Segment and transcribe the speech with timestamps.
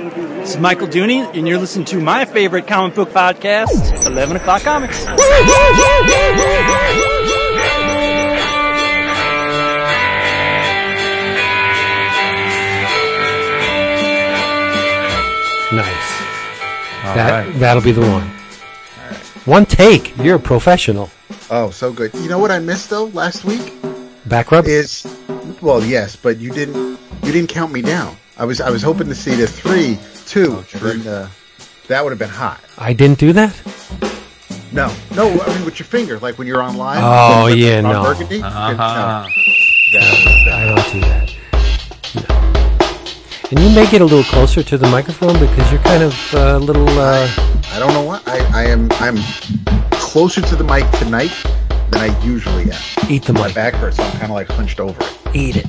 [0.00, 4.62] This is Michael Dooney, and you're listening to my favorite comic book podcast, 11 O'Clock
[4.62, 5.04] Comics.
[15.72, 16.10] Nice.
[17.14, 18.22] that that'll be the one.
[19.44, 20.16] One take.
[20.16, 21.10] You're a professional.
[21.50, 22.14] Oh, so good.
[22.14, 23.74] You know what I missed though last week
[24.26, 24.66] Back rub.
[24.66, 25.06] is,
[25.60, 28.16] well, yes, but you didn't you didn't count me down.
[28.40, 31.28] I was I was hoping to see the three, two, and then uh,
[31.88, 32.58] that would have been hot.
[32.78, 33.52] I didn't do that.
[34.72, 37.00] No, no, I mean with your finger, like when you're on live.
[37.04, 38.02] Oh, with- yeah, on no.
[38.02, 38.40] Burgundy.
[38.42, 38.72] Uh-huh.
[38.72, 41.36] No, that- I don't do that.
[42.14, 43.46] No.
[43.50, 46.56] And you may get a little closer to the microphone because you're kind of uh,
[46.56, 46.88] a little.
[46.88, 47.28] Uh,
[47.72, 48.88] I don't know what I, I am.
[48.92, 49.18] I'm
[49.90, 51.36] closer to the mic tonight
[51.90, 52.80] than I usually am.
[53.10, 53.54] eat the My mic.
[53.54, 55.18] back hurts, so I'm kind of like hunched over it.
[55.36, 55.66] Eat it.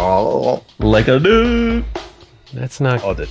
[0.00, 1.84] Oh, Like a dude.
[2.54, 3.02] That's not.
[3.02, 3.28] oh, did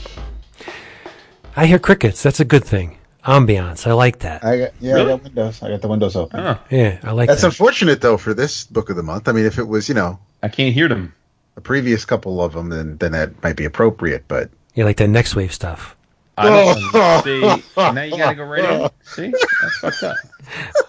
[1.55, 2.21] I hear crickets.
[2.21, 2.97] That's a good thing.
[3.23, 3.87] Ambiance.
[3.87, 4.43] I like that.
[4.43, 5.05] I got yeah, Really?
[5.13, 5.63] I got windows.
[5.63, 6.39] I got the windows open.
[6.41, 7.33] Oh, Yeah, I like that.
[7.33, 7.47] That's that.
[7.47, 9.27] unfortunate though for this book of the month.
[9.27, 11.13] I mean, if it was you know I can't hear them.
[11.55, 14.25] a previous couple of them, then then that might be appropriate.
[14.27, 15.95] But You like that next wave stuff.
[16.37, 17.21] I don't oh.
[17.23, 17.63] see.
[17.77, 18.89] Now you gotta go right in.
[19.03, 20.17] See, that's fucked up.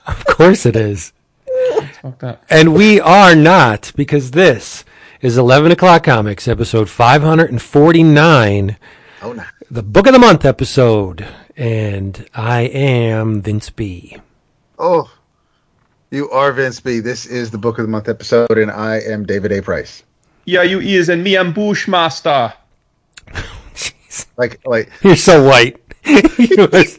[0.06, 1.12] Of course it is.
[1.78, 2.44] That's fucked up.
[2.50, 4.84] And we are not, because this
[5.20, 8.76] is 11 o'clock comics, episode 549,
[9.22, 11.26] oh no, the book of the month episode.
[11.56, 14.16] And I am Vince B.
[14.78, 15.10] oh,
[16.10, 17.00] you are Vince B.
[17.00, 19.60] This is the book of the month episode, and I am David A.
[19.60, 20.04] Price.
[20.44, 22.52] Yeah, you is and me am Bushmaster.
[24.36, 25.80] Like like You're so white.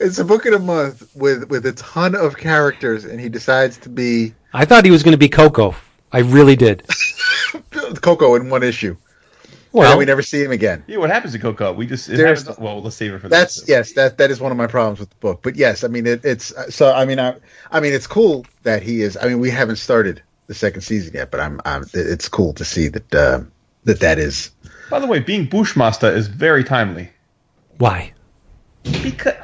[0.00, 3.78] It's a book of the month with with a ton of characters, and he decides
[3.78, 5.76] to be I thought he was going to be Coco.
[6.12, 6.86] I really did.
[8.00, 8.96] Coco in one issue.
[9.72, 10.84] Well, and then we never see him again.
[10.86, 11.72] Yeah, what happens to Coco?
[11.72, 13.68] We just it happens, well, let's save it for That's this.
[13.68, 15.40] yes, that that is one of my problems with the book.
[15.42, 16.92] But yes, I mean it, it's so.
[16.92, 17.36] I mean, I,
[17.70, 19.16] I mean it's cool that he is.
[19.16, 22.64] I mean, we haven't started the second season yet, but I'm, I'm it's cool to
[22.66, 23.40] see that uh,
[23.84, 24.50] that that is.
[24.90, 27.10] By the way, being Bushmaster is very timely
[27.82, 28.12] why?
[28.84, 29.34] because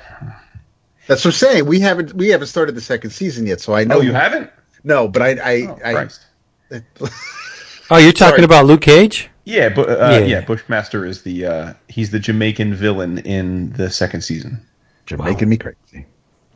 [1.08, 1.66] That's what I'm saying.
[1.66, 4.50] We haven't we haven't started the second season yet, so I know oh, you haven't.
[4.84, 6.26] No, but I I, Oh, I Christ.
[7.90, 8.44] Oh, you're talking Sorry.
[8.44, 9.30] about Luke Cage?
[9.44, 10.18] Yeah, but uh, Yeah.
[10.18, 10.40] yeah.
[10.42, 14.60] Bushmaster is the uh, he's the Jamaican villain in the second season.
[15.08, 16.04] you're making me crazy.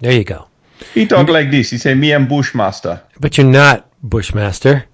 [0.01, 0.49] There you go.
[0.93, 1.71] He talk like this.
[1.71, 4.85] He say, "Me am Bushmaster." But you're not Bushmaster.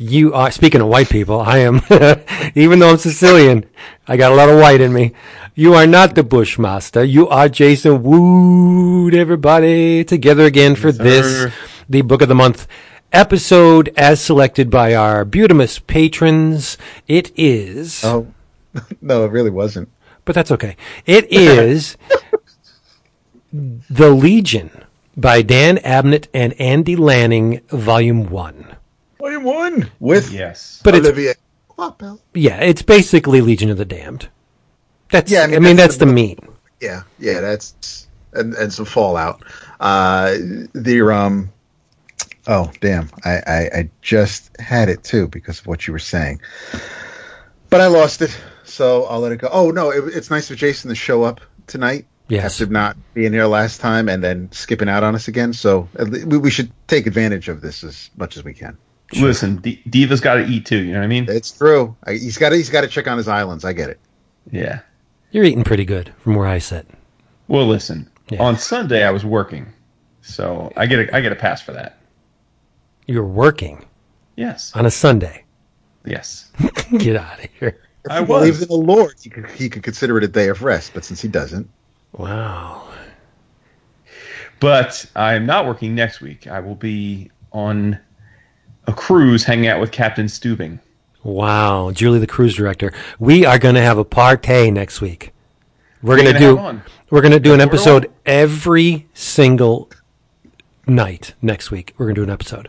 [0.00, 1.80] You are, speaking of white people, I am,
[2.54, 3.64] even though I'm Sicilian,
[4.06, 5.12] I got a lot of white in me.
[5.56, 7.02] You are not the Bushmaster.
[7.02, 11.52] You are Jason Wood, everybody, together again for this, sir.
[11.88, 12.68] the book of the month
[13.12, 16.76] episode as selected by our Butamus patrons.
[17.06, 18.26] It is, Oh
[19.00, 19.88] no, it really wasn't.
[20.24, 20.76] but that's okay.
[21.06, 21.96] It is
[23.52, 24.84] The Legion
[25.16, 28.76] by Dan Abnett and Andy Lanning, volume one.
[29.18, 31.34] Volume one with Yes, But it's Olivier
[31.70, 32.20] Coipel.
[32.34, 34.28] Yeah, it's basically Legion of the Damned.
[35.10, 36.38] That's Yeah, I I mean, mean, that's, that's the the- meat.
[36.80, 39.42] Yeah, yeah, that's and and some Fallout.
[39.80, 40.34] Uh,
[40.74, 41.50] the um,
[42.48, 46.40] oh damn, I, I I just had it too because of what you were saying,
[47.70, 49.48] but I lost it, so I'll let it go.
[49.52, 52.06] Oh no, it, it's nice of Jason to show up tonight.
[52.28, 52.60] Yes.
[52.60, 55.88] After not being here last time and then skipping out on us again, so
[56.26, 58.76] we, we should take advantage of this as much as we can.
[59.18, 60.76] listen, D- Diva's got to eat too.
[60.76, 61.24] You know what I mean?
[61.28, 61.96] It's true.
[62.04, 63.64] I, he's got to he's got to check on his islands.
[63.64, 63.98] I get it.
[64.50, 64.80] Yeah.
[65.30, 66.86] You're eating pretty good from where I sit.
[67.48, 68.10] Well, listen.
[68.28, 68.42] Yeah.
[68.42, 69.66] On Sunday, I was working,
[70.20, 71.97] so I get a I get a pass for that.
[73.08, 73.84] You're working
[74.36, 74.70] Yes.
[74.76, 75.44] on a Sunday.
[76.04, 76.52] Yes.
[76.98, 77.80] Get out of here.
[78.04, 78.62] If I he believes was.
[78.62, 81.20] in the Lord, he could he could consider it a day of rest, but since
[81.20, 81.68] he doesn't,
[82.12, 82.84] Wow.
[84.60, 86.46] But I'm not working next week.
[86.46, 87.98] I will be on
[88.86, 90.78] a cruise hanging out with Captain Stubing.
[91.22, 91.90] Wow.
[91.92, 92.92] Julie, the cruise director.
[93.18, 95.32] We are going to have a party next week.
[96.02, 96.82] We're What are going to do, gonna have on?
[97.10, 99.90] we're going to do an we're episode every single
[100.86, 101.94] night next week.
[101.98, 102.68] We're going to do an episode.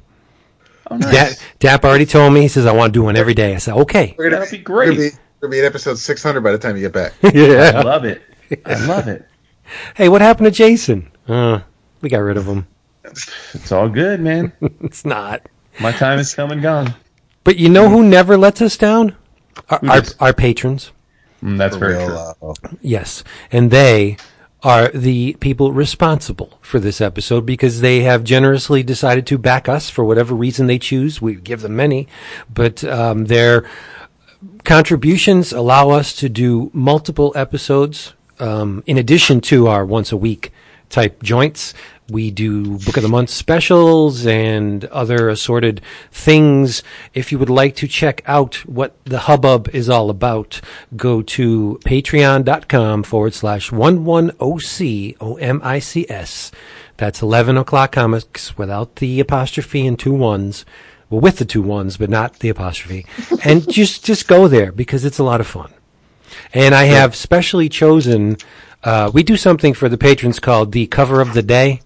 [0.92, 1.12] Oh, nice.
[1.12, 3.54] Dap, Dap already told me, he says, I want to do one every day.
[3.54, 4.16] I said, okay.
[4.18, 4.98] we're gonna That'll be We're gonna great.
[4.98, 7.14] be, we're gonna be in episode six hundred by the time you get back.
[7.24, 7.82] I yeah.
[7.82, 8.22] love it.
[8.66, 9.26] I love it.
[9.96, 11.12] Hey, what happened to Jason?
[11.28, 11.60] Uh,
[12.02, 12.66] we got rid of him.
[13.04, 14.52] It's all good, man.
[14.82, 15.44] It's not.
[15.80, 16.96] My time is come and gone.
[17.44, 19.16] But you know who never lets us down?
[19.70, 20.92] Our, our, our patrons.
[21.44, 22.50] Mm, that's For very real, true.
[22.50, 23.24] uh, Yes.
[23.52, 24.18] And they
[24.62, 29.90] are the people responsible for this episode because they have generously decided to back us
[29.90, 31.22] for whatever reason they choose.
[31.22, 32.08] We give them many,
[32.54, 33.70] but um, they're
[34.64, 40.52] contributions allow us to do multiple episodes um, in addition to our once a week
[40.90, 41.74] type joints.
[42.10, 46.82] We do Book of the Month specials and other assorted things.
[47.14, 50.60] If you would like to check out what the hubbub is all about,
[50.96, 56.52] go to patreon.com forward slash 11OCOMICS.
[56.98, 60.66] That's 11 o'clock comics without the apostrophe and two ones.
[61.10, 63.06] Well, with the two ones, but not the apostrophe.
[63.44, 65.72] and just, just go there because it's a lot of fun.
[66.54, 68.38] And I have specially chosen,
[68.84, 71.82] uh, we do something for the patrons called the cover of the day.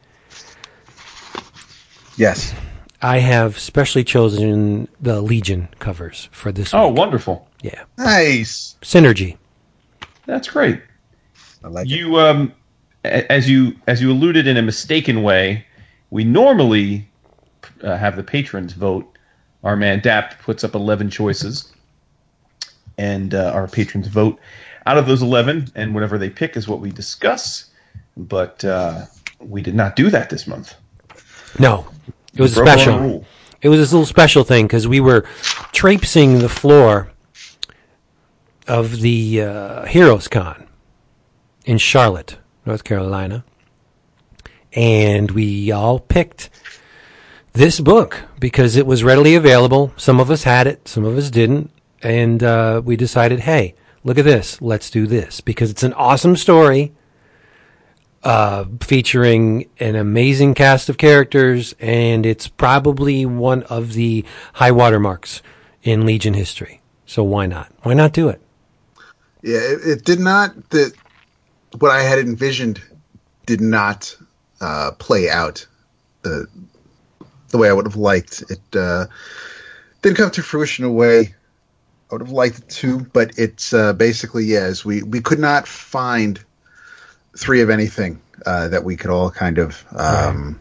[2.17, 2.53] Yes.
[3.01, 6.97] I have specially chosen the Legion covers for this Oh, week.
[6.97, 7.47] wonderful.
[7.61, 7.83] Yeah.
[7.97, 8.75] Nice.
[8.81, 9.37] Synergy.
[10.25, 10.81] That's great.
[11.63, 11.89] I like it.
[11.91, 12.53] You um
[13.03, 15.65] as you as you alluded in a mistaken way,
[16.11, 17.09] we normally
[17.83, 19.17] uh, have the patrons vote.
[19.63, 21.71] Our man Dapt puts up 11 choices
[22.97, 24.39] and uh, our patrons vote
[24.85, 27.69] out of those 11 and whatever they pick is what we discuss.
[28.15, 29.05] But uh,
[29.39, 30.75] we did not do that this month.
[31.59, 31.87] No.
[32.35, 32.99] It was own special.
[32.99, 33.25] rule.
[33.61, 35.21] It was this little special thing because we were
[35.71, 37.11] traipsing the floor
[38.67, 40.67] of the uh, Heroes Con
[41.65, 43.45] in Charlotte, North Carolina,
[44.73, 46.49] and we all picked
[47.53, 49.93] this book because it was readily available.
[49.95, 51.71] Some of us had it, some of us didn't,
[52.01, 56.35] and uh, we decided, hey, look at this, let's do this because it's an awesome
[56.35, 56.93] story
[58.23, 65.41] uh, featuring an amazing cast of characters, and it's probably one of the high watermarks
[65.83, 66.81] in Legion history.
[67.05, 67.71] So why not?
[67.83, 68.41] Why not do it?
[69.41, 70.69] Yeah, it, it did not.
[70.69, 70.93] That
[71.79, 72.81] what I had envisioned
[73.45, 74.15] did not
[74.61, 75.65] uh, play out
[76.21, 76.47] the
[77.49, 78.43] the way I would have liked.
[78.49, 79.05] It uh,
[80.01, 81.35] didn't come to fruition a way
[82.09, 84.85] I would have liked it to, but it's uh, basically yes.
[84.85, 86.43] We we could not find
[87.37, 90.59] three of anything uh, that we could all kind of um,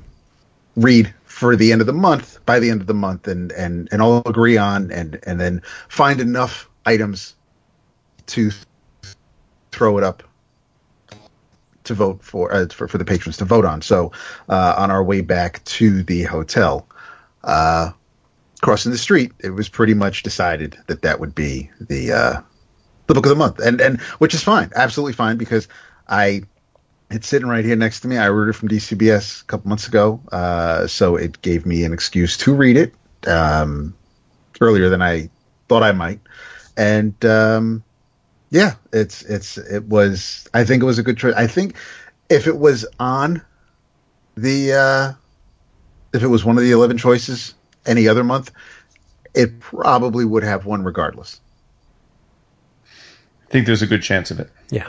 [0.77, 3.89] read for the end of the month by the end of the month and and
[3.91, 7.35] and all agree on and and then find enough items
[8.27, 8.51] to
[9.71, 10.23] throw it up
[11.85, 13.83] to vote for, uh, for for the patrons to vote on.
[13.83, 14.13] So
[14.49, 16.87] uh, on our way back to the hotel,
[17.45, 17.91] uh,
[18.61, 22.41] crossing the street, it was pretty much decided that that would be the uh,
[23.07, 25.69] the book of the month, and and which is fine, absolutely fine because
[26.09, 26.43] I.
[27.13, 28.17] It's sitting right here next to me.
[28.17, 31.93] I ordered it from DCBS a couple months ago, uh, so it gave me an
[31.93, 32.95] excuse to read it
[33.27, 33.95] um,
[34.63, 35.29] earlier than I
[35.69, 36.21] thought I might,
[36.77, 37.85] and um,
[38.49, 40.49] yeah, it's it's it was.
[40.55, 41.35] I think it was a good choice.
[41.35, 41.77] I think
[42.31, 43.43] if it was on
[44.35, 45.13] the uh,
[46.15, 47.55] if it was one of the eleven choices
[47.85, 48.53] any other month,
[49.35, 51.41] it probably would have won regardless.
[52.87, 54.51] I think there's a good chance of it.
[54.71, 54.89] Yeah.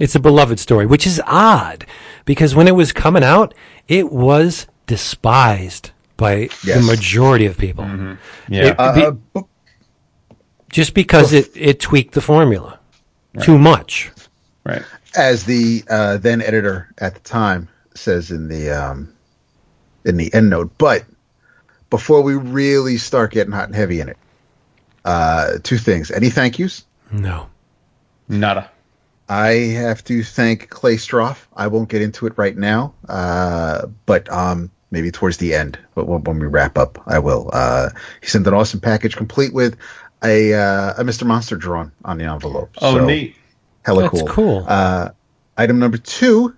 [0.00, 1.84] It's a beloved story, which is odd
[2.24, 3.54] because when it was coming out,
[3.88, 7.84] it was despised by the majority of people.
[8.48, 8.66] Yeah.
[8.68, 9.44] It- Uh, but-
[10.70, 12.78] just because it, it tweaked the formula
[13.40, 14.10] too much.
[14.64, 14.82] right.
[15.16, 19.12] as the uh, then editor at the time says in the um,
[20.04, 20.70] in the end note.
[20.76, 21.04] But
[21.90, 24.18] before we really start getting hot and heavy in it,
[25.06, 26.10] uh, two things.
[26.10, 26.84] Any thank yous?
[27.10, 27.48] No.
[28.28, 28.70] Nada.
[29.28, 31.46] I have to thank Clay Stroff.
[31.54, 35.78] I won't get into it right now, uh, but um, maybe towards the end.
[35.94, 37.50] But when, when we wrap up, I will.
[37.52, 39.76] Uh, he sent an awesome package complete with
[40.24, 41.26] a uh, a Mr.
[41.26, 42.70] Monster drawn on the envelope.
[42.80, 43.36] Oh, So, neat.
[43.84, 44.28] Hella That's cool.
[44.28, 44.64] cool.
[44.66, 45.10] Uh,
[45.56, 46.54] item number two.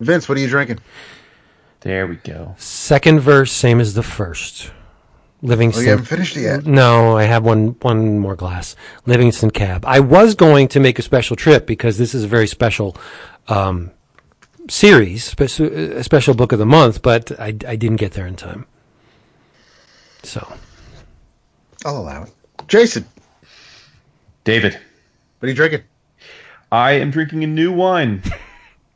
[0.00, 0.80] Vince, what are you drinking?
[1.80, 2.54] There we go.
[2.58, 4.70] Second verse, same as the first.
[5.44, 5.84] Oh, Livingston.
[5.84, 6.66] you haven't finished it yet.
[6.66, 8.76] No, I have one one more glass.
[9.04, 9.84] Livingston Cab.
[9.84, 12.96] I was going to make a special trip because this is a very special
[13.48, 13.90] um,
[14.70, 18.66] series, a special book of the month, but I, I didn't get there in time.
[20.22, 20.50] So
[21.84, 22.32] I'll allow it.
[22.66, 23.04] Jason,
[24.44, 25.82] David, what are you drinking?
[26.72, 28.22] I am drinking a new wine.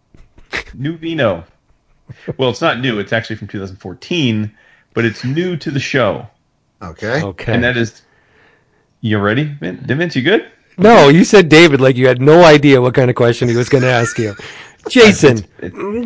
[0.74, 1.44] new vino.
[2.38, 2.98] Well, it's not new.
[2.98, 4.50] It's actually from 2014,
[4.94, 6.26] but it's new to the show.
[6.82, 7.22] Okay.
[7.22, 7.52] okay.
[7.54, 8.02] And that is.
[9.00, 10.16] You ready, Vin- Vince?
[10.16, 10.50] You good?
[10.76, 13.68] no, you said David like you had no idea what kind of question he was
[13.68, 14.34] going to ask you.
[14.88, 15.44] Jason,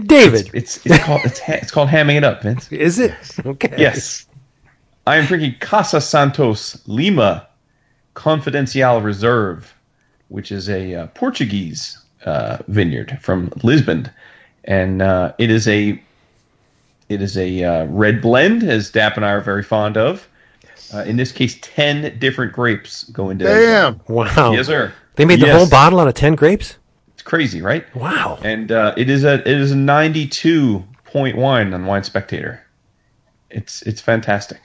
[0.07, 2.71] David, It's it's called it's, ha- it's called hamming it up, Vince.
[2.73, 3.14] is it
[3.47, 3.75] okay?
[3.79, 4.26] Yes.
[5.07, 7.49] I am drinking Casa Santos Lima
[8.14, 9.73] Confidencial Reserve,
[10.29, 14.11] which is a uh, Portuguese uh, vineyard from Lisbon,
[14.64, 16.00] and uh, it is a
[17.09, 20.29] it is a uh, red blend, as Dap and I are very fond of.
[20.93, 23.45] Uh, in this case, ten different grapes go into.
[23.45, 24.01] Damn.
[24.09, 24.53] Wow.
[24.53, 24.93] Yes, sir.
[25.17, 25.57] They made the Yes.
[25.59, 26.77] whole bottle out of 10 grapes?
[27.15, 27.85] It's crazy, right?
[27.95, 28.39] Wow.
[28.43, 32.62] And uh, it is a it is a ninety two point wine on Wine Spectator.
[33.51, 34.61] It's it's fantastic.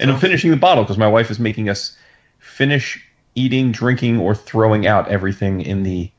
[0.00, 1.96] and I'm finishing the bottle because my wife is making us
[2.38, 3.02] finish
[3.34, 6.10] eating, drinking, or throwing out everything in the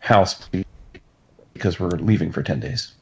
[0.00, 0.48] house
[1.54, 2.92] because we're leaving for ten days.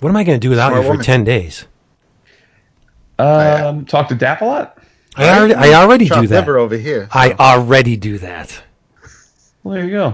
[0.00, 1.04] What am I going to do without Smart you for woman.
[1.04, 1.66] 10 days?
[3.18, 4.78] Um, talk to Dap a lot.
[5.16, 6.40] I already, I already Chopped do that.
[6.40, 7.08] liver over here.
[7.12, 8.62] I already do that.
[9.64, 10.04] Well, there you go.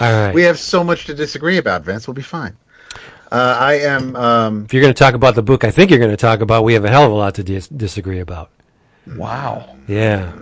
[0.00, 0.34] All right.
[0.34, 2.06] We have so much to disagree about, Vince.
[2.08, 2.56] We'll be fine.
[3.30, 4.16] Uh, I am.
[4.16, 6.40] Um, if you're going to talk about the book, I think you're going to talk
[6.40, 8.50] about, we have a hell of a lot to dis- disagree about.
[9.16, 9.76] Wow.
[9.86, 10.32] Yeah.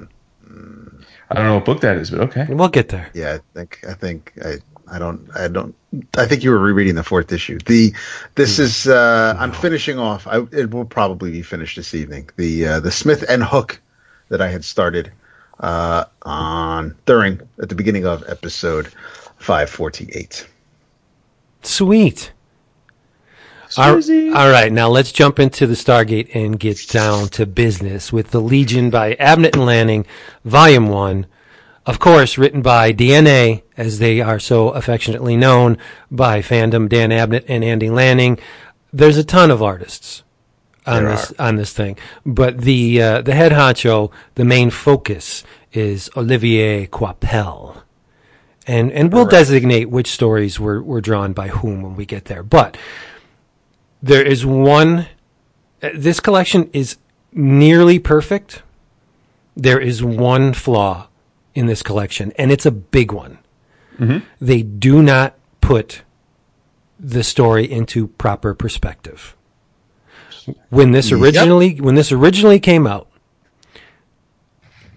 [1.31, 2.47] I don't know what book that is, but okay.
[2.49, 3.11] We'll get there.
[3.13, 3.85] yeah, I think.
[3.87, 4.33] I think.
[4.43, 4.55] I.
[4.91, 5.29] I don't.
[5.35, 5.75] I don't.
[6.17, 7.59] I think you were rereading the fourth issue.
[7.65, 7.95] The.
[8.35, 8.87] This is.
[8.87, 10.27] Uh, I'm finishing off.
[10.27, 12.29] I, it will probably be finished this evening.
[12.37, 12.67] The.
[12.67, 13.81] Uh, the Smith and Hook
[14.29, 15.11] that I had started
[15.61, 18.89] uh, on during at the beginning of episode
[19.39, 20.47] five forty eight.
[21.63, 22.33] Sweet.
[23.77, 28.31] All, all right, now let's jump into the Stargate and get down to business with
[28.31, 30.07] the Legion by Abnett and Lanning,
[30.45, 31.27] Volume One.
[31.89, 35.79] Of course, written by DNA, as they are so affectionately known
[36.11, 38.39] by fandom, Dan Abnett and Andy Lanning.
[38.93, 40.23] There's a ton of artists
[40.87, 45.45] on There this on this thing, but the uh, the head honcho, the main focus
[45.73, 47.83] is Olivier Coipel
[48.69, 52.43] and and we'll designate which stories were were drawn by whom when we get there.
[52.43, 52.77] But
[54.03, 55.09] there is one.
[55.83, 56.99] uh, This collection is
[57.33, 58.63] nearly perfect.
[59.57, 61.08] There is one flaw
[61.59, 63.39] in this collection, and it's a big one.
[63.99, 64.25] Mm-hmm.
[64.41, 66.03] They do not put
[67.01, 69.35] the story into proper perspective.
[70.71, 71.21] When this Yep.
[71.21, 73.09] originally when this originally came out,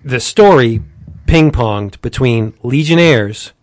[0.06, 0.82] the story
[1.26, 3.54] ping ponged between Legionnaires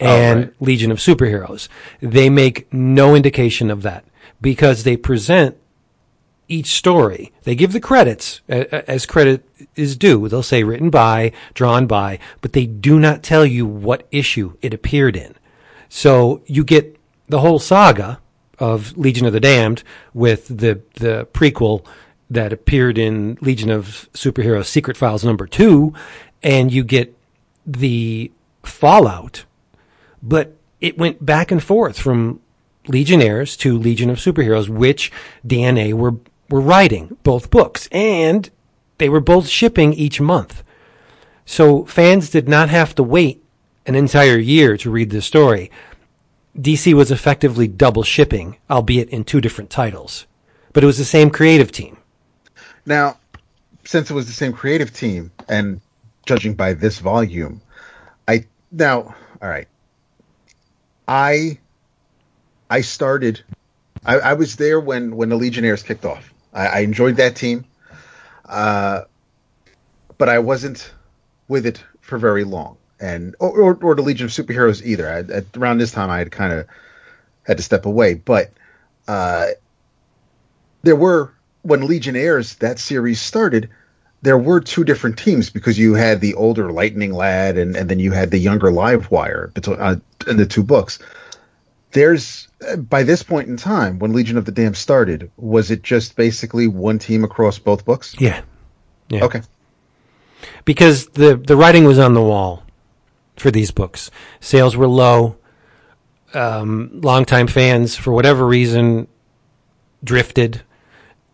[0.00, 0.54] oh, and right.
[0.60, 1.68] Legion of Superheroes.
[2.00, 4.04] They make no indication of that
[4.42, 5.56] because they present
[6.52, 7.32] each story.
[7.44, 10.28] They give the credits as credit is due.
[10.28, 14.74] They'll say written by, drawn by, but they do not tell you what issue it
[14.74, 15.34] appeared in.
[15.88, 18.20] So you get the whole saga
[18.58, 19.82] of Legion of the Damned
[20.12, 21.84] with the the prequel
[22.28, 25.92] that appeared in Legion of Superheroes Secret Files number 2
[26.42, 27.16] and you get
[27.66, 28.30] the
[28.62, 29.44] fallout
[30.22, 32.40] but it went back and forth from
[32.88, 35.12] Legionnaires to Legion of Superheroes, which
[35.46, 36.16] DNA were
[36.52, 38.50] were writing both books, and
[38.98, 40.62] they were both shipping each month.
[41.46, 43.42] So fans did not have to wait
[43.86, 45.70] an entire year to read this story.
[46.56, 50.26] DC was effectively double shipping, albeit in two different titles,
[50.74, 51.96] but it was the same creative team.
[52.84, 53.16] Now,
[53.84, 55.80] since it was the same creative team, and
[56.26, 57.62] judging by this volume,
[58.28, 59.68] I now all right.
[61.08, 61.58] I
[62.68, 63.42] I started.
[64.04, 66.31] I, I was there when when the Legionnaires kicked off.
[66.52, 67.64] I, I enjoyed that team,
[68.46, 69.02] uh,
[70.18, 70.92] but I wasn't
[71.48, 75.08] with it for very long, and or or, or the Legion of Superheroes either.
[75.08, 76.66] I, at, around this time, I had kind of
[77.44, 78.52] had to step away, but
[79.08, 79.48] uh,
[80.82, 81.32] there were
[81.62, 83.68] when Legionnaires that series started.
[84.22, 87.98] There were two different teams because you had the older Lightning Lad and, and then
[87.98, 89.96] you had the younger Livewire between uh,
[90.28, 91.00] in the two books.
[91.92, 92.48] There's
[92.88, 96.66] by this point in time when Legion of the Damned started, was it just basically
[96.68, 98.14] one team across both books?
[98.18, 98.42] Yeah.
[99.08, 99.24] Yeah.
[99.24, 99.42] Okay.
[100.64, 102.62] because the the writing was on the wall
[103.36, 104.10] for these books.
[104.40, 105.36] Sales were low.
[106.34, 109.06] Um, longtime fans, for whatever reason,
[110.02, 110.62] drifted,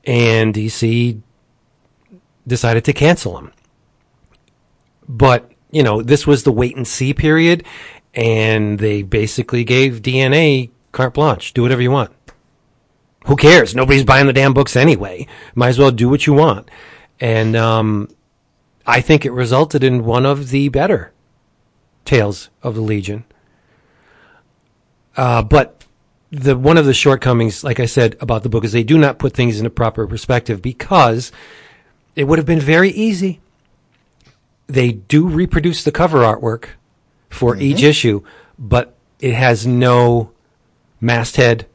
[0.05, 1.21] and DC
[2.49, 3.53] decided to cancel them.
[5.09, 7.65] But you know, this was the wait and see period,
[8.15, 11.53] and they basically gave DNA carte blanche.
[11.53, 12.12] Do whatever you want.
[13.27, 13.75] Who cares?
[13.75, 15.27] Nobody's buying the damn books anyway.
[15.55, 16.71] Might as well do what you want.
[17.21, 18.09] And um,
[18.87, 21.12] I think it resulted in one of the better
[22.05, 23.25] tales of the Legion.
[25.17, 25.85] Uh, but
[26.31, 29.19] the one of the shortcomings, like I said about the book, is they do not
[29.19, 31.33] put things into proper perspective because
[32.17, 33.41] it would have been very easy.
[34.69, 36.71] They do reproduce the cover artwork
[37.29, 38.23] for each issue,
[38.59, 40.33] but it has no
[41.01, 41.67] masthead,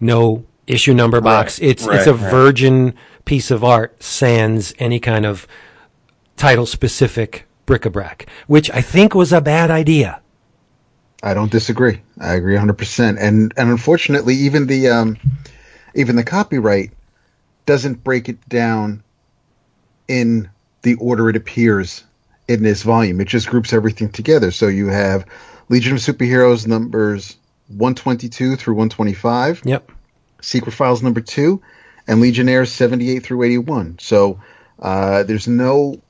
[0.00, 1.58] no issue number box.
[1.60, 2.30] It's it's a right, right.
[2.30, 5.46] virgin piece of art sans any kind of
[6.36, 10.20] title specific bric-a-brac, which I think was a bad idea.
[11.22, 12.00] I don't disagree.
[12.20, 13.16] I agree 100%.
[13.20, 15.18] And and unfortunately even the um
[15.94, 16.92] even the copyright
[17.66, 19.02] doesn't break it down
[20.06, 20.48] in
[20.82, 22.04] the order it appears
[22.48, 23.20] in this volume.
[23.20, 24.50] It just groups everything together.
[24.50, 25.26] So you have
[25.68, 27.36] Legion of Superheroes numbers
[27.68, 29.92] 122 through 125, Yep.
[30.40, 31.60] Secret Files number two,
[32.06, 33.98] and Legionnaires 78 through 81.
[34.00, 34.40] So
[34.80, 36.00] uh, there's no.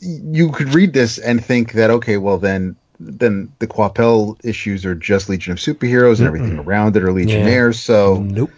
[0.00, 4.94] You could read this and think that okay, well then, then the Coipel issues are
[4.94, 7.80] just Legion of Superheroes and everything around it are Legionnaires.
[7.80, 8.50] So Nope.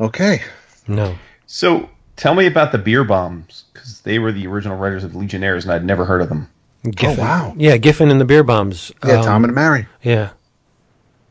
[0.00, 0.42] okay,
[0.86, 1.16] No.
[1.46, 3.73] So tell me about the Bierbaums because
[4.04, 6.48] they were the original writers of the Legionnaires, and I'd never heard of them.
[6.90, 7.24] Giffen.
[7.24, 7.54] wow.
[7.56, 8.92] Yeah, Giffen and the Bierbaums.
[9.04, 9.86] yeah, Um, Tom and Mary.
[10.02, 10.30] Yeah.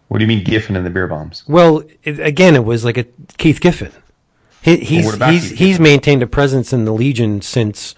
[0.09, 1.47] What do you mean Giffen and the Bierbaums?
[1.47, 3.05] Well, it, again, it was like a
[3.37, 3.91] Keith Giffen.
[4.61, 7.95] He, he's what about he's Keith he's maintained a presence in the Legion since.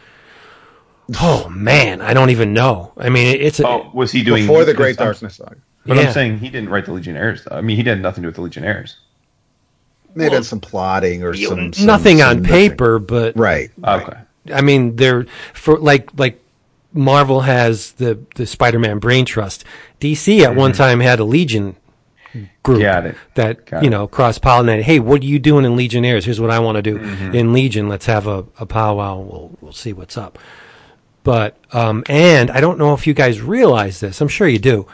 [1.22, 2.92] Oh man, I don't even know.
[2.98, 5.58] I mean, it's a, Oh, was he doing Before the Great I'm- Darkness saga.
[5.86, 6.04] But Yeah.
[6.08, 7.44] I'm saying he didn't write the Legionnaires.
[7.44, 7.56] Though.
[7.58, 8.98] I mean, he had nothing to do with the Legionnaires.
[10.16, 12.52] They had some plotting or some, some nothing some on nothing.
[12.52, 13.70] paper, but Right.
[13.84, 14.18] Okay.
[14.54, 16.42] I mean, they're for like like
[16.94, 19.66] Marvel has the the Spider-Man Brain Trust.
[20.00, 21.76] DC at one time had a Legion
[22.64, 23.16] group Got it.
[23.36, 24.84] that Got you know cross pollinated.
[24.84, 26.26] Hey, what are you doing in Legionnaires?
[26.26, 27.90] Here's what I want to do in Legion.
[27.90, 29.20] Let's have a, a powwow.
[29.20, 30.40] We'll we'll see what's up.
[31.24, 34.22] But um, and I don't know if you guys realize this.
[34.22, 34.88] I'm sure you do.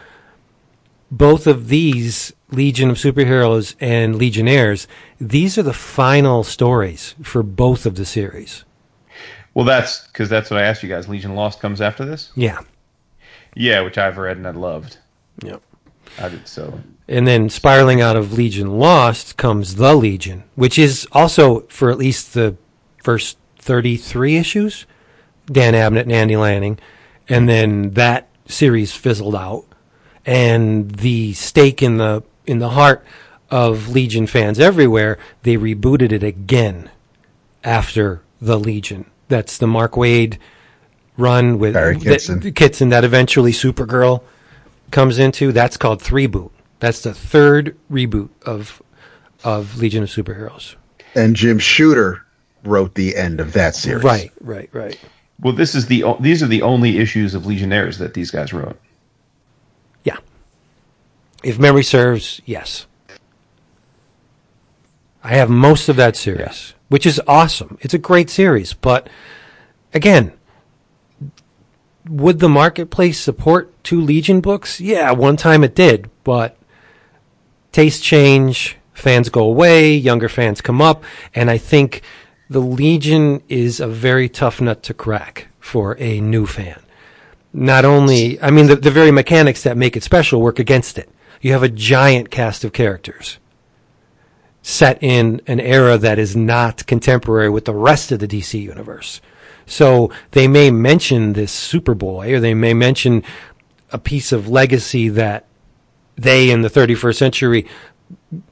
[1.11, 4.87] Both of these Legion of Superheroes and Legionnaires,
[5.19, 8.63] these are the final stories for both of the series.
[9.53, 11.07] Well, that's because that's what I asked you guys.
[11.07, 12.31] Legion Lost comes after this.
[12.35, 12.59] Yeah.
[13.55, 14.97] Yeah, which I've read and I loved.
[15.43, 15.61] Yep.
[16.19, 16.79] I did so.
[17.07, 21.97] And then spiraling out of Legion Lost comes The Legion, which is also for at
[21.97, 22.55] least the
[23.03, 24.85] first 33 issues,
[25.47, 26.79] Dan Abnett and Andy Lanning.
[27.27, 29.65] And then that series fizzled out.
[30.25, 33.03] And the stake in the in the heart
[33.49, 36.89] of Legion fans everywhere, they rebooted it again
[37.63, 39.10] after The Legion.
[39.31, 40.39] That's the Mark Waid
[41.15, 42.41] run with Barry Kitson.
[42.41, 44.23] that, Kitson that eventually Supergirl
[44.91, 45.53] comes into.
[45.53, 46.51] That's called Three Boot.
[46.81, 48.81] That's the third reboot of
[49.43, 50.75] of Legion of Superheroes.
[51.15, 52.25] And Jim Shooter
[52.65, 54.03] wrote the end of that series.
[54.03, 54.99] Right, right, right.
[55.39, 58.77] Well, this is the these are the only issues of Legionnaires that these guys wrote.
[60.03, 60.17] Yeah.
[61.41, 62.85] If memory serves, yes.
[65.23, 67.77] I have most of that series, which is awesome.
[67.79, 69.09] It's a great series, but
[69.93, 70.33] again,
[72.09, 74.81] would the marketplace support two Legion books?
[74.81, 76.57] Yeah, one time it did, but
[77.71, 82.01] tastes change, fans go away, younger fans come up, and I think
[82.49, 86.81] the Legion is a very tough nut to crack for a new fan.
[87.53, 91.09] Not only, I mean, the, the very mechanics that make it special work against it.
[91.39, 93.39] You have a giant cast of characters
[94.61, 99.21] set in an era that is not contemporary with the rest of the DC universe.
[99.65, 103.23] So they may mention this Superboy, or they may mention
[103.91, 105.45] a piece of legacy that
[106.15, 107.67] they in the 31st century,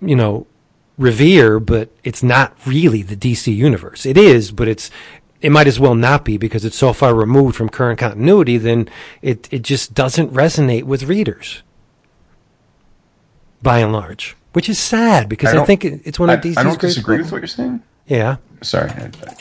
[0.01, 0.47] you know,
[0.97, 4.05] revere, but it's not really the DC universe.
[4.05, 4.91] It is, but it's
[5.41, 8.57] it might as well not be because it's so far removed from current continuity.
[8.57, 8.89] Then
[9.21, 11.63] it it just doesn't resonate with readers,
[13.61, 16.57] by and large, which is sad because I, don't- think it's one I, of DC's
[16.57, 17.81] I don't disagree with what you're saying.
[18.07, 19.35] Yeah, Sorry, I- I-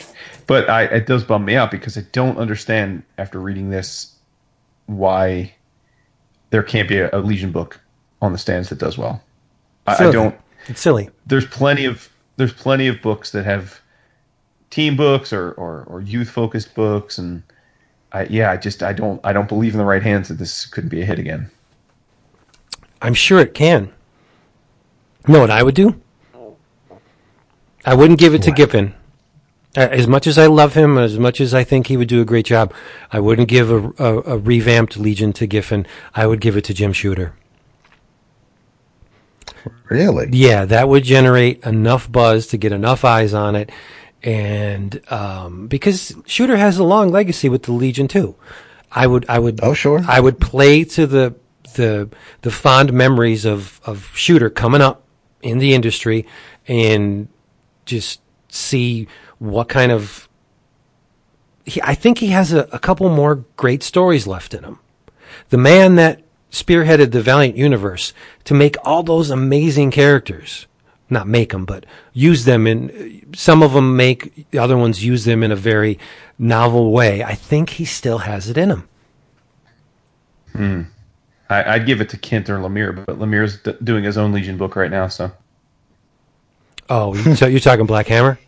[0.47, 4.15] but I, it does bum me out because I don't understand after reading this
[4.85, 5.53] why
[6.51, 7.81] there can't be a, a Legion book
[8.21, 9.21] on the stands that does well.
[9.87, 10.39] I, I don't.
[10.69, 11.09] it's silly.
[11.27, 13.77] There's plenty of there's plenty of books that have
[14.69, 17.43] team books or or, or youth focused books, and
[18.13, 20.65] I yeah I just I don't I don't believe in the right hands that this
[20.65, 21.51] couldn't be a hit again.
[23.01, 23.91] I'm sure it can.
[25.27, 26.01] Know what I would do?
[27.85, 28.93] I wouldn't give it to Giffen.
[29.77, 32.21] Uh, As much as I love him, as much as I think he would do
[32.21, 32.73] a great job,
[33.11, 35.85] I wouldn't give a, a, a revamped Legion to Giffen.
[36.15, 37.33] I would give it to Jim Shooter.
[39.89, 40.29] Really?
[40.31, 43.71] Yeah, that would generate enough buzz to get enough eyes on it,
[44.23, 48.35] and um, because Shooter has a long legacy with the Legion too,
[48.91, 50.01] I would, I would, Oh, sure.
[50.07, 51.35] I would play to the
[51.75, 52.09] the
[52.41, 55.03] the fond memories of of Shooter coming up
[55.41, 56.25] in the industry,
[56.67, 57.27] and
[57.85, 60.27] just see what kind of.
[61.65, 64.79] He, I think he has a, a couple more great stories left in him.
[65.49, 66.21] The man that
[66.51, 68.13] spearheaded the Valiant universe
[68.45, 70.65] to make all those amazing characters.
[71.11, 73.33] Not make them, but use them in.
[73.33, 75.97] Some of them make the other ones use them in a very
[76.37, 77.23] novel way.
[77.23, 78.89] I think he still has it in him.
[80.51, 80.81] Hmm.
[81.49, 84.57] I, I'd give it to Kent or Lemire, but Lemire's d- doing his own Legion
[84.57, 85.31] book right now, so
[86.89, 88.39] Oh, you- so you're talking Black Hammer?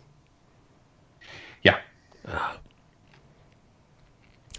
[1.62, 1.78] yeah.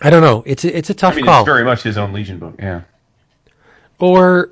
[0.02, 0.44] I don't know.
[0.46, 1.42] It's a, it's a tough I mean, call.
[1.42, 2.56] it's very much his own Legion book.
[2.60, 2.82] Yeah.
[4.00, 4.50] Or,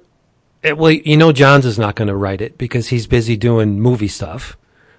[0.64, 4.08] well, you know, Johns is not going to write it because he's busy doing movie
[4.08, 4.56] stuff.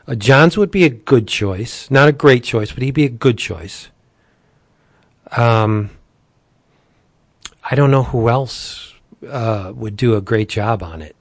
[0.07, 3.09] Uh, Johns would be a good choice, not a great choice, but he'd be a
[3.09, 3.89] good choice.
[5.37, 5.89] Um,
[7.65, 8.95] I don't know who else
[9.29, 11.15] uh, would do a great job on it.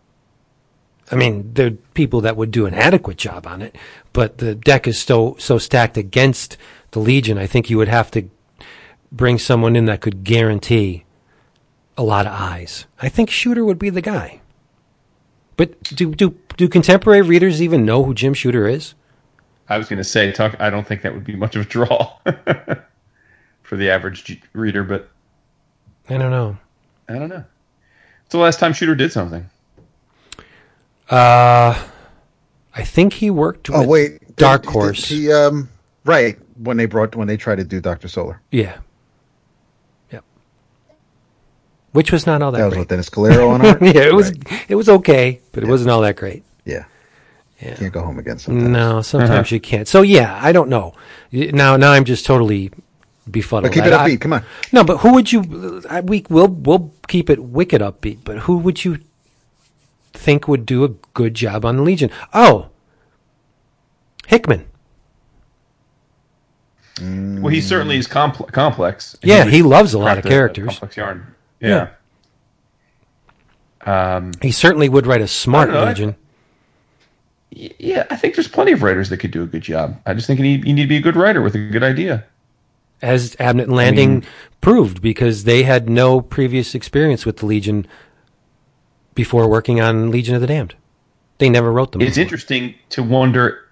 [1.12, 3.76] I mean, there are people that would do an adequate job on it,
[4.14, 6.58] but the deck is so so stacked against
[6.92, 7.38] the Legion.
[7.38, 8.30] I think you would have to
[9.12, 11.04] bring someone in that could guarantee
[11.98, 12.86] a lot of eyes.
[13.02, 14.40] I think Shooter would be the guy.
[15.58, 18.94] But do do do contemporary readers even know who Jim Shooter is?
[19.68, 20.56] I was going to say, talk.
[20.60, 22.18] I don't think that would be much of a draw
[23.64, 25.10] for the average reader, but
[26.14, 26.58] I don't know.
[27.10, 27.44] I don't know.
[28.26, 29.50] It's the last time Shooter did something.
[31.10, 31.78] Uh,
[32.74, 35.08] I think he worked with Oh wait, Dark Did- Horse.
[35.10, 35.70] did He, um,
[36.06, 38.42] right when they brought when they tried to do Doctor Solar.
[38.52, 38.78] yeah.
[40.12, 40.24] Yep.
[41.92, 42.80] Which was not all that, That was great.
[42.82, 43.82] with Dennis Calero on art.
[43.82, 44.66] yeah, it was Right.
[44.70, 46.44] it was okay, but it wasn't all that great.
[46.66, 46.86] Yeah,
[47.62, 47.76] Yeah.
[47.76, 48.70] can't go home again sometimes.
[48.70, 49.88] No, sometimes you can't.
[49.88, 50.94] So yeah, I don't know.
[51.32, 52.72] Now now I'm just totally
[53.32, 53.72] befuddled.
[53.72, 54.22] But keep it I- I- upbeat.
[54.22, 54.44] Come on.
[54.72, 55.82] No, but who would you?
[55.90, 58.20] I, we will we'll keep it wicked upbeat.
[58.24, 59.00] But who would you
[60.14, 62.10] think would do a good job on the Legion?
[62.34, 62.70] Oh,
[64.28, 64.66] Hickman.
[67.02, 69.18] Well, he certainly is compl- complex.
[69.24, 70.68] Yeah, would he loves a lot of characters.
[70.68, 71.26] complex yarn.
[71.60, 71.88] Yeah.
[73.84, 76.16] Um, He certainly would write a smart I know, I- Legion.
[77.56, 80.00] y- yeah, I think there's plenty of writers that could do a good job.
[80.06, 81.82] I just think you need, you need to be a good writer with a good
[81.84, 82.24] idea.
[83.02, 84.24] As Abnett and Lanning
[84.62, 87.88] proved, because they had no previous experience with the Legion
[89.16, 90.76] before working on Legion of the Damned.
[91.40, 92.02] They never wrote them.
[92.02, 92.22] It's before.
[92.22, 93.68] interesting to wonder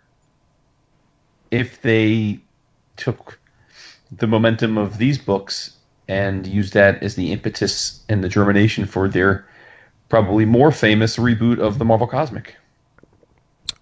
[1.52, 2.40] if they
[2.98, 3.40] took
[4.12, 9.08] the momentum of these books and used that as the impetus and the germination for
[9.08, 9.48] their
[10.10, 12.56] probably more famous reboot of the Marvel Cosmic.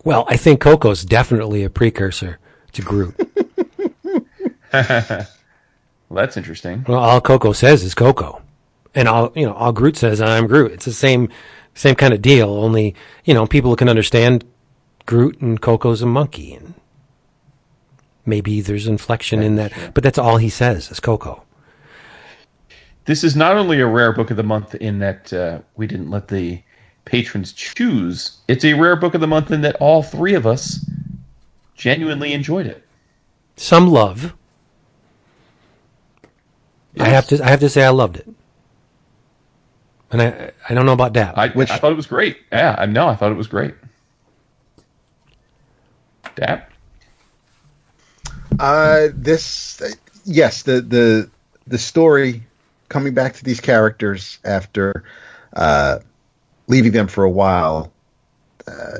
[0.03, 2.39] Well, I think Coco's definitely a precursor
[2.73, 3.15] to Groot.
[6.09, 6.85] Well, that's interesting.
[6.87, 8.41] well, all Coco says is Coco,
[8.95, 10.71] and all you know, all Groot says I'm Groot.
[10.71, 11.29] It's the same,
[11.73, 12.49] same kind of deal.
[12.49, 14.45] Only you know, people can understand
[15.05, 16.73] Groot and Coco's a monkey, and
[18.25, 19.73] maybe there's inflection in that.
[19.93, 21.43] But that's all he says is Coco.
[23.05, 26.09] This is not only a rare book of the month in that uh, we didn't
[26.09, 26.61] let the
[27.05, 30.85] patrons choose, it's a rare book of the month in that all three of us
[31.73, 32.83] genuinely enjoyed it.
[33.55, 34.33] Some love.
[36.99, 37.43] I have to.
[37.43, 38.27] I have to say, I loved it,
[40.11, 40.51] and I.
[40.69, 41.37] I don't know about Dap.
[41.37, 42.37] I, Which- I thought it was great.
[42.51, 43.07] Yeah, I know.
[43.07, 43.73] I thought it was great.
[46.35, 46.71] Dap?
[48.59, 49.89] Uh, this, uh,
[50.25, 51.29] yes, the the
[51.67, 52.43] the story
[52.89, 55.03] coming back to these characters after
[55.55, 55.99] uh,
[56.67, 57.91] leaving them for a while,
[58.67, 58.99] uh,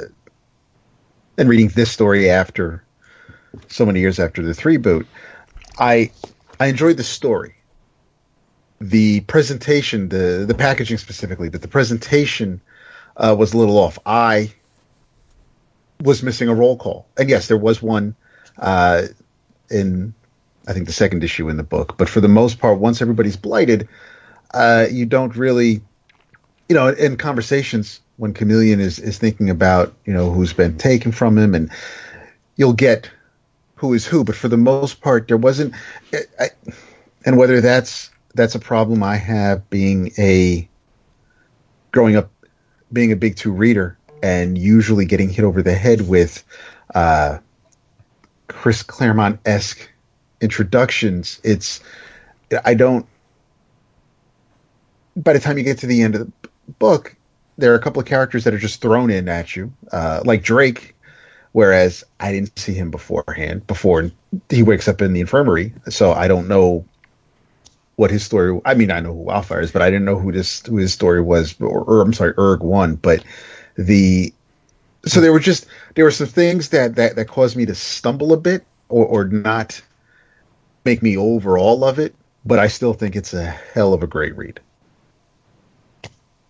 [1.37, 2.83] and reading this story after
[3.67, 5.07] so many years after the three boot,
[5.79, 6.11] I
[6.59, 7.55] I enjoyed the story.
[8.79, 12.61] The presentation, the the packaging specifically, but the presentation
[13.15, 13.97] uh, was a little off.
[14.05, 14.53] I
[16.01, 18.15] was missing a roll call, and yes, there was one.
[18.59, 19.03] Uh,
[19.69, 20.13] in
[20.67, 21.97] I think the second issue in the book.
[21.97, 23.87] But for the most part, once everybody's blighted,
[24.53, 25.81] uh, you don't really,
[26.67, 31.11] you know, in conversations when Chameleon is is thinking about you know who's been taken
[31.11, 31.71] from him, and
[32.57, 33.09] you'll get
[33.75, 34.23] who is who.
[34.23, 35.73] But for the most part, there wasn't,
[36.39, 36.49] I,
[37.25, 40.69] and whether that's that's a problem I have being a
[41.91, 42.31] growing up
[42.93, 46.43] being a big two reader and usually getting hit over the head with
[46.95, 47.39] uh,
[48.47, 49.89] Chris Claremont esque
[50.39, 51.41] introductions.
[51.43, 51.81] It's
[52.63, 53.05] I don't.
[55.15, 57.15] By the time you get to the end of the book,
[57.57, 60.43] there are a couple of characters that are just thrown in at you, uh, like
[60.43, 60.93] Drake.
[61.53, 63.65] Whereas I didn't see him beforehand.
[63.65, 64.11] Before
[64.49, 66.85] he wakes up in the infirmary, so I don't know
[67.97, 68.59] what his story.
[68.65, 70.93] I mean, I know who Wildfire is, but I didn't know who this who his
[70.93, 71.59] story was.
[71.61, 72.95] Or, or I'm sorry, Erg one.
[72.95, 73.23] But
[73.75, 74.33] the
[75.05, 78.33] so there were just there were some things that that, that caused me to stumble
[78.33, 79.81] a bit or, or not
[80.85, 84.07] make me over all of it but i still think it's a hell of a
[84.07, 84.59] great read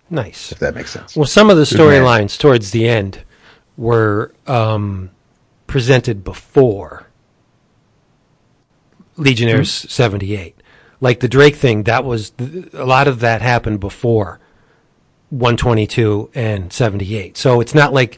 [0.09, 0.51] nice.
[0.51, 3.23] if that makes sense Well, some of the storylines towards the end
[3.77, 5.11] were um,
[5.67, 7.07] presented before
[9.17, 9.87] Legionnaires Hmm.
[9.87, 10.56] 78.
[11.01, 12.31] Like the Drake thing, that was
[12.73, 14.39] a lot of that happened before
[15.29, 17.37] 122 and 78.
[17.37, 18.17] So it's not like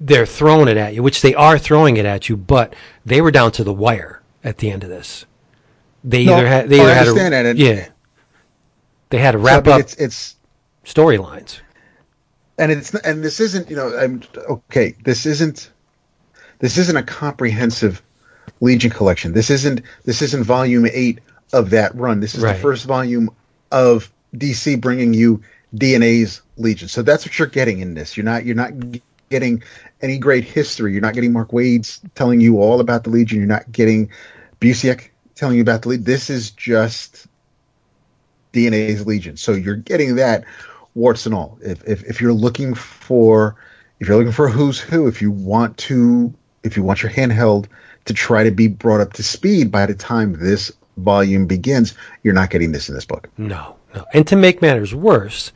[0.00, 3.30] they're throwing it at you, which they are throwing it at you, but they were
[3.30, 5.26] down to the wire at the end of this.
[6.04, 7.88] They No, either had they oh, I either had that, yeah.
[9.10, 10.36] They had to wrap mean, up It's it's
[10.84, 11.60] storylines.
[12.58, 14.96] and it's and this isn't you know I'm okay.
[15.04, 15.70] This isn't
[16.60, 18.02] this isn't a comprehensive
[18.60, 19.32] Legion collection.
[19.32, 21.20] This isn't this isn't volume eight
[21.52, 22.20] of that run.
[22.20, 22.54] This is Right.
[22.54, 23.30] the first volume
[23.70, 25.40] of DC bringing you
[25.74, 26.88] DNA's Legion.
[26.88, 28.16] So that's what you're getting in this.
[28.16, 28.72] You're not you're not
[29.30, 29.62] getting
[30.02, 30.92] any great history.
[30.92, 33.38] You're not getting Mark Waid's telling you all about the Legion.
[33.38, 34.10] You're not getting
[34.60, 36.04] Busiek telling you about the Legion.
[36.04, 37.26] This is just
[38.52, 39.36] DNA's Legion.
[39.36, 40.44] So you're getting that
[40.94, 41.58] warts and all.
[41.62, 43.56] If, if if you're looking for
[44.00, 46.32] if you're looking for a who's who, if you want to
[46.62, 47.66] if you want your handheld
[48.06, 52.34] to try to be brought up to speed by the time this volume begins, you're
[52.34, 53.28] not getting this in this book.
[53.36, 54.04] No, no.
[54.12, 55.52] And to make matters worse,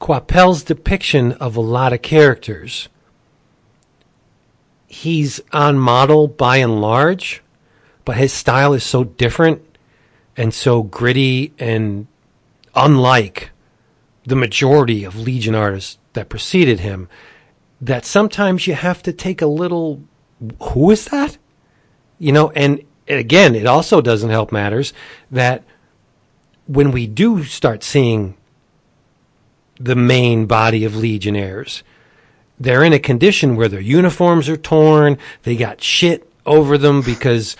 [0.00, 2.88] Coipel's depiction of a lot of characters,
[4.86, 7.42] he's on model by and large,
[8.04, 9.62] but his style is so different
[10.36, 12.06] and so gritty and
[12.74, 13.50] unlike
[14.24, 17.08] the majority of Legion artists that preceded him
[17.80, 20.02] that sometimes you have to take a little
[20.60, 21.36] who is that?
[22.18, 22.82] You know, and
[23.18, 24.92] again, it also doesn't help matters
[25.30, 25.64] that
[26.66, 28.36] when we do start seeing
[29.78, 31.82] the main body of legionnaires,
[32.58, 37.56] they're in a condition where their uniforms are torn, they got shit over them because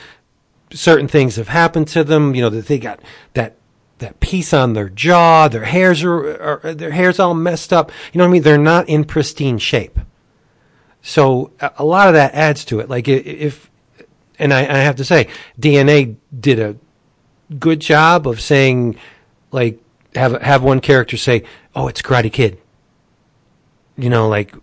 [0.72, 3.00] certain things have happened to them, you know, that they got
[3.34, 3.56] that
[3.98, 7.90] that piece on their jaw, their hairs are, are their hair's all messed up.
[8.12, 8.42] You know what I mean?
[8.42, 9.98] They're not in pristine shape.
[11.02, 12.88] So a, a lot of that adds to it.
[12.88, 13.69] Like if,
[14.40, 15.28] and I, I have to say,
[15.60, 16.76] DNA did a
[17.58, 18.96] good job of saying,
[19.52, 19.80] like,
[20.14, 22.58] have have one character say, "Oh, it's Karate Kid."
[23.96, 24.54] You know, like,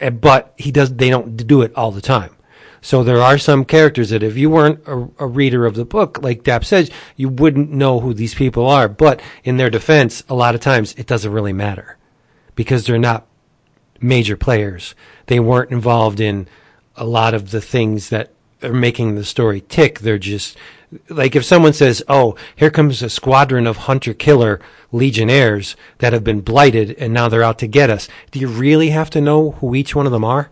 [0.00, 0.94] eh, but he does.
[0.94, 2.36] They don't do it all the time.
[2.84, 6.22] So there are some characters that if you weren't a, a reader of the book,
[6.22, 8.88] like Dap says, you wouldn't know who these people are.
[8.88, 11.96] But in their defense, a lot of times it doesn't really matter
[12.54, 13.26] because they're not
[14.02, 14.94] major players.
[15.26, 16.46] They weren't involved in
[16.94, 18.33] a lot of the things that
[18.64, 20.00] are making the story tick.
[20.00, 20.56] They're just
[21.08, 24.60] like if someone says, "Oh, here comes a squadron of hunter killer
[24.92, 28.90] legionnaires that have been blighted and now they're out to get us." Do you really
[28.90, 30.50] have to know who each one of them are?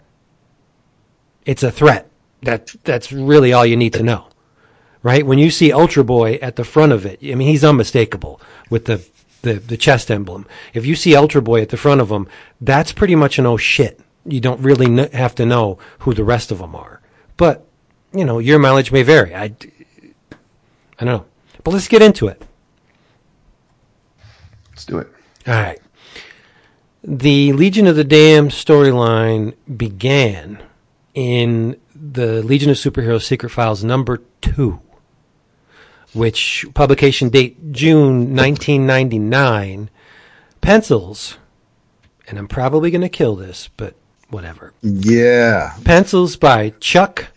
[1.44, 2.08] It's a threat.
[2.42, 4.26] That that's really all you need to know.
[5.02, 5.26] Right?
[5.26, 8.86] When you see Ultra Boy at the front of it, I mean he's unmistakable with
[8.86, 9.04] the
[9.42, 10.46] the, the chest emblem.
[10.72, 12.26] If you see Ultra Boy at the front of him,
[12.60, 14.00] that's pretty much an oh shit.
[14.24, 17.00] You don't really have to know who the rest of them are.
[17.36, 17.66] But,
[18.14, 19.34] you know, your mileage may vary.
[19.34, 21.26] I, I don't know.
[21.64, 22.42] But let's get into it.
[24.70, 25.08] Let's do it.
[25.46, 25.80] All right.
[27.04, 30.62] The Legion of the Damned storyline began
[31.14, 34.80] in the Legion of Superheroes Secret Files number two,
[36.12, 39.90] which publication date June 1999.
[40.60, 41.38] Pencils,
[42.28, 43.94] and I'm probably going to kill this, but
[44.30, 44.72] whatever.
[44.80, 45.74] Yeah.
[45.84, 47.32] Pencils by Chuck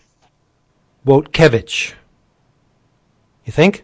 [1.06, 1.94] Wojtkiewicz.
[3.46, 3.84] You think?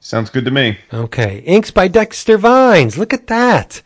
[0.00, 0.78] Sounds good to me.
[0.92, 1.38] Okay.
[1.40, 2.96] Inks by Dexter Vines.
[2.96, 3.82] Look at that.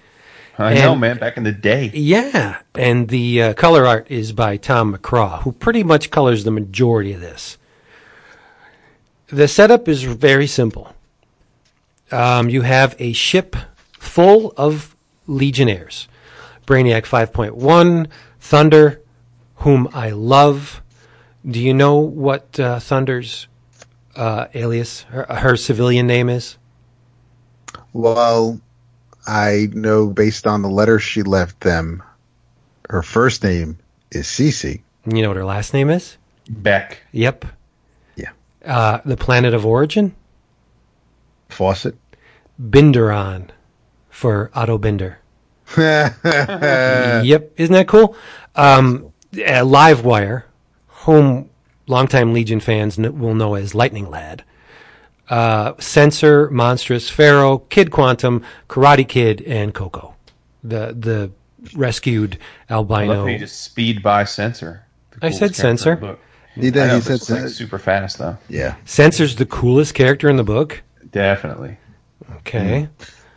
[0.59, 1.19] I know, man.
[1.19, 1.91] Back in the day.
[1.95, 6.51] Yeah, and the uh, color art is by Tom McCraw, who pretty much colors the
[6.51, 7.57] majority of this.
[9.29, 10.95] The setup is very simple.
[12.11, 13.57] Um, you have a ship
[13.99, 14.95] full of
[15.27, 16.07] Legionnaires
[16.67, 19.01] Brainiac 5.1, Thunder,
[19.57, 20.82] whom I love.
[21.49, 23.49] Do you know what uh, Thunder's
[24.15, 26.57] uh, alias, her, her civilian name is?
[27.93, 28.61] Well,
[29.27, 32.03] I know based on the letter she left them,
[32.89, 33.79] her first name
[34.11, 34.83] is Cece.
[35.07, 36.17] You know what her last name is?
[36.49, 37.03] Beck.
[37.13, 37.45] Yep.
[38.17, 38.31] Yeah.
[38.65, 40.15] Uh, the planet of origin?
[41.49, 41.97] Fawcett.
[42.61, 43.49] Binderon
[44.11, 45.19] for Otto Binder.
[45.77, 48.17] yep, isn't that cool?
[48.55, 50.45] Um, uh, Livewire,
[51.03, 51.49] whom
[51.87, 54.45] longtime Legion fans kn- will know as Lightning Lad,
[55.29, 60.15] uh, Sensor, Monstress, Pharaoh, Kid Quantum, Karate Kid, and Coco,
[60.63, 61.31] the the
[61.75, 62.39] rescued
[62.71, 63.23] albino.
[63.23, 64.85] how you just speed by Sensor.
[65.21, 65.95] I said character Sensor.
[65.97, 66.21] the book.
[66.55, 68.37] He did- know, he said like, super fast though.
[68.49, 68.75] Yeah.
[68.85, 70.83] Sensor's the coolest character in the book.
[71.11, 71.77] Definitely.
[72.39, 72.89] Okay,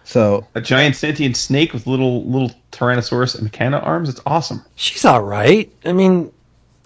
[0.03, 4.09] So A giant sentient snake with little little Tyrannosaurus and Mechana arms.
[4.09, 4.63] It's awesome.
[4.75, 5.71] she's all right.
[5.85, 6.31] I mean,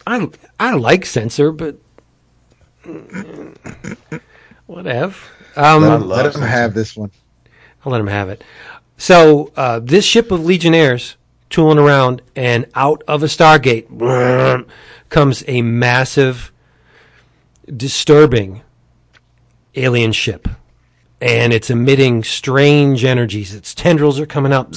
[0.10, 0.28] I
[0.60, 1.78] I like Sensor, but
[4.65, 5.15] whatever.
[5.56, 6.48] Um, let, love let him Sensor.
[6.48, 7.12] have this one.
[7.86, 8.43] I'll let him have it.
[8.98, 11.15] So uh, this ship of Legionnaires
[11.52, 14.65] tooling around, and out of a Stargate
[15.10, 16.52] comes a massive,
[17.67, 18.63] disturbing,
[19.76, 20.48] alien ship.
[21.22, 23.54] And it's emitting strange energies.
[23.54, 24.74] Its tendrils are coming up,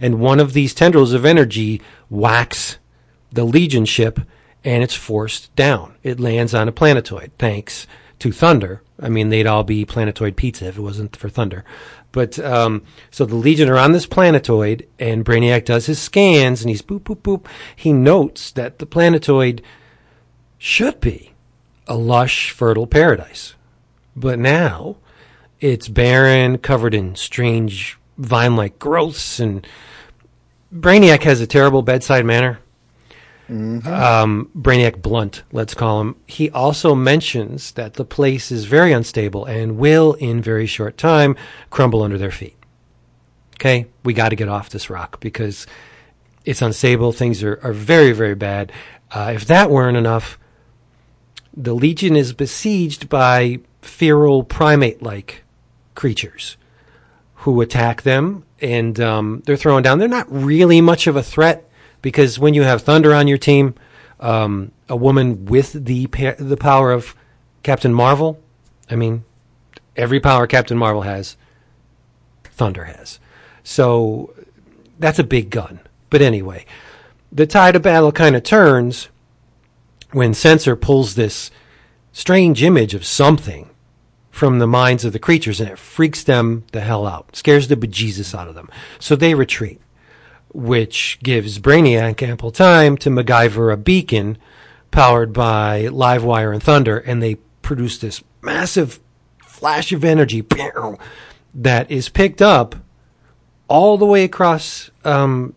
[0.00, 2.78] And one of these tendrils of energy whacks
[3.30, 4.20] the Legion ship
[4.64, 5.94] and it's forced down.
[6.02, 7.86] It lands on a planetoid thanks
[8.20, 8.82] to Thunder.
[9.00, 11.64] I mean, they'd all be planetoid pizza if it wasn't for Thunder.
[12.12, 16.70] But um, so the Legion are on this planetoid, and Brainiac does his scans, and
[16.70, 17.46] he's boop boop boop.
[17.74, 19.62] He notes that the planetoid
[20.56, 21.32] should be
[21.86, 23.54] a lush, fertile paradise,
[24.14, 24.96] but now
[25.60, 29.66] it's barren, covered in strange vine-like growths, and
[30.72, 32.60] Brainiac has a terrible bedside manner.
[33.48, 36.16] Um, Brainiac Blunt, let's call him.
[36.26, 41.36] He also mentions that the place is very unstable and will, in very short time,
[41.70, 42.56] crumble under their feet.
[43.56, 45.66] Okay, we got to get off this rock because
[46.44, 47.12] it's unstable.
[47.12, 48.72] Things are, are very, very bad.
[49.10, 50.38] Uh, if that weren't enough,
[51.56, 55.44] the Legion is besieged by feral primate like
[55.94, 56.56] creatures
[57.36, 59.98] who attack them and um, they're thrown down.
[59.98, 61.63] They're not really much of a threat
[62.04, 63.74] because when you have Thunder on your team,
[64.20, 67.16] um, a woman with the pa- the power of
[67.62, 68.38] Captain Marvel,
[68.90, 69.24] I mean,
[69.96, 71.38] every power Captain Marvel has,
[72.44, 73.18] Thunder has.
[73.62, 74.34] So
[74.98, 75.80] that's a big gun.
[76.10, 76.66] But anyway,
[77.32, 79.08] the tide of battle kind of turns
[80.12, 81.50] when Sensor pulls this
[82.12, 83.70] strange image of something
[84.30, 87.76] from the minds of the creatures and it freaks them the hell out, scares the
[87.76, 88.68] bejesus out of them.
[88.98, 89.80] So they retreat,
[90.54, 94.38] which gives Brainiac ample time to MacGyver a beacon
[94.90, 99.00] powered by Livewire and Thunder, and they produce this massive
[99.44, 100.42] flash of energy
[101.54, 102.76] that is picked up
[103.68, 105.54] all the way across um,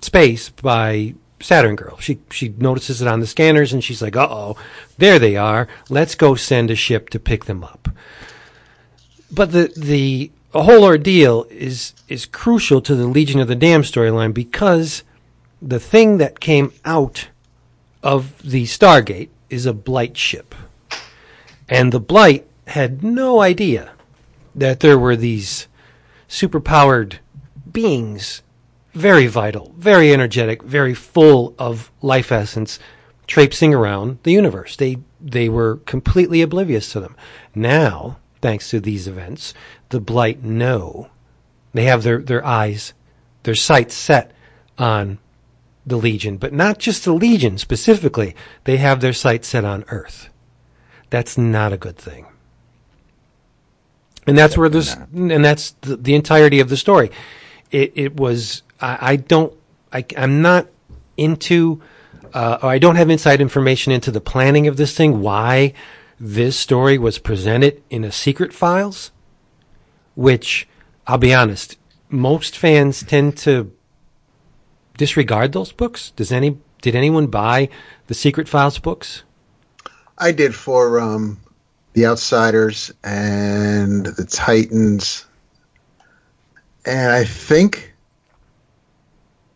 [0.00, 1.98] space by Saturn Girl.
[1.98, 4.56] She she notices it on the scanners and she's like, "Uh oh,
[4.98, 5.68] there they are.
[5.88, 7.88] Let's go send a ship to pick them up."
[9.30, 10.30] But the the
[10.62, 15.02] whole ordeal is is crucial to the Legion of the Damned storyline because
[15.60, 17.28] the thing that came out
[18.02, 20.54] of the Stargate is a Blight ship,
[21.68, 23.92] and the Blight had no idea
[24.54, 25.68] that there were these
[26.28, 27.18] superpowered
[27.70, 28.42] beings
[28.96, 32.78] very vital, very energetic, very full of life essence,
[33.26, 34.74] traipsing around the universe.
[34.76, 37.14] They they were completely oblivious to them.
[37.54, 39.54] Now, thanks to these events,
[39.88, 41.10] the Blight know.
[41.72, 42.94] They have their, their eyes,
[43.42, 44.32] their sights set
[44.78, 45.18] on
[45.84, 48.34] the Legion, but not just the Legion specifically.
[48.64, 50.28] They have their sights set on Earth.
[51.10, 52.26] That's not a good thing.
[54.26, 57.12] And that's where this, and that's the, the entirety of the story.
[57.70, 59.52] It, it was I, I don't,
[59.92, 60.66] I, I'm not
[61.16, 61.80] into,
[62.34, 65.72] uh, or I don't have inside information into the planning of this thing, why
[66.18, 69.10] this story was presented in a secret files,
[70.14, 70.68] which
[71.06, 71.76] I'll be honest,
[72.08, 73.72] most fans tend to
[74.96, 76.10] disregard those books.
[76.10, 77.68] Does any, did anyone buy
[78.06, 79.22] the secret files books?
[80.18, 81.38] I did for um,
[81.92, 85.26] the Outsiders and the Titans,
[86.86, 87.94] and I think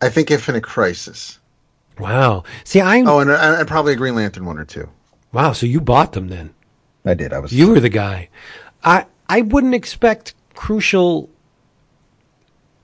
[0.03, 1.38] I think Infinite Crisis.
[1.99, 2.44] Wow.
[2.64, 4.88] See, I Oh, and, and probably a Green Lantern one or two.
[5.33, 5.53] Wow.
[5.53, 6.55] So you bought them then?
[7.05, 7.33] I did.
[7.33, 7.53] I was.
[7.53, 8.29] You were the guy.
[8.83, 11.31] I I wouldn't expect crucial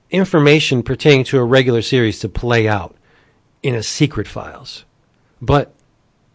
[0.09, 2.95] information pertaining to a regular series to play out
[3.61, 4.85] in a secret files,
[5.41, 5.73] but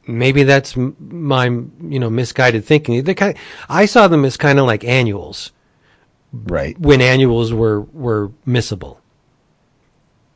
[0.06, 3.02] maybe that's my you know misguided thinking.
[3.02, 3.36] They kind
[3.68, 5.52] I saw them as kind of like annuals
[6.32, 6.78] right.
[6.78, 8.98] when annuals were were missable.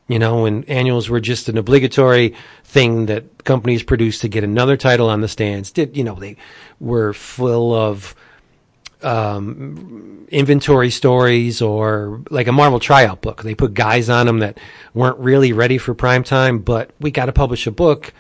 [0.09, 4.77] You know, when annuals were just an obligatory thing that companies produced to get another
[4.77, 5.73] title on the stands.
[5.73, 6.37] Did you know they
[6.79, 8.14] were full of
[9.03, 13.42] um, inventory stories or like a Marvel tryout book.
[13.42, 14.59] They put guys on them that
[14.95, 18.12] weren't really ready for prime time, but we got to publish a book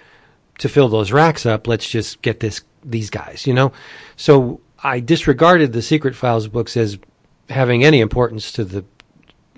[0.58, 1.66] to fill those racks up.
[1.66, 3.72] Let's just get this these guys, you know.
[4.16, 6.98] So I disregarded the Secret Files books as
[7.48, 8.84] having any importance to the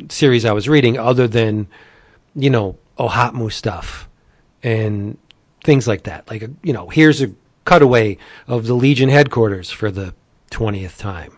[0.08, 1.66] series I was reading, other than
[2.38, 4.08] you know OHOTMU stuff
[4.62, 5.18] and
[5.64, 6.28] things like that.
[6.30, 7.32] Like you know, here's a
[7.66, 8.16] cutaway
[8.46, 10.14] of the Legion headquarters for the
[10.50, 11.36] twentieth time.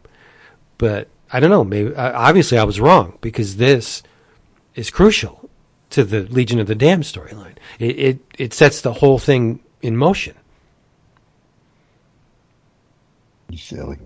[0.78, 1.64] But I don't know.
[1.64, 4.02] Maybe uh, obviously I was wrong because this
[4.74, 5.50] is crucial
[5.90, 7.56] to the Legion of the Damned storyline.
[7.78, 10.34] It, it it sets the whole thing in motion.
[13.48, 13.98] You silly.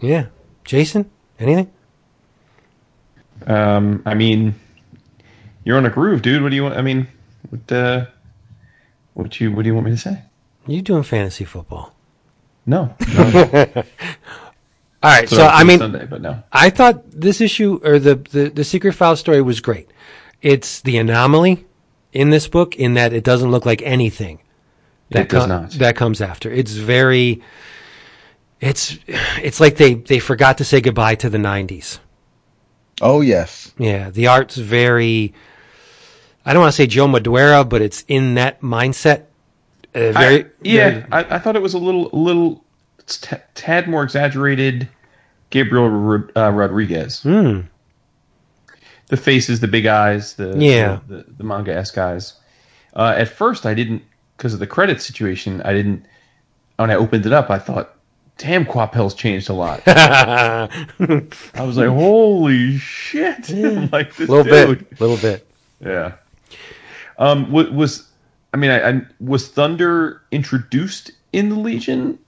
[0.00, 0.26] Yeah,
[0.64, 1.70] Jason, anything?
[3.46, 4.54] Um, I mean,
[5.64, 6.42] you're on a groove, dude.
[6.42, 6.76] What do you want?
[6.76, 7.08] I mean,
[7.50, 8.06] what uh,
[9.14, 10.22] what you what do you want me to say?
[10.66, 11.94] You doing fantasy football?
[12.66, 13.72] No, no.
[15.04, 16.42] All right, So, so I mean, Sunday, but no.
[16.52, 19.90] I thought this issue or the, the the secret file story was great.
[20.42, 21.64] It's the anomaly
[22.12, 24.38] in this book in that it doesn't look like anything
[25.10, 25.70] that It does com- not.
[25.72, 26.52] that comes after.
[26.52, 27.42] It's very
[28.60, 31.98] it's it's like they they forgot to say goodbye to the 90s.
[33.00, 33.72] Oh yes.
[33.78, 35.34] Yeah, the art's very
[36.44, 39.24] I don't want to say Joe Madureira, but it's in that mindset.
[39.94, 42.64] Uh, very I, yeah, very- I, I thought it was a little, a little,
[42.98, 44.88] it's t- tad more exaggerated.
[45.50, 47.22] Gabriel uh, Rodriguez.
[47.22, 47.60] Hmm.
[49.08, 51.00] The faces, the big eyes, the Yeah.
[51.06, 52.34] the, the, the manga esque eyes.
[52.96, 54.02] Uh, at first, I didn't
[54.36, 55.60] because of the credit situation.
[55.62, 56.06] I didn't.
[56.76, 57.94] When I opened it up, I thought,
[58.38, 60.68] "Damn, Coipel's changed a lot." I
[61.60, 64.88] was like, "Holy shit!" I'm like this little dude.
[64.88, 65.46] bit, little bit.
[65.80, 66.12] Yeah.
[67.22, 67.50] Um.
[67.52, 68.08] Was
[68.52, 72.18] I mean, I, I was Thunder introduced in the Legion,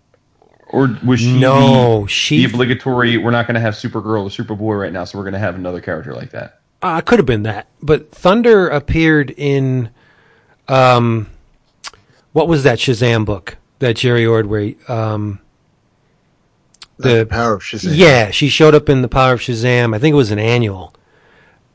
[0.68, 3.18] or was she No, the, she- the obligatory?
[3.18, 5.55] We're not going to have Supergirl or Superboy right now, so we're going to have
[5.57, 6.61] another character like that.
[6.80, 9.88] Uh, could have been that, but Thunder appeared in,
[10.68, 11.28] um,
[12.32, 14.76] what was that Shazam book that Jerry Ordway?
[14.86, 15.40] Um,
[16.99, 17.92] the Power of Shazam.
[17.97, 19.95] yeah, she showed up in the Power of Shazam.
[19.95, 20.95] I think it was an annual,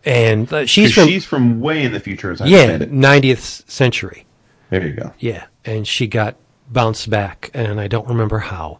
[0.06, 4.26] and uh, she's from she's from way in the future, as I yeah ninetieth century.
[4.70, 5.14] There you go.
[5.20, 6.36] Yeah, and she got
[6.70, 8.80] bounced back, and I don't remember how.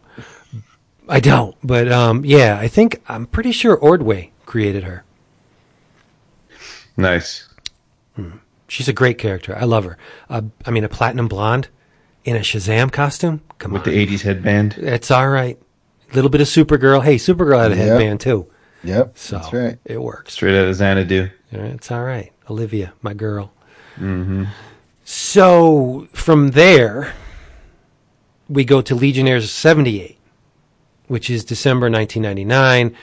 [1.08, 5.04] I don't, but um, yeah, I think I'm pretty sure Ordway created her.
[6.96, 7.48] Nice.
[8.68, 9.56] She's a great character.
[9.56, 9.98] I love her.
[10.28, 11.68] Uh, I mean, a platinum blonde
[12.24, 13.40] in a Shazam costume.
[13.58, 14.74] Come With on, the '80s headband.
[14.78, 15.58] it's all right.
[16.10, 17.02] A little bit of Supergirl.
[17.02, 17.86] Hey, Supergirl had a Yep.
[17.88, 18.46] headband too,
[18.84, 19.18] Yep.
[19.18, 19.78] so That's right.
[19.84, 20.34] it works.
[20.34, 21.28] Straight out of Xanadu.
[21.52, 22.32] Yeah, It's all right.
[22.48, 23.52] Olivia, my girl.
[23.96, 24.44] Mm-hmm.
[25.04, 27.12] So from there,
[28.48, 30.18] we go to Legionnaires 78,
[31.08, 32.96] which is December 1999.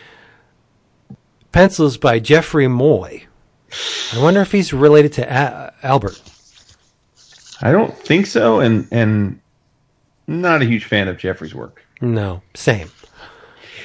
[1.52, 3.26] Pencils by Jeffrey Moy.
[4.14, 6.22] I wonder if he's related to A- Albert.
[7.62, 9.40] I don't think so, and and
[10.28, 11.84] not a huge fan of Jeffrey's work.
[12.02, 12.90] No, same.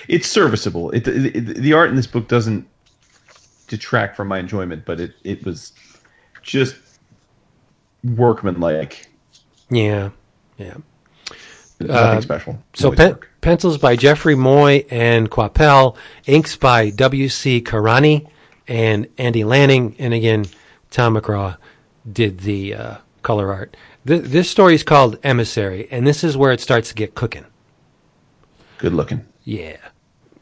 [0.09, 0.91] It's serviceable.
[0.91, 2.67] It, it, it- the art in this book doesn't
[3.69, 5.73] detract from my enjoyment, but it it was
[6.43, 6.77] just
[8.05, 9.09] workmanlike.
[9.71, 10.11] Yeah,
[10.59, 10.75] yeah.
[11.81, 12.63] Nothing Uh, special.
[12.75, 15.97] So pen- pencils by Jeffrey Moy and Coipel,
[16.27, 17.61] inks by W.C.
[17.63, 18.29] Carani
[18.69, 20.45] and Andy Lanning, and again,
[20.91, 21.57] Tom McCraw
[22.11, 23.77] did the uh, color art.
[24.07, 27.47] Th- this story is called Emissary, and this is where it starts to get cooking.
[28.79, 29.25] Good looking.
[29.45, 29.79] Yeah,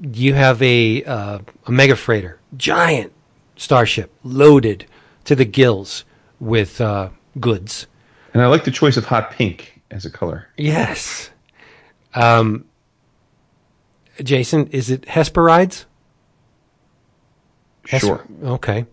[0.01, 3.13] you have a uh, a mega freighter, giant
[3.57, 4.87] starship, loaded
[5.25, 6.05] to the gills
[6.39, 7.87] with uh, goods.
[8.33, 10.49] And I like the choice of hot pink as a color.
[10.57, 11.31] Yes.
[12.15, 12.65] Um,
[14.23, 15.87] Jason, is it Hesperides?
[17.89, 18.25] Hes- Sure.
[18.43, 18.87] Okay.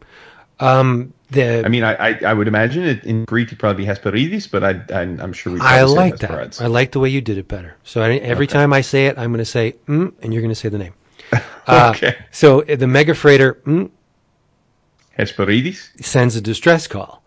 [0.60, 3.89] Um, the I mean, I, I, I would imagine it in Greek it'd probably be
[3.91, 5.59] Hesperidis, but I, I'm sure we.
[5.61, 6.61] I like that.
[6.61, 7.75] I like the way you did it better.
[7.84, 8.53] So I, every Okay.
[8.53, 10.78] time I say it, I'm going to say mm, and you're going to say the
[10.80, 10.93] name.
[11.67, 12.15] Uh, okay.
[12.32, 13.89] So uh, the mega freighter mm,
[15.19, 16.01] Hesperidis.
[16.03, 17.21] sends a distress call,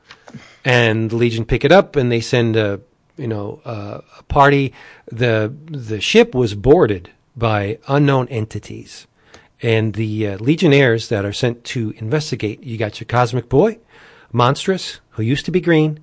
[0.64, 2.80] and the Legion pick it up, and they send a
[3.18, 4.72] you know uh, a party.
[5.12, 9.06] the The ship was boarded by unknown entities,
[9.62, 12.62] and the uh, Legionnaires that are sent to investigate.
[12.62, 13.78] You got your Cosmic Boy,
[14.32, 16.00] Monstress, who used to be green.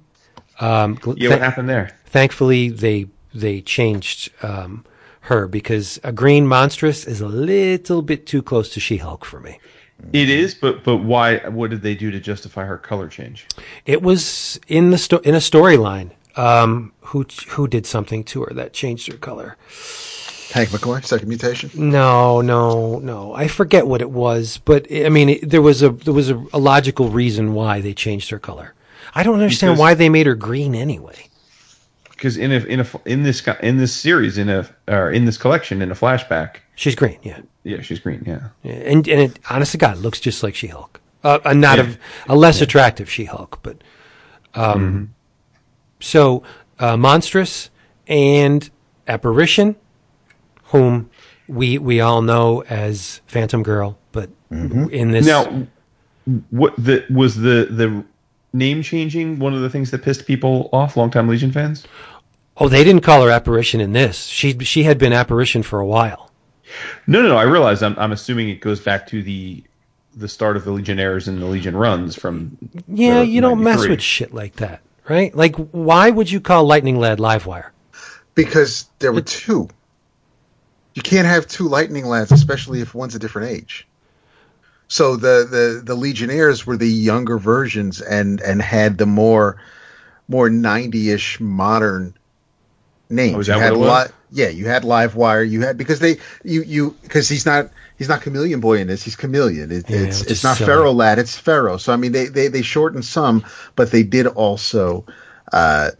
[0.60, 1.98] Um, Yeah, what happened there?
[2.06, 4.84] thankfully, they they changed um,
[5.22, 9.40] her because a green Monstress is a little bit too close to She Hulk for
[9.40, 9.60] me.
[10.14, 11.38] It is, but but why?
[11.50, 13.46] What did they do to justify her color change?
[13.86, 16.12] It was in the sto- in a storyline.
[16.36, 19.58] Um, who who did something to her that changed her color?
[20.54, 21.70] Hank McCoy, second mutation.
[21.76, 23.34] No, no, no.
[23.34, 26.44] I forget what it was, but I mean, it, there was a there was a,
[26.54, 28.74] a logical reason why they changed her color.
[29.14, 31.16] I don't understand Because- why they made her green anyway.
[32.12, 35.38] Because in a in a in this in this series in a or in this
[35.38, 38.24] collection in a flashback, She's green, yeah, yeah, she's green.
[38.26, 41.00] Yeah, Yeah, and and it, honest to God, it looks just like She Hulk.
[41.24, 41.94] Uh, a not Yeah.
[42.28, 43.84] a, a less attractive She Hulk, but
[44.56, 45.14] um,
[46.00, 46.42] so
[46.80, 47.70] uh, Monstress
[48.08, 48.68] and
[49.08, 49.76] apparition,
[50.68, 51.10] whom
[51.48, 54.90] we we all know as Phantom Girl, but mm-hmm.
[54.90, 55.68] in this Now,
[56.50, 58.04] what the was the the
[58.54, 61.86] name changing one of the things that pissed people off, longtime Legion fans?
[62.60, 64.26] oh, they didn't call her apparition in this.
[64.26, 66.32] She she had been apparition for a while.
[67.06, 67.38] No, no, no.
[67.38, 67.84] I realize.
[67.84, 69.64] I'm I'm assuming it goes back to the
[70.16, 72.58] the start of the Legionnaires and the Legion runs from.
[72.88, 75.34] Yeah, you don't mess with shit like that, right?
[75.36, 77.70] Like, why would you call Lightning Lad Livewire?
[78.36, 79.70] Because there were two.
[80.98, 83.86] You can't have two lightning lads, especially if one's a different age.
[84.88, 89.62] So the the the Legionnaires were the younger versions and and had the more
[90.28, 92.16] more 90ish modern
[93.12, 93.48] names.
[93.48, 96.96] Oh, you had a lot yeah, you had Livewire, you had because they you you
[97.04, 97.70] because he's not
[98.00, 99.72] he's not Chameleon Boy in this, he's Chameleon.
[99.72, 100.66] It, Yeah, it's it's not silly.
[100.66, 101.78] Ferro Lad, it's Ferro.
[101.78, 103.46] So I mean they they they shortened some,
[103.76, 105.06] but they did also
[105.54, 105.92] uh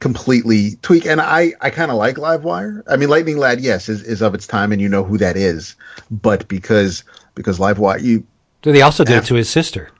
[0.00, 2.82] completely tweak and I I kind of like Livewire.
[2.88, 5.36] I mean Lightning Lad yes is is of its time and you know who that
[5.36, 5.76] is,
[6.10, 8.24] but because because Livewire you
[8.64, 9.18] So they also did Yeah.
[9.18, 9.90] it to his sister,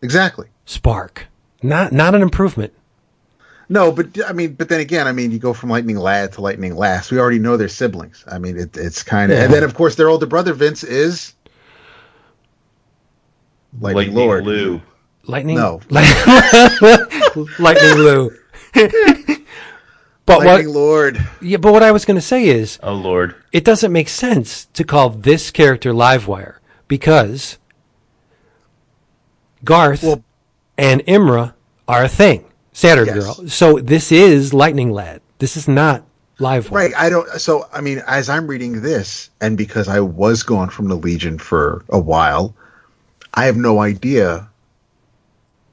[0.00, 0.48] exactly.
[0.64, 1.26] Spark.
[1.62, 2.72] Not not an improvement.
[3.68, 6.40] No, but I mean, but then again, I mean, you go from Lightning Lad to
[6.42, 7.10] Lightning Lass.
[7.10, 8.22] We already know they're siblings.
[8.30, 9.44] I mean, it, it's kind of, Yeah.
[9.44, 11.32] and then of course their older brother Vince is
[13.80, 14.44] Lightning, Lord.
[14.44, 14.82] Lou.
[15.26, 15.56] Lightning.
[15.56, 15.80] No.
[17.58, 18.30] Lightning Lou.
[20.26, 20.74] but Lightning what?
[20.76, 21.28] Lord.
[21.40, 23.34] Yeah, but what I was going to say is, Oh Lord.
[23.52, 26.56] it doesn't make sense to call this character Livewire
[26.88, 27.58] because
[29.64, 30.24] Garth Well-
[30.78, 31.54] and Imra
[31.88, 32.44] are a thing.
[32.72, 33.16] Saturn Yes.
[33.16, 33.48] Girl.
[33.48, 35.20] So this is Lightning Lad.
[35.38, 36.04] This is not
[36.38, 36.70] Livewire.
[36.70, 36.92] Right.
[36.96, 37.28] I don't.
[37.40, 41.38] So I mean, as I'm reading this, and because I was gone from the Legion
[41.38, 42.54] for a while,
[43.34, 44.48] I have no idea.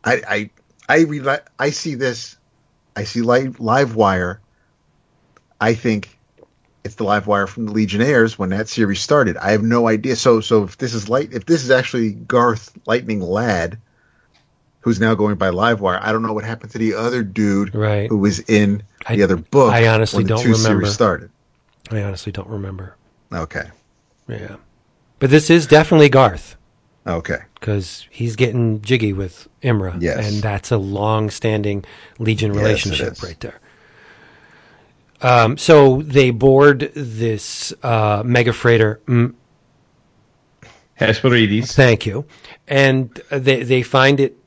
[0.03, 0.49] I I
[0.89, 1.41] I read.
[1.57, 2.35] I see this.
[2.99, 4.41] I see live live wire.
[5.61, 6.17] I think
[6.83, 9.37] it's the live wire from the Legionnaires when that series started.
[9.37, 10.17] I have no idea.
[10.17, 13.77] So so if this is light, if this is actually Garth Lightning Lad,
[14.81, 18.09] who's now going by Livewire, I don't know what happened to the other dude Right.
[18.09, 19.71] who was in the I- other book.
[19.71, 20.81] I honestly when the don't two remember.
[20.83, 21.29] series started.
[21.91, 22.97] I honestly don't remember.
[23.31, 23.69] Okay.
[24.27, 24.57] Yeah.
[25.19, 26.57] But this is definitely Garth
[27.09, 27.39] Okay.
[27.55, 29.99] because he's getting jiggy with Imra.
[30.01, 30.27] Yes.
[30.31, 31.83] And that's a long standing
[32.19, 33.23] Legion relationship is.
[33.23, 33.59] right there.
[35.21, 39.01] Um, so they board this uh, mega freighter.
[39.05, 39.33] Mm,
[40.95, 41.73] Hesperides.
[41.75, 42.25] thank you.
[42.67, 44.37] And they, they find it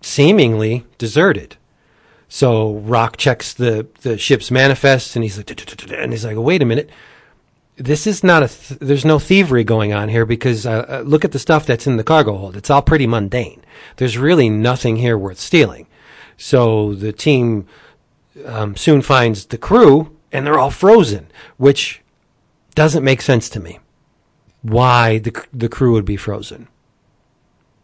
[0.00, 1.56] seemingly deserted.
[2.28, 5.50] So Rock checks the, the ship's manifest and he's like,
[5.90, 6.90] and he's like, wait a minute.
[7.78, 11.24] This is not a, th- there's no thievery going on here because uh, uh, look
[11.24, 12.56] at the stuff that's in the cargo hold.
[12.56, 13.64] It's all pretty mundane.
[13.96, 15.86] There's really nothing here worth stealing.
[16.36, 17.66] So the team
[18.44, 22.02] um, soon finds the crew and they're all frozen, which
[22.74, 23.78] doesn't make sense to me.
[24.62, 26.68] Why the, the crew would be frozen.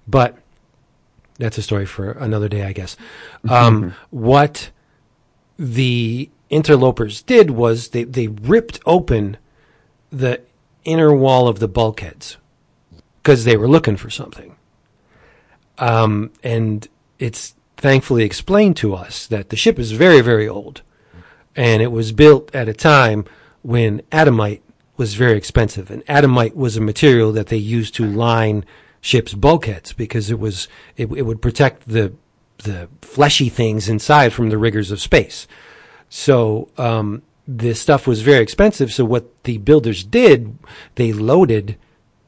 [0.08, 0.36] But
[1.38, 2.96] that's a story for another day, I guess.
[3.48, 4.70] Um, what
[5.58, 9.36] the interlopers did was they, they ripped open
[10.10, 10.40] the
[10.84, 12.36] inner wall of the bulkheads
[13.22, 14.56] because they were looking for something.
[15.78, 16.86] Um, and
[17.18, 20.82] it's thankfully explained to us that the ship is very, very old.
[21.56, 23.24] And it was built at a time
[23.62, 24.62] when adamite
[24.96, 25.90] was very expensive.
[25.90, 28.64] And adamite was a material that they used to line
[29.00, 32.12] ships' bulkheads because it was it, it would protect the
[32.58, 35.46] the fleshy things inside from the rigors of space.
[36.08, 38.92] So um, this stuff was very expensive.
[38.92, 40.58] So what the builders did,
[40.94, 41.76] they loaded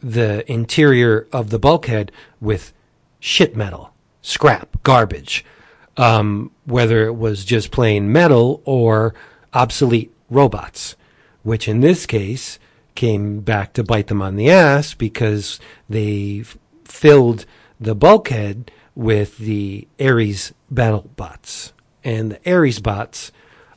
[0.01, 2.73] the interior of the bulkhead with
[3.19, 3.93] shit metal,
[4.23, 5.45] scrap, garbage,
[5.97, 9.15] um, whether it was just plain metal or
[9.55, 10.97] obsolete robots,
[11.43, 12.59] which in this case
[12.95, 15.59] came back to bite them on the ass because
[15.89, 17.47] they f- filled
[17.81, 21.73] the bulkhead with the Ares battle bots.
[22.03, 23.33] And the Ares bots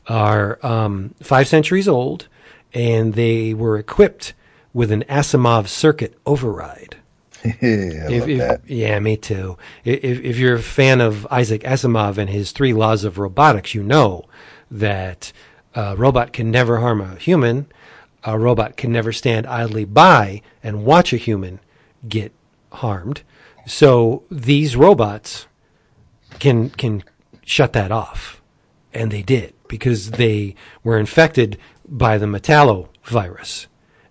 [0.06, 2.28] are um, five centuries old,
[2.72, 4.34] and they were equipped
[4.72, 6.96] with an Asimov circuit override.
[7.42, 9.56] If, if, yeah, me too.
[9.84, 13.82] If, if you're a fan of Isaac Asimov and his three laws of robotics, you
[13.82, 14.26] know
[14.70, 15.32] that
[15.74, 17.66] a robot can never harm a human.
[18.24, 21.60] A robot can never stand idly by and watch a human
[22.06, 22.32] get
[22.72, 23.22] harmed.
[23.66, 25.46] So these robots
[26.38, 27.04] can can
[27.44, 28.42] shut that off,
[28.92, 30.54] and they did because they
[30.84, 31.56] were infected
[31.88, 33.68] by the Metallo virus,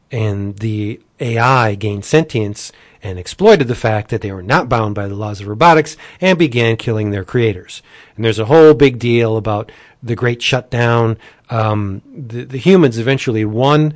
[0.09, 2.71] and the AI gained sentience
[3.03, 6.39] and exploited the fact that they were not bound by the laws of robotics and
[6.39, 7.83] began killing their creators.
[8.15, 11.17] And there's a whole big deal about the Great Shutdown.
[11.49, 13.93] Um, the, the humans eventually won,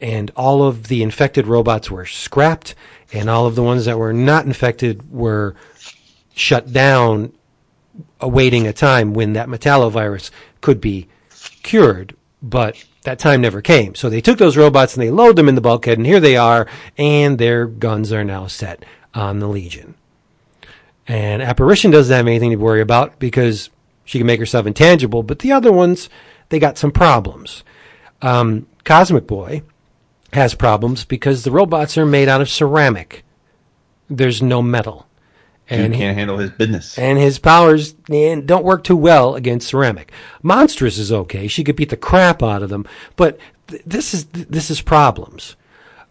[0.00, 2.74] and all of the infected robots were scrapped,
[3.12, 5.54] and all of the ones that were not infected were
[6.34, 7.32] shut down
[8.20, 10.30] awaiting a time when that metallovirus
[10.60, 11.08] could be
[11.62, 13.94] cured, but that time never came.
[13.94, 16.36] So they took those robots and they load them in the bulkhead, and here they
[16.36, 16.66] are,
[16.98, 18.84] and their guns are now set
[19.14, 19.94] on the Legion.
[21.08, 23.70] And Apparition doesn't have anything to worry about because
[24.04, 26.08] she can make herself intangible, but the other ones,
[26.50, 27.64] they got some problems.
[28.22, 29.62] Um, Cosmic Boy
[30.32, 33.24] has problems because the robots are made out of ceramic.
[34.08, 35.06] There's no metal.
[35.70, 36.98] And he- can't handle his business.
[36.98, 40.12] and his powers don't work too well against ceramic.
[40.42, 44.26] Monstress is okay; she could beat the crap out of them, but th- this is
[44.26, 45.56] this is problems.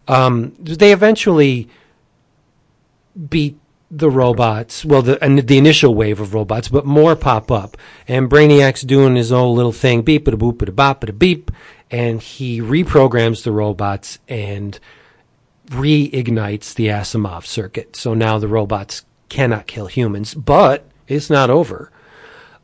[0.08, 1.68] Um, they eventually
[3.28, 3.58] beat
[3.90, 4.84] the robots.
[4.84, 7.76] Well, the and the initial wave of robots, but more pop up,
[8.08, 11.50] and Brainiac's doing his own little thing, beep a boop a bop a beep,
[11.90, 14.78] and he reprograms the robots and
[15.68, 17.94] reignites the Asimov circuit.
[17.94, 21.90] So now the robots cannot kill humans, but it's not over.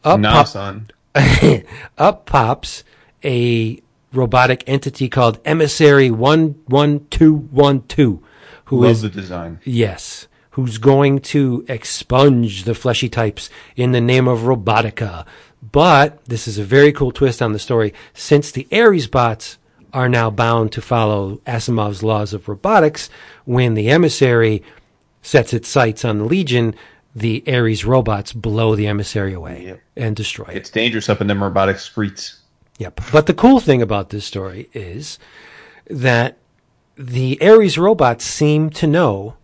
[0.05, 0.91] Up, nah, pop- son.
[1.97, 2.85] up pops
[3.25, 3.81] a
[4.13, 8.19] robotic entity called Emissary 11212,
[8.67, 9.61] who Love is the design.
[9.65, 10.27] Yes.
[10.51, 15.25] Who's going to expunge the fleshy types in the name of robotica.
[15.73, 17.93] But this is a very cool twist on the story.
[18.15, 19.59] Since the Ares bots
[19.93, 23.11] are now bound to follow Asimov's laws of robotics,
[23.45, 24.63] when the emissary
[25.27, 26.75] sets its sights on the Legion,
[27.15, 29.81] the Ares robots blow the emissary away Yep.
[29.97, 30.57] and destroy it.
[30.57, 32.41] It's dangerous up in them robotic streets.
[32.79, 33.01] Yep.
[33.11, 35.19] But the cool thing about this story is
[35.91, 36.37] that
[36.97, 39.35] the Ares robots seem to know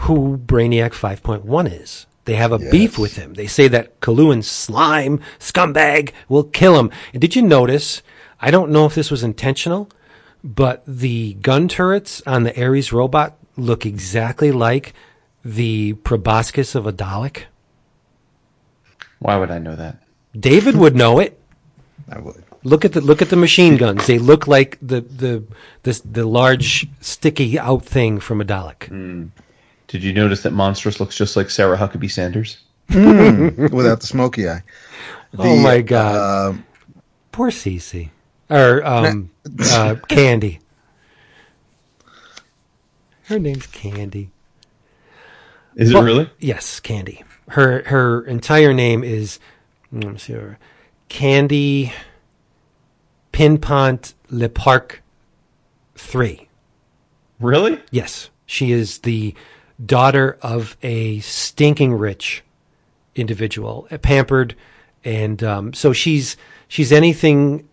[0.00, 2.06] who Brainiac 5.1 is.
[2.24, 3.34] They have a beef with him.
[3.34, 6.90] They say that Coluan's slime, scumbag, will kill him.
[7.12, 8.02] And did you notice?
[8.40, 9.88] I don't know if this was intentional,
[10.42, 14.92] but the gun turrets on the Ares robot look exactly like
[15.44, 17.44] the proboscis of a Dalek.
[19.18, 19.98] Why would I know that?
[20.38, 21.40] David would know it.
[22.10, 22.42] I would.
[22.64, 24.06] Look at the look at the machine guns.
[24.06, 25.44] They look like the the
[25.84, 29.30] this the large sticky out thing from a Dalek.
[29.86, 32.58] Did you notice that Monstress looks just like Sarah Huckabee Sanders?
[32.88, 34.62] Without the smoky eye.
[35.38, 36.66] oh my god, Um,
[37.30, 38.10] poor Cece
[38.50, 39.30] or um,
[39.70, 40.58] uh, Candy.
[43.26, 44.30] Her name's Candy.
[45.74, 46.30] Is it really?
[46.38, 47.24] Yes, Candy.
[47.48, 49.38] Her her entire name is
[49.92, 50.58] let me see her
[51.08, 51.92] Candy
[53.32, 55.02] Pinpont Le Parc
[55.96, 56.48] three.
[57.40, 57.80] Really?
[57.90, 59.34] Yes, she is the
[59.84, 62.42] daughter of a stinking rich
[63.14, 64.54] individual, pampered,
[65.04, 66.36] and um, so she's
[66.68, 67.68] she's anything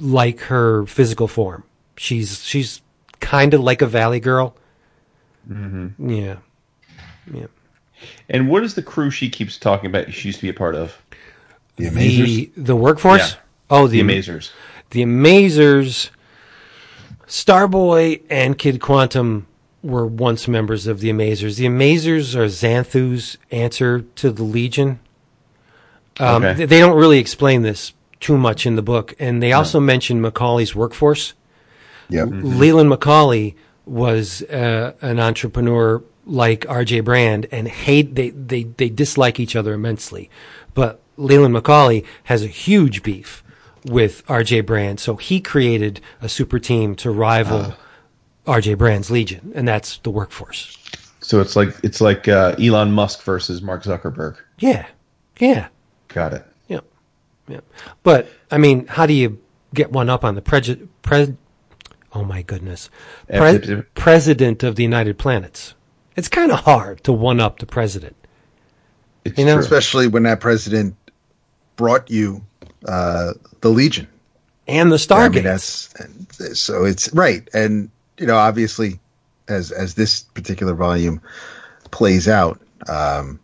[0.00, 1.64] like her physical form.
[1.96, 2.82] She's she's
[3.20, 4.56] kind of like a valley girl.
[5.50, 6.10] Mm-hmm.
[6.10, 6.36] Yeah,
[7.32, 7.46] yeah.
[8.28, 10.74] And what is the crew she keeps talking about she used to be a part
[10.74, 10.96] of?
[11.76, 12.26] the Amazers.
[12.28, 13.32] The the workforce.
[13.32, 13.38] Yeah.
[13.70, 14.52] Oh, the, The Amazers.
[14.90, 16.10] the Amazers,
[17.26, 19.46] Starboy and Kid Quantum
[19.82, 21.56] were once members of the Amazers.
[21.56, 25.00] The Amazers are Xanthu's answer to the Legion.
[26.18, 26.64] Um, Okay.
[26.64, 30.74] They don't really explain this too much in the book, and they also mention McCauley's
[30.74, 31.34] workforce.
[32.10, 32.28] Yep.
[32.32, 33.54] Leland McCauley
[33.84, 37.00] was uh, an entrepreneur like R.J.
[37.00, 40.28] Brand, and hate they, they they dislike each other immensely.
[40.74, 43.42] But Leland McCauley has a huge beef
[43.84, 44.60] with R.J.
[44.62, 47.74] Brand, so he created a super team to rival
[48.46, 48.74] R.J.
[48.74, 50.76] Brand's Legion, and that's the workforce.
[51.20, 54.36] So it's like it's like uh, Elon Musk versus Mark Zuckerberg.
[54.58, 54.86] Yeah,
[55.38, 55.68] yeah,
[56.08, 56.44] Got it.
[56.68, 56.80] yeah,
[57.48, 57.60] yeah.
[58.02, 59.38] But I mean, how do you
[59.74, 61.30] get one up on the preju- pres?
[62.14, 62.88] Oh my goodness,
[63.28, 65.74] Pre- president of the United Planets.
[66.16, 68.16] It's kind of hard to one up the president.
[69.24, 69.62] It's You know- true.
[69.62, 70.96] Especially when that president
[71.76, 72.42] brought you
[72.86, 74.06] uh, the Legion.
[74.66, 78.98] and the I mean, that's so it's right, and you know, obviously,
[79.48, 81.20] as as this particular volume
[81.90, 83.38] plays out, um,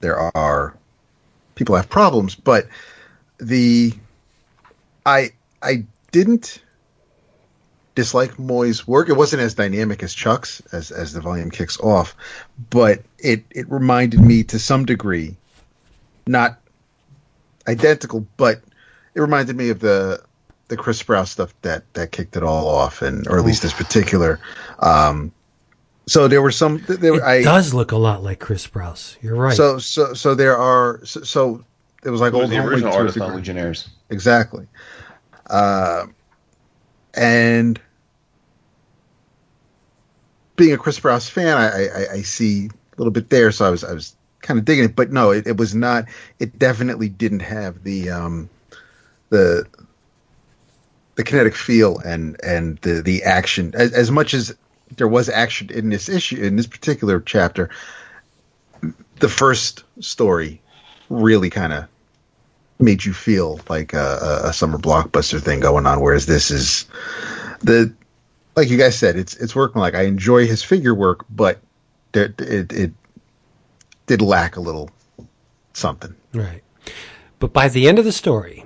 [0.00, 0.74] there are
[1.54, 2.66] people have problems, but
[3.38, 3.92] the
[5.04, 5.30] I
[5.62, 6.60] I didn't
[7.96, 9.08] dislike Moy's work.
[9.08, 12.14] It wasn't as dynamic as Chuck's as as the volume kicks off,
[12.70, 15.36] but it it reminded me to some degree,
[16.28, 16.60] not
[17.66, 18.62] identical, but
[19.14, 20.22] it reminded me of the
[20.68, 23.72] the Chris Sprouse stuff that that kicked it all off, and or at least this
[23.72, 24.38] particular.
[24.78, 25.32] Um,
[26.06, 26.84] so there were some.
[26.86, 29.16] There it I does look a lot like Chris Sprouse.
[29.22, 29.56] You're right.
[29.56, 31.64] so so so there are so, so
[32.04, 33.34] it was like It was old the original to artist on.
[33.34, 33.88] Legionnaires.
[34.10, 34.66] Exactly.
[35.48, 36.06] Uh,
[37.14, 37.80] and
[40.56, 43.70] being a Chris Sprouse fan, I, I, I see a little bit there, so I
[43.70, 44.96] was I was kind of digging it.
[44.96, 46.06] But no, it, it was not.
[46.38, 48.50] It definitely didn't have the um,
[49.30, 49.66] the
[51.16, 54.54] the kinetic feel and and the the action as, as much as
[54.96, 57.70] there was action in this issue in this particular chapter.
[59.20, 60.60] The first story
[61.08, 61.86] really kind of
[62.78, 66.00] made you feel like a, a summer blockbuster thing going on.
[66.00, 66.84] Whereas this is
[67.60, 67.92] the
[68.56, 69.80] like you guys said, it's it's working.
[69.80, 71.60] Like I enjoy his figure work, but
[72.12, 72.92] there, it it
[74.06, 74.90] did lack a little
[75.74, 76.14] something.
[76.32, 76.62] Right.
[77.38, 78.64] But by the end of the story,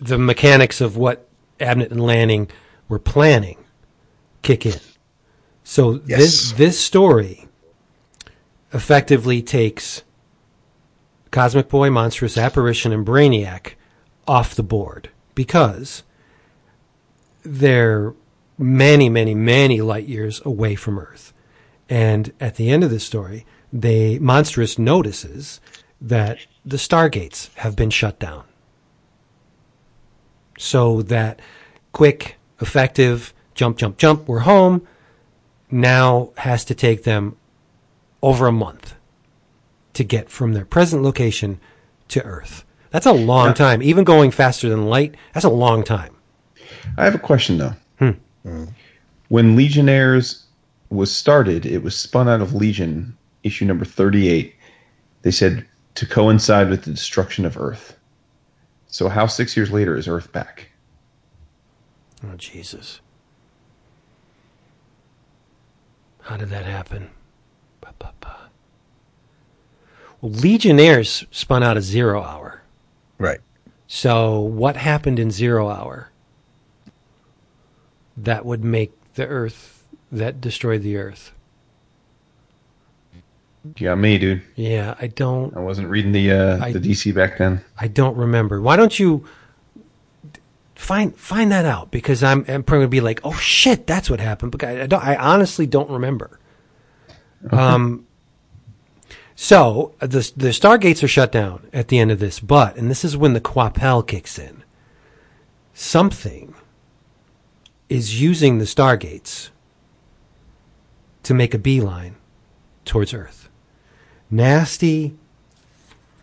[0.00, 1.28] the mechanics of what
[1.60, 2.50] Abnett and Lanning
[2.88, 3.58] were planning
[4.42, 4.80] kick in.
[5.62, 6.18] So Yes.
[6.18, 7.46] this this story
[8.72, 10.02] effectively takes
[11.30, 13.72] Cosmic Boy, Monstress Apparition, and Brainiac
[14.26, 16.02] off the board because
[17.44, 18.14] they're
[18.58, 21.32] many, many, many light years away from Earth.
[21.88, 25.60] And at the end of the story, the Monstress notices
[26.00, 28.44] that the stargates have been shut down.
[30.58, 31.40] So that
[31.92, 34.86] quick, effective jump, jump, jump, we're home
[35.70, 37.36] now has to take them
[38.22, 38.94] over a month
[39.94, 41.60] to get from their present location
[42.08, 42.64] to Earth.
[42.90, 43.82] That's a long time.
[43.82, 46.14] Even going faster than light, that's a long time.
[46.96, 47.74] I have a question though.
[47.98, 48.64] Hmm.
[49.28, 50.44] When Legionnaires
[50.90, 54.54] was started, it was spun out of Legion, issue number 38.
[55.22, 57.96] They said to coincide with the destruction of Earth.
[58.86, 60.68] So how 6 years later is Earth back?
[62.22, 63.00] Oh, Jesus.
[66.20, 67.10] How did that happen?
[67.80, 68.50] Ba, ba, ba.
[70.20, 72.62] Well, Legionnaires spun out of Zero Hour.
[73.18, 73.40] Right.
[73.86, 76.10] So, what happened in Zero Hour
[78.16, 81.32] that would make the Earth, that destroyed the Earth?
[83.76, 84.42] You got me, dude.
[84.56, 85.56] Yeah, I don't.
[85.56, 87.64] I wasn't reading the uh, I- the DC back then.
[87.78, 88.60] I don't remember.
[88.60, 89.24] Why don't you
[90.74, 91.90] find find that out?
[91.90, 94.52] Because I'm I'm probably gonna be like, oh shit, that's what happened.
[94.52, 95.02] But I, I don't.
[95.02, 96.38] I honestly don't remember.
[97.50, 98.06] Um.
[99.34, 103.02] So the the stargates are shut down at the end of this, but and this
[103.02, 104.62] is when the Coipel kicks in.
[105.72, 106.54] Something
[107.94, 109.50] is using the stargates
[111.22, 112.16] to make a beeline
[112.84, 113.48] towards Earth.
[114.28, 115.14] Nasty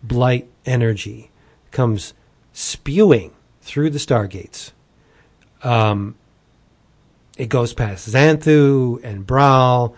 [0.03, 1.31] blight energy
[1.71, 2.13] comes
[2.51, 4.71] spewing through the stargates.
[5.63, 6.15] Um,
[7.37, 9.95] it goes past Xanthu and Braal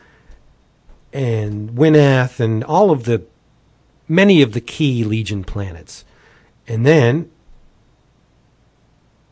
[1.12, 3.24] and Winath and all of the
[4.08, 6.06] many of the key Legion planets.
[6.68, 7.32] And then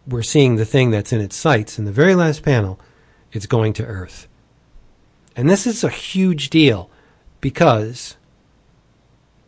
[0.08, 2.80] we're seeing the thing that's in its sights in the very last panel.
[3.32, 4.28] It's going to Earth.
[5.36, 6.90] And this is a huge deal
[7.40, 8.18] because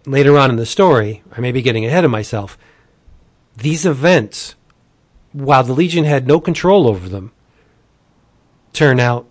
[0.05, 2.57] later on in the story, I may be getting ahead of myself,
[3.55, 4.55] these events,
[5.31, 7.31] while the Legion had no control over them,
[8.71, 9.27] turn out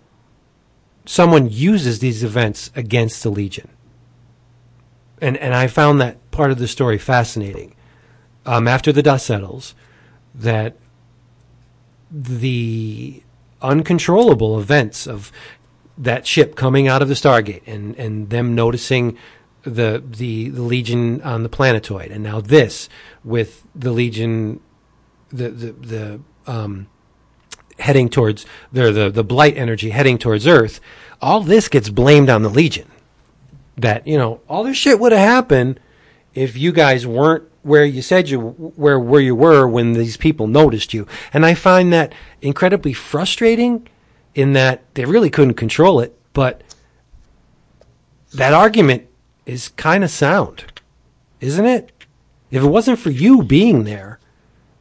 [1.05, 3.69] someone uses these events against the Legion.
[5.21, 7.75] And, and I found that part of the story fascinating.
[8.45, 9.73] Um, after the dust settles,
[10.35, 10.75] that
[12.13, 13.23] the
[13.61, 15.31] uncontrollable events of
[15.97, 19.17] that ship coming out of the Stargate and, and them noticing
[19.63, 22.89] the, the the Legion on the planetoid, and now this
[23.23, 24.59] with the Legion,
[25.29, 26.87] the the, the um,
[27.79, 30.81] heading towards the, the the blight energy heading towards Earth.
[31.21, 32.91] All this gets blamed on the Legion.
[33.77, 35.79] That you know all this shit would have happened
[36.33, 38.39] if you guys weren't where you said you
[38.75, 41.07] where where you were when these people noticed you.
[41.33, 43.87] And I find that incredibly frustrating
[44.35, 46.61] in that they really couldn't control it, but
[48.33, 49.07] that argument
[49.45, 50.65] is kind of sound,
[51.39, 51.91] isn't it?
[52.51, 54.19] If it wasn't for you being there,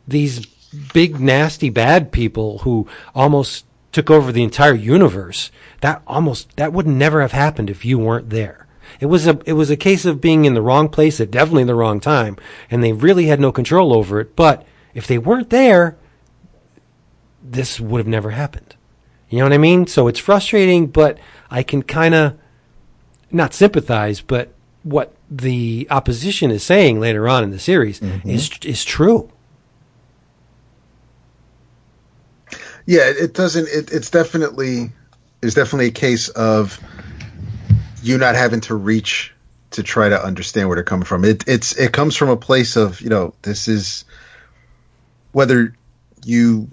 [0.07, 0.47] these
[0.93, 6.87] big nasty bad people who almost took over the entire universe, that almost that would
[6.87, 8.62] never have happened if you weren't there.
[9.03, 11.65] It was a it was a case of being in the wrong place at definitely
[11.65, 12.37] the wrong time,
[12.71, 14.37] and they really had no control over it.
[14.37, 15.97] But if they weren't there,
[17.43, 18.77] this would have never happened.
[19.29, 19.89] You know what I mean?
[19.89, 21.19] So it's frustrating, but
[21.51, 22.39] I can kind of
[23.33, 28.31] not sympathize, but what the opposition is saying later on in the series mm-hmm.
[28.31, 29.33] is is true.
[32.87, 33.67] Yeah, it it doesn't.
[33.67, 34.93] It, it's definitely
[35.43, 36.79] it's definitely a case of
[38.03, 39.33] you not having to reach
[39.71, 41.25] to try to understand where they're coming from.
[41.25, 44.05] It it's it comes from a place of you know this is
[45.33, 45.75] whether
[46.25, 46.69] you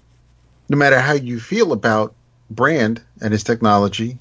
[0.68, 2.14] no matter how you feel about
[2.50, 4.18] Brand and his technology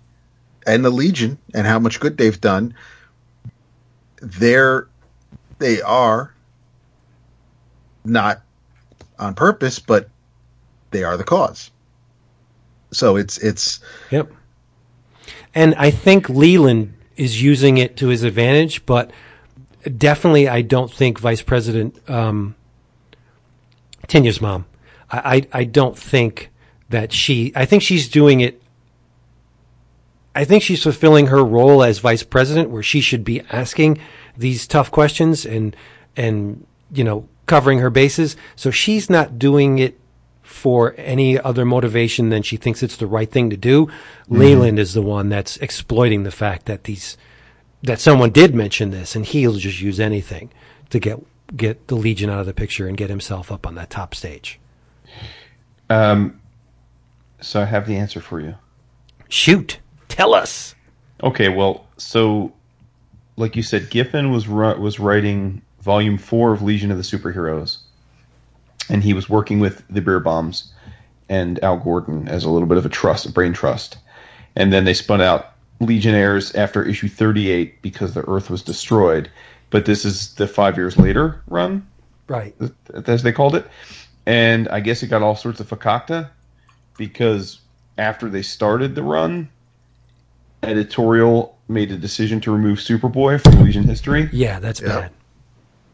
[0.66, 2.74] and the Legion and how much good they've done,
[4.20, 4.86] they're
[5.58, 6.32] they are
[8.04, 8.42] not
[9.18, 10.08] on purpose, but
[10.90, 11.70] they are the cause.
[12.92, 13.80] So it's it's
[14.10, 14.32] Yep.
[15.54, 19.10] And I think Leland is using it to his advantage, but
[19.96, 22.54] definitely, I don't think Vice President um,
[24.06, 24.64] Tinya's mom.
[25.10, 26.50] I, I I don't think
[26.88, 27.52] that she.
[27.54, 28.62] I think she's doing it.
[30.34, 33.98] I think she's fulfilling her role as vice president, where she should be asking
[34.36, 35.76] these tough questions and
[36.16, 38.36] and you know covering her bases.
[38.56, 39.98] So she's not doing it
[40.48, 43.86] for any other motivation than she thinks it's the right thing to do.
[44.28, 47.18] Leland is the one that's exploiting the fact that these
[47.82, 50.50] that someone did mention this, and he'll just use anything
[50.88, 51.18] to get
[51.54, 54.58] get the Legion out of the picture and get himself up on that top stage.
[55.90, 56.40] Um,
[57.40, 58.54] so I have the answer for you.
[59.28, 60.74] Shoot, tell us.
[61.22, 62.54] Okay, well, so
[63.36, 67.78] like you said, Giffen was was writing volume four of Legion of the Superheroes,
[68.88, 70.68] and he was working with the Bierbaums
[71.28, 73.98] and Al Gordon as a little bit of a trust, a brain trust,
[74.56, 79.30] and then they spun out Legionnaires after issue thirty eight because the Earth was destroyed.
[79.70, 81.86] But this is the five years later run,
[82.26, 82.54] Right.
[83.06, 83.66] as they called it,
[84.26, 86.30] and I guess it got all sorts of fakakta
[86.96, 87.60] because
[87.98, 89.48] after they started the run,
[90.62, 94.28] editorial made a decision to remove Superboy from Legion history.
[94.32, 94.88] Yeah, that's Yeah.
[94.88, 95.10] bad.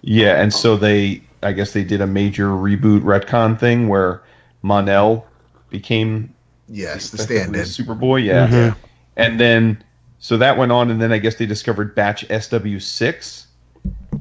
[0.03, 4.23] Yeah, and so they, I guess they did a major reboot retcon thing where
[4.63, 5.27] Mon-El
[5.71, 6.33] became
[6.69, 7.97] Yes, the effectively stand-in.
[8.01, 8.25] Superboy.
[8.25, 8.77] Yeah, Mhm.
[9.17, 9.83] and then
[10.19, 13.47] so that went on, and then I guess they discovered Batch SW six,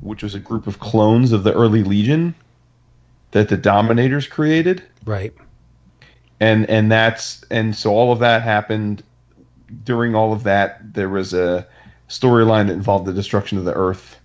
[0.02, 2.36] which was a group of clones of the early Legion
[3.32, 4.84] that the Dominators created.
[5.06, 5.34] Right.
[6.40, 9.04] and and that's and so all of that happened
[9.86, 11.66] during all of that there was a
[12.10, 14.20] storyline that involved the destruction of the earth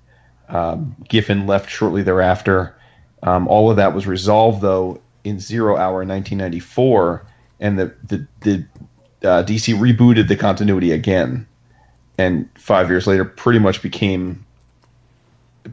[0.49, 2.75] um, giffen left shortly thereafter
[3.23, 7.27] um, all of that was resolved though in zero hour in 1994
[7.61, 8.65] and the the, the
[9.29, 11.47] uh, dc rebooted the continuity again
[12.19, 14.45] and five years later pretty much became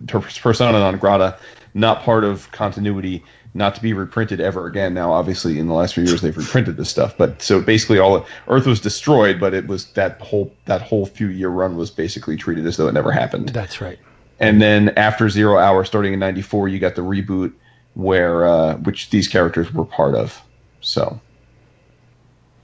[0.08, 1.38] persona non grata
[1.74, 3.24] not part of continuity
[3.56, 4.94] not to be reprinted ever again.
[4.94, 8.26] Now, obviously, in the last few years, they've reprinted this stuff, but so basically, all
[8.50, 12.36] Earth was destroyed, but it was that whole that whole few year run was basically
[12.36, 13.50] treated as though it never happened.
[13.50, 13.98] That's right.
[14.40, 17.54] And then after Zero Hour, starting in '94, you got the reboot
[17.94, 20.42] where uh, which these characters were part of.
[20.82, 21.20] So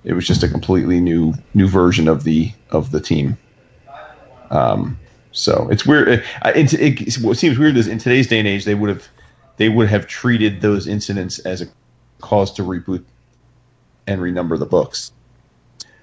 [0.04, 3.38] it was just a completely new new version of the of the team.
[4.50, 5.00] Um,
[5.32, 6.10] so it's weird.
[6.10, 9.08] It, it, it, what seems weird is in today's day and age, they would have
[9.58, 11.68] they would have treated those incidents as a
[12.20, 13.04] cause to reboot
[14.08, 15.12] and renumber the books.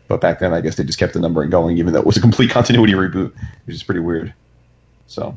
[0.07, 2.17] But back then, I guess they just kept the numbering going, even though it was
[2.17, 3.33] a complete continuity reboot,
[3.67, 4.33] which is pretty weird.
[5.07, 5.37] So,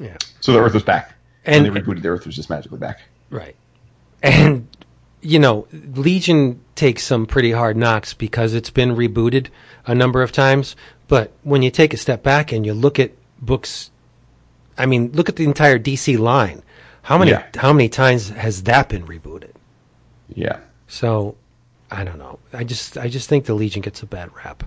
[0.00, 0.16] Yeah.
[0.40, 2.02] so the Earth was back, And- and they rebooted.
[2.02, 3.00] The Earth was just magically back.
[3.30, 3.56] Right.
[4.22, 4.68] And,
[5.20, 9.48] you know, Legion takes some pretty hard knocks because it's been rebooted
[9.86, 10.76] a number of times.
[11.08, 13.90] But when you take a step back and you look at books,
[14.76, 16.62] I mean, look at the entire DC line.
[17.02, 17.44] How many Yeah.
[17.56, 19.52] how many times has that been rebooted?
[20.28, 21.36] Yeah, So
[21.90, 22.40] I don't know.
[22.52, 24.64] I just I just think the Legion gets a bad rap,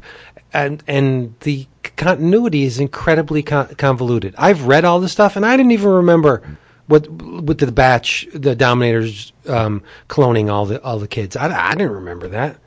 [0.54, 4.36] and and the continuity is incredibly con- convoluted.
[4.38, 6.42] I've read all the stuff, and I didn't even remember
[6.88, 11.36] what with the batch, the Dominators um, cloning all the all the kids.
[11.36, 12.58] I, I didn't remember that,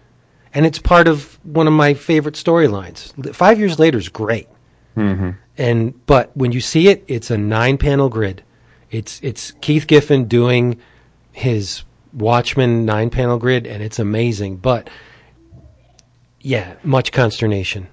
[0.55, 3.35] and it's part of one of my favorite storylines.
[3.35, 4.49] Five years later is great,
[5.59, 8.45] and but when you see it, it's a nine panel grid.
[8.91, 10.79] It's it's Keith Giffen doing
[11.33, 14.57] his Watchmen nine panel grid, and it's amazing.
[14.57, 14.89] But
[16.43, 17.89] yeah, much consternation.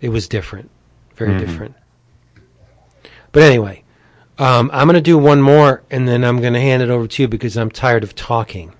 [0.00, 0.70] It was different,
[1.14, 1.74] very different.
[3.32, 3.84] But anyway,
[4.38, 7.06] um, I'm going to do one more, and then I'm going to hand it over
[7.06, 8.72] to you because I'm tired of talking.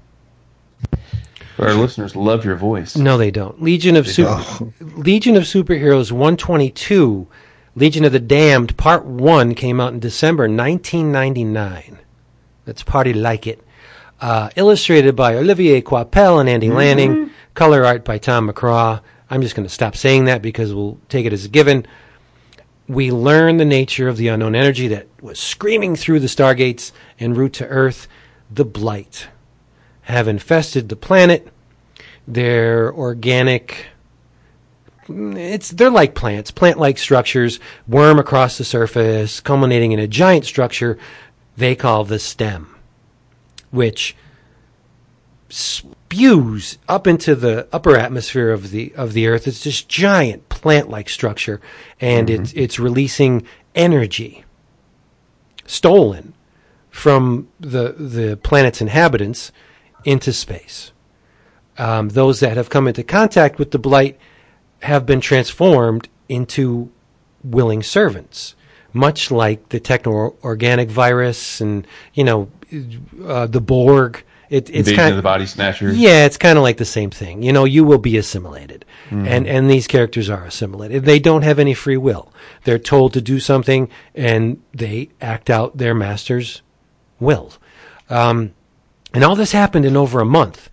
[1.59, 2.97] our listeners love your voice.
[2.97, 3.63] No, they don't.
[3.63, 7.29] Legion of Super, Legion of Superheroes 122,
[7.77, 11.99] Legion of the Damned Part 1 came out in December 1999.
[12.67, 13.63] Let's party like it.
[14.21, 17.31] Uh, illustrated by Olivier Coipel and Andy Lanning.
[17.61, 19.03] Color art by Tom McCraw.
[19.29, 21.87] I'm just going to stop saying that because we'll take it as a given.
[22.89, 27.35] We learn the nature of the unknown energy that was screaming through the stargates en
[27.35, 28.09] route to Earth.
[28.51, 29.29] The Blight
[30.05, 31.53] have infested the planet.
[32.27, 33.89] They're organic.
[35.07, 40.97] It's they're like plants, plant-like structures, worm across the surface, culminating in a giant structure
[41.59, 42.75] they call the stem,
[43.71, 44.17] which
[46.11, 49.47] spews up into the upper atmosphere of the of the Earth.
[49.47, 51.61] It's this giant plant-like structure,
[52.01, 54.45] and it's it's releasing energy
[55.67, 56.35] stolen
[56.91, 59.53] from the the planet's inhabitants
[60.05, 60.91] into space.
[61.79, 64.19] Um, those that have come into contact with the blight
[64.83, 66.91] have been transformed into
[67.45, 68.57] willing servants,
[68.93, 72.51] much like the techno organic virus and you know
[73.25, 74.25] uh, the Borg.
[74.51, 75.97] It, it's Invasion kind of the Body Snatchers.
[75.97, 77.43] yeah, it's kind of like the same thing.
[77.43, 81.05] You know, you will be assimilated, and and these characters are assimilated.
[81.05, 82.33] They don't have any free will.
[82.65, 86.63] They're told to do something, and they act out their master's
[87.21, 87.53] will.
[88.09, 88.53] Um,
[89.15, 90.69] and all this happened in over a month.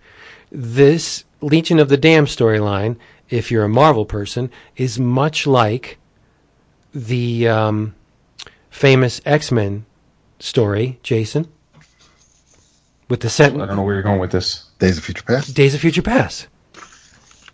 [0.50, 2.96] This Legion of the Damned storyline,
[3.30, 5.98] if you're a Marvel person, is much like
[6.92, 7.94] the um,
[8.70, 9.86] famous X Men
[10.40, 11.46] story, Jason,
[13.08, 13.52] with the set.
[13.54, 14.64] I don't know where you're going with this.
[14.78, 15.54] Days of Future Past.
[15.54, 16.46] Days of Future Past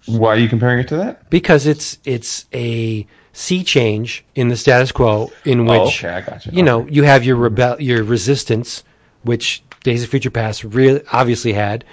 [0.06, 1.30] Why are you comparing it to that?
[1.30, 6.20] because it's it's a sea change in the status quo in which oh, okay, I
[6.20, 6.52] got you.
[6.52, 8.84] you know you have your rebel your resistance
[9.22, 11.84] which Days of Future Past really obviously had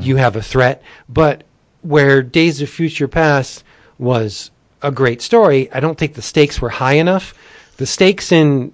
[0.00, 1.44] you have a threat but
[1.82, 3.62] where Days of Future Past
[3.98, 4.50] was
[4.82, 7.34] a great story I don't think the stakes were high enough
[7.76, 8.72] the stakes in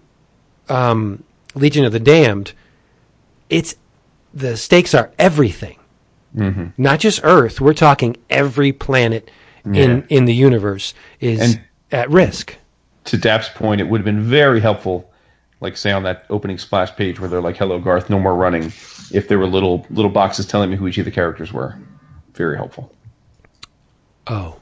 [0.69, 1.25] um,
[1.55, 2.53] Legion of the Damned
[3.51, 3.75] it's
[4.35, 5.77] the stakes are everything
[6.37, 6.67] mm-hmm.
[6.77, 7.61] not just Earth.
[7.61, 9.31] We're talking every planet
[9.65, 10.03] in Yeah.
[10.17, 11.61] in the universe is And-
[11.91, 12.57] at risk.
[13.07, 15.11] to Dap's point, it would have been very helpful,
[15.61, 18.73] like say on that opening splash page where they're like, "Hello, Garth, no more running."
[19.11, 21.75] If there were little little boxes telling me who each of the characters were,
[22.35, 22.93] very helpful.
[24.27, 24.57] Oh,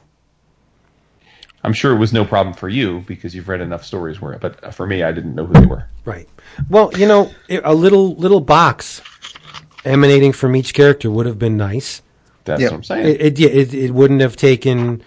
[1.63, 4.73] I'm sure it was no problem for you because you've read enough stories where, but
[4.73, 5.85] for me, I didn't know who they were.
[6.05, 6.29] right.
[6.69, 9.01] Well, you know, a little little box
[9.87, 12.01] emanating from each character would have been nice.
[12.45, 12.71] That's Yep.
[12.71, 13.05] what I'm saying.
[13.07, 15.03] It it, it it wouldn't have taken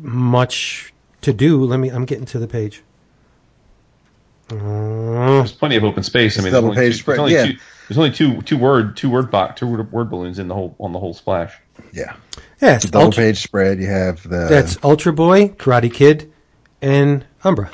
[0.00, 1.64] much to do.
[1.64, 1.88] Let me.
[1.90, 2.82] I'm getting to the page.
[4.50, 4.56] Uh,
[5.38, 6.38] there's plenty of open space.
[6.38, 7.46] I mean, there's double only, page two, spread, there's, yeah.
[7.46, 10.54] two, there's only two two word two word box two word, word balloons in the
[10.54, 11.54] whole on the whole splash.
[11.92, 12.14] Yeah.
[12.60, 13.80] yeah, it's Double Ultra, page spread.
[13.80, 16.30] You have the that's Ultra Boy, Karate Kid,
[16.82, 17.70] and Umbra.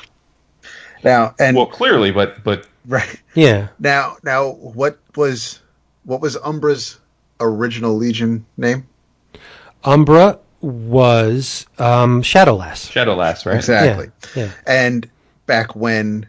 [1.03, 5.59] now and Well, clearly, but but right Yeah, now now what was
[6.03, 6.99] what was Umbra's
[7.39, 8.87] original Legion name?
[9.83, 12.89] Umbra was um, Shadowlass.
[12.89, 13.55] Shadowlass, right?
[13.55, 14.11] Exactly.
[14.35, 14.51] Yeah, yeah.
[14.67, 15.09] And
[15.45, 16.27] back when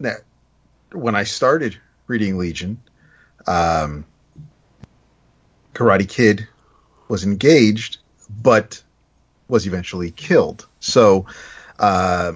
[0.00, 0.18] that
[0.92, 2.80] when I started reading Legion,
[3.46, 4.04] um,
[5.74, 6.46] Karate Kid
[7.08, 7.98] was engaged,
[8.42, 8.82] but
[9.48, 10.66] was eventually killed.
[10.80, 11.26] So
[11.78, 12.32] uh,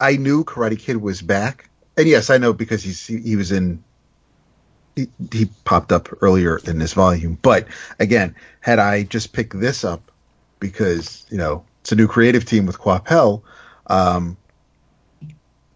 [0.00, 3.52] I knew Karate Kid was back, and yes, I know because he's he, he was
[3.52, 3.82] in.
[5.00, 7.66] He, he popped up earlier in this volume, but
[7.98, 10.10] again, had I just picked this up
[10.58, 13.42] because you know it's a new creative team with Coipel,
[13.86, 14.36] um,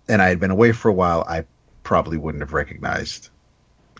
[0.08, 1.44] and I had been away for a while, I
[1.82, 3.30] probably wouldn't have recognized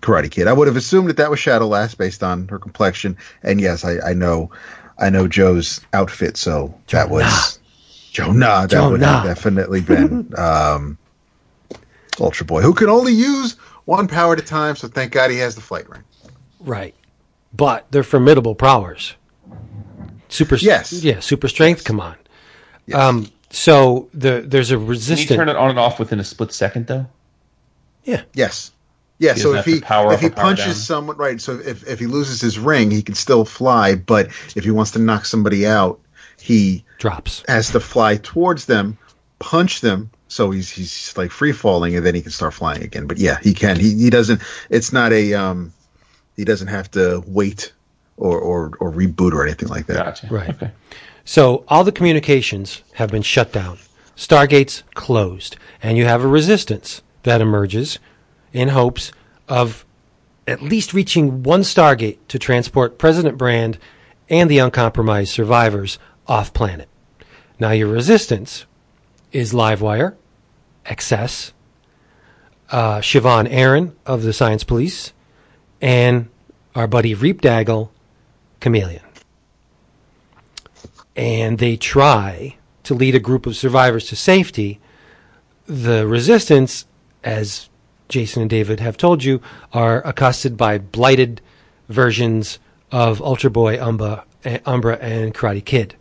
[0.01, 0.47] Karate Kid.
[0.47, 3.85] I would have assumed that that was Shadow Lass based on her complexion, and yes,
[3.85, 4.51] I, I know,
[4.99, 7.59] I know Joe's outfit, so that was
[8.13, 8.63] Jo Nah.
[8.63, 10.99] That Joe would have definitely been um,
[12.21, 14.77] Ultra Boy, who can only use one power at a time.
[14.77, 16.03] So thank God he has the flight ring.
[16.61, 16.95] Right.
[17.53, 19.15] But they're formidable powers.
[20.29, 20.93] Super Yes.
[20.93, 22.17] Yeah, super strength, come on.
[22.93, 25.29] Um so the there's a resistance.
[25.29, 27.07] Can you turn it on and off within a split second, though?
[28.05, 28.23] Yeah.
[28.35, 28.73] Yes.
[29.19, 30.75] Yeah, He so if he power if he power punches down.
[30.75, 34.27] someone right, so if if he loses his ring, he can still fly, but
[34.57, 36.01] if he wants to knock somebody out,
[36.41, 37.45] he drops.
[37.47, 38.99] has to fly towards them,
[39.39, 43.07] punch them, so he's he's like free falling, and then he can start flying again.
[43.07, 43.79] But yeah, he can.
[43.79, 44.43] He he doesn't.
[44.69, 45.73] It's not a um,
[46.37, 47.73] he doesn't have to wait
[48.17, 49.97] or or or reboot or anything like that.
[49.97, 50.27] Gotcha.
[50.27, 50.51] Right.
[50.51, 50.73] Okay.
[51.25, 53.79] So all the communications have been shut down.
[54.17, 55.57] Stargates closed.
[55.83, 57.99] And you have a resistance that emerges
[58.53, 59.13] in hopes
[59.49, 59.87] of
[60.47, 63.79] at least reaching one Stargate to transport President Brand
[64.29, 66.89] and the uncompromised survivors off planet.
[67.59, 68.67] Now your resistance
[69.33, 70.15] is Livewire,
[70.85, 71.53] XS,
[72.71, 75.13] uh, Shvaughn Erin of the Science Police,
[75.81, 76.29] and
[76.75, 77.91] our buddy Reep Daggle,
[78.61, 79.03] Chameleon.
[81.17, 84.81] And they try to lead a group of survivors to safety.
[85.67, 86.87] The resistance,
[87.23, 87.69] as
[88.09, 89.41] Jason and David have told you,
[89.73, 91.41] are accosted by blighted
[91.89, 92.59] versions
[92.91, 93.75] of Ultra Boy,
[94.45, 95.97] eh, Umbra and Karate Kid,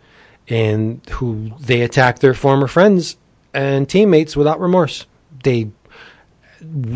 [0.47, 3.17] and who they attack their former friends
[3.54, 5.06] and teammates without remorse.
[5.43, 5.70] They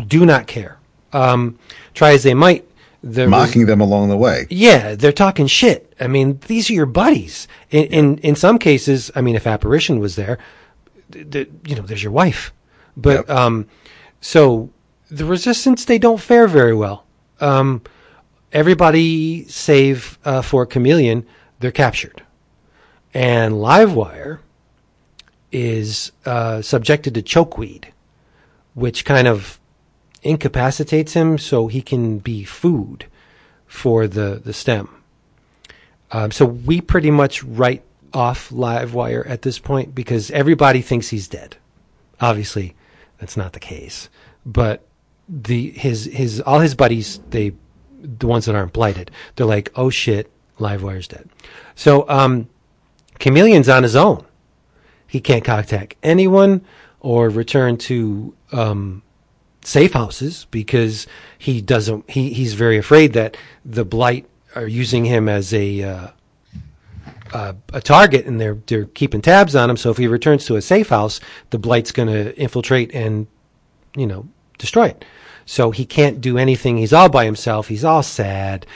[0.06, 0.78] do not care.
[1.12, 1.58] Um,
[1.94, 2.64] try as they might,
[3.02, 4.46] the res- Mocking them along the way.
[4.50, 5.92] yeah, they're talking shit.
[6.00, 7.46] I mean, these are your buddies.
[7.70, 10.38] In in, in some cases, I mean, if apparition was there,
[11.12, 12.52] th- th- you know, there's your wife.
[12.96, 13.30] But Yep.
[13.30, 13.66] um,
[14.20, 14.70] so
[15.10, 17.04] the resistance they don't fare very well.
[17.40, 17.82] Um,
[18.52, 21.24] everybody save uh, for Chameleon,
[21.60, 22.22] they're captured,
[23.14, 24.40] and Livewire
[25.52, 27.84] is uh, subjected to chokeweed,
[28.74, 29.58] which kind of
[30.22, 33.06] incapacitates him so he can be food
[33.66, 34.88] for the, the stem.
[36.10, 37.82] Um, so we pretty much write
[38.12, 41.56] off Livewire at this point because everybody thinks he's dead.
[42.20, 42.74] Obviously,
[43.18, 44.08] that's not the case.
[44.46, 44.86] But
[45.28, 47.52] the his his all his buddies, they
[48.00, 51.28] the ones that aren't blighted, they're like, oh shit, Livewire's dead.
[51.74, 52.48] So um,
[53.18, 54.24] Chameleon's on his own.
[55.08, 56.64] He can't contact anyone
[57.00, 59.02] or return to um,
[59.64, 61.06] safe houses because
[61.38, 62.08] he doesn't.
[62.08, 66.08] He, he's very afraid that the blight are using him as a uh,
[67.32, 69.76] uh, a target, and they're they're keeping tabs on him.
[69.76, 73.26] So if he returns to a safe house, the blight's going to infiltrate and
[73.96, 74.28] you know
[74.58, 75.04] destroy it.
[75.46, 76.76] So he can't do anything.
[76.76, 77.68] He's all by himself.
[77.68, 78.66] He's all sad.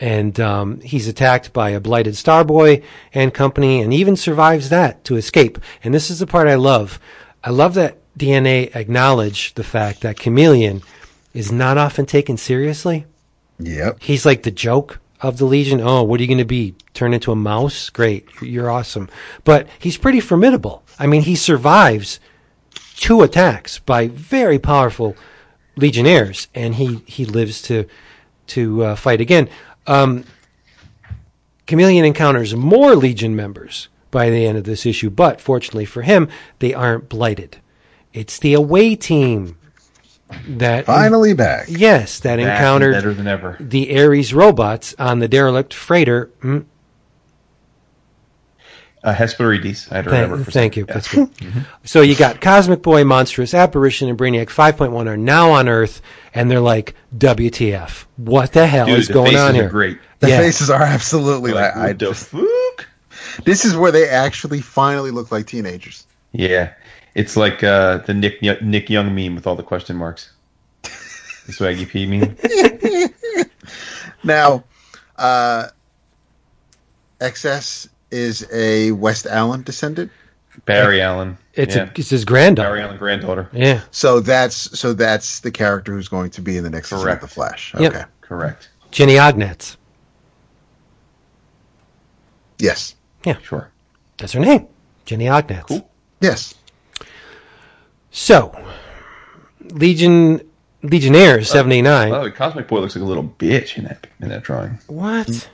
[0.00, 2.82] And um, he's attacked by a blighted Starboy
[3.14, 5.58] and company, and even survives that to escape.
[5.84, 6.98] And this is the part I love.
[7.44, 10.82] I love that DNA acknowledge the fact that Chameleon
[11.32, 13.06] is not often taken seriously.
[13.58, 14.02] Yep.
[14.02, 15.80] He's like the joke of the Legion.
[15.80, 16.74] Oh, what are you going to be?
[16.94, 17.90] Turn into a mouse?
[17.90, 18.28] Great.
[18.42, 19.08] You're awesome.
[19.44, 20.82] But he's pretty formidable.
[20.98, 22.20] I mean, he survives
[22.96, 25.16] two attacks by very powerful
[25.76, 27.86] Legionnaires, and he, he lives to
[28.48, 29.48] to uh, fight again.
[29.86, 30.24] Um,
[31.66, 36.28] Chameleon encounters more Legion members by the end of this issue, but fortunately for him,
[36.58, 37.58] they aren't blighted.
[38.12, 39.56] It's the away team
[40.48, 41.66] that Finally back.
[41.68, 43.56] yes that Back and encountered better than ever.
[43.60, 46.30] the Ares robots on the derelict freighter.
[49.04, 49.90] Uh, Hesperides.
[49.90, 50.44] I had to thank, remember.
[50.44, 50.84] for thank you.
[50.86, 50.94] Yeah.
[50.94, 51.28] That's good.
[51.84, 56.00] So you got Cosmic Boy, Monstress, Apparition, and Brainiac 5.1 are now on Earth,
[56.34, 58.04] and they're like, WTF?
[58.16, 59.68] What the hell Dude, is the going faces on are here?
[59.68, 59.98] great.
[60.20, 60.38] The Yeah.
[60.38, 62.86] faces are absolutely Like, like I what the just, fuck?
[63.44, 66.06] this is where they actually finally look like teenagers.
[66.30, 66.72] Yeah,
[67.16, 70.30] it's like uh, the Nick Nick Young meme with all the question marks.
[70.82, 72.36] The Swaggy P meme.
[74.24, 74.62] Now,
[75.16, 75.68] uh,
[77.20, 80.10] XS is a West Allen descendant,
[80.64, 81.38] Barry Allen.
[81.54, 81.84] It's, yeah.
[81.84, 82.68] a, it's his granddaughter.
[82.68, 83.48] Barry Allen granddaughter.
[83.52, 83.82] Yeah.
[83.90, 87.04] so that's so that's the character who's going to be in the next season of
[87.04, 87.20] Correct.
[87.22, 87.74] the Flash.
[87.78, 87.94] Yep.
[87.94, 88.04] Okay.
[88.20, 88.70] Correct.
[88.90, 89.76] Jenni Ognats.
[92.58, 92.94] Yes.
[93.24, 93.38] Yeah.
[93.42, 93.70] Sure.
[94.18, 94.68] That's her name.
[95.06, 95.66] Jenni Ognats.
[95.66, 95.90] Cool.
[96.20, 96.54] Yes.
[98.10, 98.54] So,
[99.60, 100.40] Legion
[100.82, 102.10] Legionnaires 79.
[102.10, 104.78] By the Cosmic Boy looks like a little bitch in that in that drawing.
[104.86, 105.26] what?
[105.26, 105.46] Mm.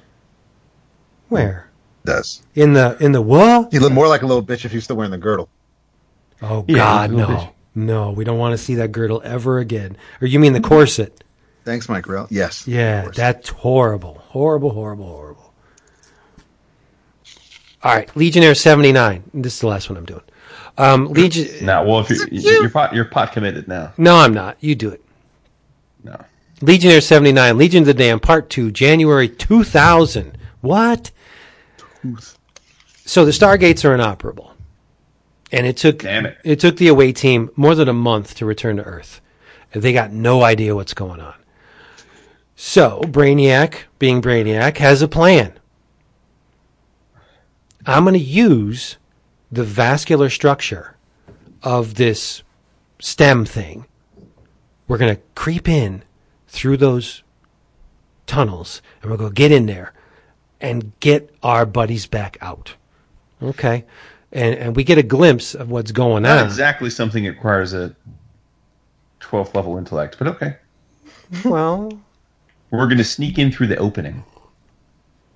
[1.28, 1.67] Where?
[2.08, 3.70] Does In the in the what?
[3.70, 5.48] he look more like a little bitch if he's still wearing the girdle?
[6.40, 7.50] Oh Yeah, God, he's no, bitch.
[7.74, 8.10] no.
[8.12, 9.96] We don't want to see that girdle ever again.
[10.22, 11.22] Or you mean the corset?
[11.64, 12.26] Thanks, Mike Rell.
[12.30, 12.66] Yes.
[12.66, 15.52] Yeah, that's horrible, horrible, horrible, horrible.
[17.82, 19.22] All right, Legionnaire seventy nine.
[19.34, 20.22] This is the last one I'm doing.
[20.78, 21.66] Um, Legion.
[21.66, 23.92] Now, well, if you're you're pot you're pot committed now.
[23.98, 24.56] No, I'm not.
[24.60, 25.02] You do it.
[26.02, 26.16] No.
[26.60, 30.36] Legionnaire 79, Legion of the Damned, Part 2, January 2000.
[30.60, 31.12] What?
[33.04, 34.54] So the Stargates are inoperable.
[35.50, 36.60] And it took Damn it.
[36.60, 39.20] took the away team more than a month to return to Earth.
[39.72, 41.34] They got no idea what's going on.
[42.54, 45.58] So Brainiac, being Brainiac, has a plan.
[47.86, 48.98] I'm going to use
[49.50, 50.96] the vascular structure
[51.62, 52.42] of this
[52.98, 53.86] stem thing
[54.88, 56.02] we're going to creep in
[56.48, 57.22] through those
[58.26, 59.92] tunnels and we're going to get in there
[60.60, 62.74] and get our buddies back out.
[63.42, 63.84] Okay.
[64.32, 66.36] And, and we get a glimpse of what's going Not on.
[66.38, 67.94] Not exactly something that requires a
[69.20, 70.56] 12th level intellect, but okay.
[71.44, 71.90] Well,
[72.70, 74.24] We're going to sneak in through the opening.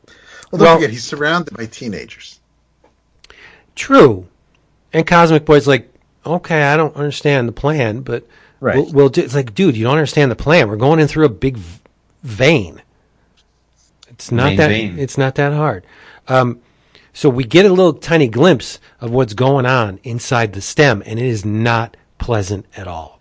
[0.07, 2.41] Well, don't Well- forget he's surrounded by teenagers.
[3.75, 4.29] true.
[4.93, 5.91] And Cosmic Boy's like,
[6.27, 8.27] okay, I don't understand the plan, but
[8.61, 8.77] Right.
[8.77, 10.69] we'll, we'll do, it's like, dude, you don't understand the plan.
[10.69, 11.57] We're going in through a big
[12.23, 12.83] vein.
[14.23, 14.71] It's not that.
[14.71, 15.85] It's not that hard.
[16.29, 16.61] Um,
[17.13, 21.19] so we get a little tiny glimpse of what's going on inside the stem, and
[21.19, 23.21] it is not pleasant at all.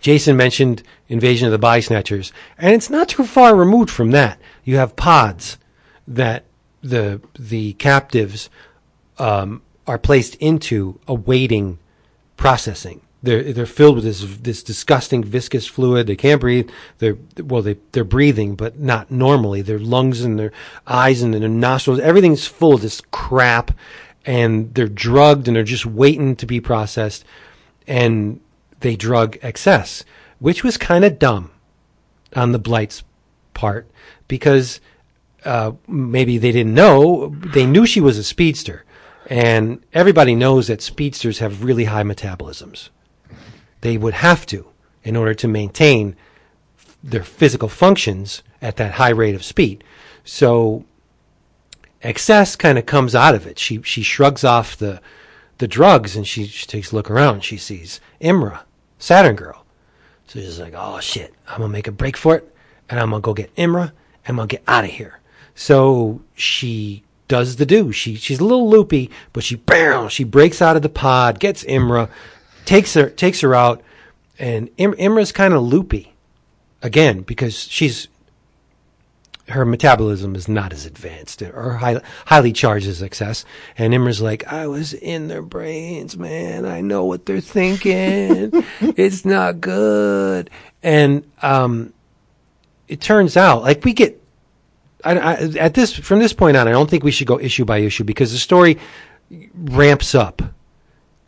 [0.00, 4.38] Jason mentioned Invasion of the Body Snatchers, and it's not too far removed from that.
[4.64, 5.58] You have pods
[6.06, 6.44] that
[6.82, 8.48] the the captives
[9.18, 11.78] um, are placed into awaiting
[12.36, 13.00] processing.
[13.22, 16.06] They're they're filled with this this disgusting viscous fluid.
[16.06, 16.70] They can't breathe.
[16.98, 19.60] They're well they they're breathing, but not normally.
[19.60, 20.52] Their lungs and their
[20.86, 23.72] eyes and their nostrils, everything's full of this crap,
[24.24, 27.24] and they're drugged and they're just waiting to be processed.
[27.88, 28.40] And
[28.80, 30.04] they drug XS,
[30.38, 31.50] which was kind of dumb
[32.36, 33.02] on the Blight's
[33.54, 33.90] part
[34.28, 34.80] because
[35.44, 37.34] uh, maybe they didn't know.
[37.52, 38.84] They knew she was a speedster,
[39.26, 42.90] And everybody knows that speedsters have really high metabolisms.
[43.80, 44.68] They would have to
[45.04, 46.16] in order to maintain
[47.02, 49.84] their physical functions at that high rate of speed.
[50.24, 50.84] So
[52.02, 53.58] XS kind of comes out of it.
[53.58, 55.00] She she shrugs off the
[55.58, 57.42] the drugs and she, she takes a look around.
[57.44, 58.60] She sees Imra,
[58.98, 59.64] Saturn girl.
[60.28, 62.54] So she's like, oh shit, I'm gonna make a break for it,
[62.88, 63.92] and I'm gonna go get Imra,
[64.24, 65.20] and I'm gonna get out of here.
[65.54, 67.92] So she does the do.
[67.92, 71.64] She she's a little loopy, but she bam, she breaks out of the pod, gets
[71.64, 72.08] Imra,
[72.68, 73.82] takes her takes her out,
[74.38, 76.12] and Im- Imra's kind of loopy
[76.82, 78.08] again because she's
[79.48, 83.46] her metabolism is not as advanced or high, highly charged as XS.
[83.78, 86.66] And Imra's like, I was in their brains, man.
[86.66, 88.50] I know what they're thinking.
[88.80, 90.50] it's not good.
[90.82, 91.94] And, um,
[92.88, 94.22] it turns out, like we get,
[95.02, 97.64] I, I, at this, from this point on, I don't think we should go issue
[97.64, 98.76] by issue because the story
[99.54, 100.42] ramps up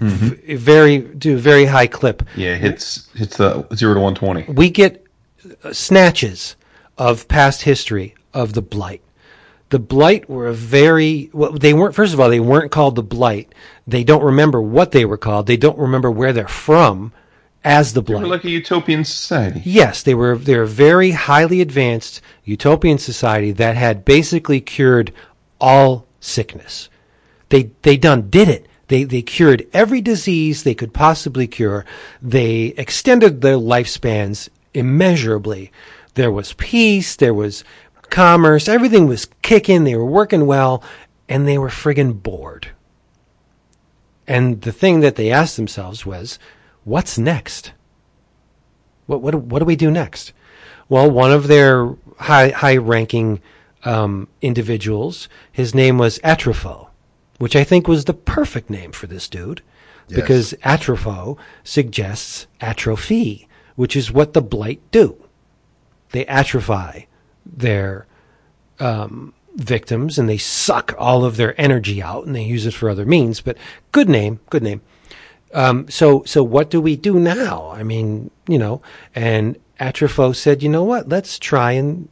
[0.01, 4.45] v- very, to a very high clip Yeah, hits hits the zero to one twenty.
[4.53, 5.05] we get
[5.65, 6.57] uh, snatches
[6.99, 9.03] of past history of the blight.
[9.71, 13.03] The blight were a very well, they weren't first of all they weren't called the
[13.03, 13.55] blight.
[13.87, 15.47] They don't remember what they were called.
[15.47, 17.13] They don't remember where they're from
[17.63, 18.23] as the blight.
[18.23, 19.63] We're like a utopian society.
[19.65, 25.13] Yes, they were they're a very highly advanced utopian society that had basically cured
[25.61, 26.89] all sickness.
[27.51, 28.67] They they done did it.
[28.91, 31.85] They they cured every disease they could possibly cure.
[32.21, 35.71] They extended their lifespans immeasurably.
[36.15, 37.63] There was peace, there was
[38.11, 40.83] commerce, everything was kicking, they were working well,
[41.29, 42.73] and they were friggin' bored.
[44.27, 46.41] And the thing that they asked themselves was,
[46.83, 47.71] what's next?
[49.07, 50.33] What what what do we do next?
[50.89, 53.41] Well, one of their high high ranking
[53.85, 56.90] um, individuals, his name was Atropho,
[57.41, 59.63] which I think was the perfect name for this dude,
[60.09, 60.21] Yes.
[60.21, 65.17] because atropho suggests atrophy, which is what the blight do.
[66.11, 67.09] They atrophy
[67.47, 68.07] their
[68.79, 72.91] um, victims and they suck all of their energy out and they use it for
[72.91, 73.41] other means.
[73.41, 73.57] But
[73.91, 74.83] good name, good name.
[75.55, 77.71] Um, so, so what do we do now?
[77.75, 78.83] I mean, you know,
[79.15, 81.09] and Atropho said, you know what?
[81.09, 82.09] Let's try and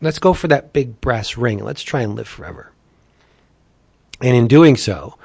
[0.00, 1.62] let's go for that big brass ring.
[1.62, 2.72] Let's try and live forever.
[4.24, 5.18] And in doing so,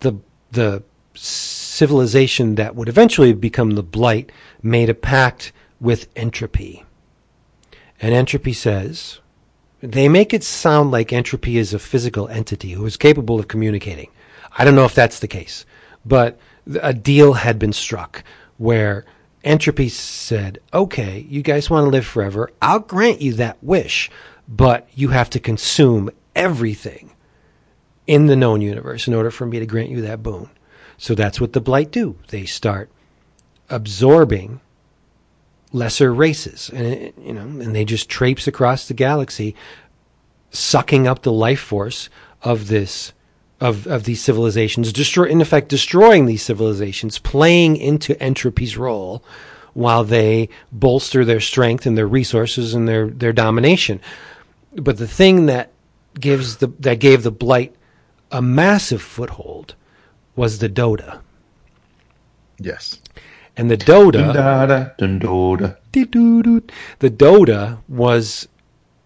[0.00, 0.14] the
[0.50, 0.82] the
[1.14, 6.84] civilization that would eventually become the blight made a pact with entropy.
[8.02, 9.20] And entropy says
[9.78, 14.10] they make it sound like entropy is a physical entity who is capable of communicating.
[14.58, 15.64] I don't know if that's the case,
[16.04, 16.36] but
[16.82, 18.24] a deal had been struck
[18.58, 19.04] where
[19.44, 22.50] entropy said, okay, you guys want to live forever.
[22.60, 24.10] I'll grant you that wish,
[24.48, 27.13] but you have to consume everything
[28.06, 30.50] in the known universe in order for me to grant you that boon.
[30.98, 32.16] So that's what the blight do.
[32.28, 32.90] They start
[33.70, 34.60] absorbing
[35.72, 39.56] lesser races, and you know, and they just traipse across the galaxy,
[40.50, 42.08] sucking up the life force
[42.42, 43.12] of this
[43.60, 49.24] of of these civilizations, destroy in effect destroying these civilizations, playing into entropy's role
[49.72, 54.00] while they bolster their strength and their resources and their their domination.
[54.76, 55.72] But the thing that
[56.20, 57.74] gives the that gave the blight
[58.34, 59.76] a massive foothold
[60.34, 61.20] was the Dota.
[62.58, 62.98] Yes.
[63.56, 65.74] And the Dota Dun-da-da, dun-do-da.
[66.98, 68.48] The Doda was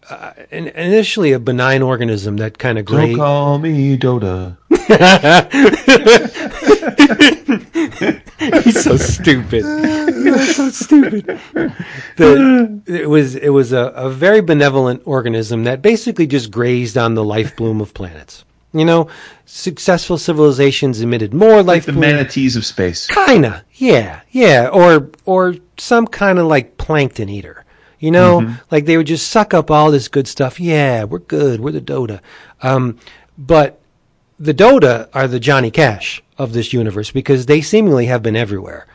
[0.08, 4.56] uh, initially a benign organism that kind of Don't call me Dota.
[8.64, 9.64] He's so stupid.
[10.24, 11.38] He's so stupid.
[12.16, 17.12] The, it was it was a, a very benevolent organism that basically just grazed on
[17.12, 18.46] the life bloom of planets.
[18.78, 19.08] You know,
[19.44, 22.00] successful civilizations emitted more life The bloom.
[22.02, 23.06] manatees of space.
[23.06, 27.64] Kinda, yeah, yeah, or or some kind of like plankton eater.
[28.00, 30.60] You know, like they would just suck up all this good stuff.
[30.60, 31.58] Yeah, we're good.
[31.60, 32.20] We're the Dota.
[32.62, 32.96] Um,
[33.36, 33.80] but
[34.38, 38.86] the Dota are the Johnny Cash of this universe because they seemingly have been everywhere.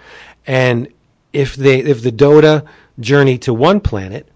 [0.48, 0.88] And
[1.34, 2.66] if they if the Dota
[2.98, 4.30] journey to one planet,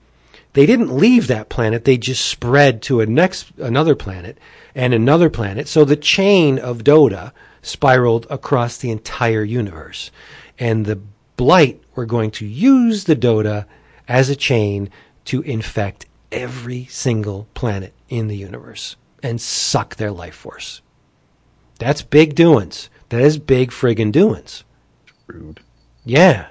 [0.51, 1.85] they didn't leave that planet.
[1.85, 4.37] They just spread to a next another planet
[4.77, 5.67] and another planet.
[5.67, 7.33] So the chain of Dota
[7.63, 10.11] spiraled across the entire universe.
[10.59, 11.01] And the
[11.35, 13.65] blight were going to use the Dota
[14.07, 14.91] as a chain
[15.25, 20.81] to infect every single planet in the universe and suck their life force.
[21.79, 22.89] That's big doings.
[23.09, 24.63] That is big friggin' doings.
[25.25, 25.59] Rude.
[26.05, 26.49] Yeah.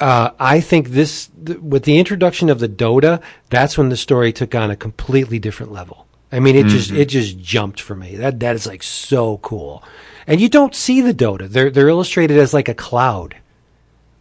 [0.00, 3.20] Uh, I think this, th- with the introduction of the Dota,
[3.50, 6.03] that's when the story took on a completely different level.
[6.34, 7.00] I mean, it just mm-hmm.
[7.00, 8.16] it just jumped for me.
[8.16, 9.84] That that is like so cool.
[10.26, 11.48] And you don't see the Dota.
[11.48, 13.36] They're they're illustrated as like a cloud,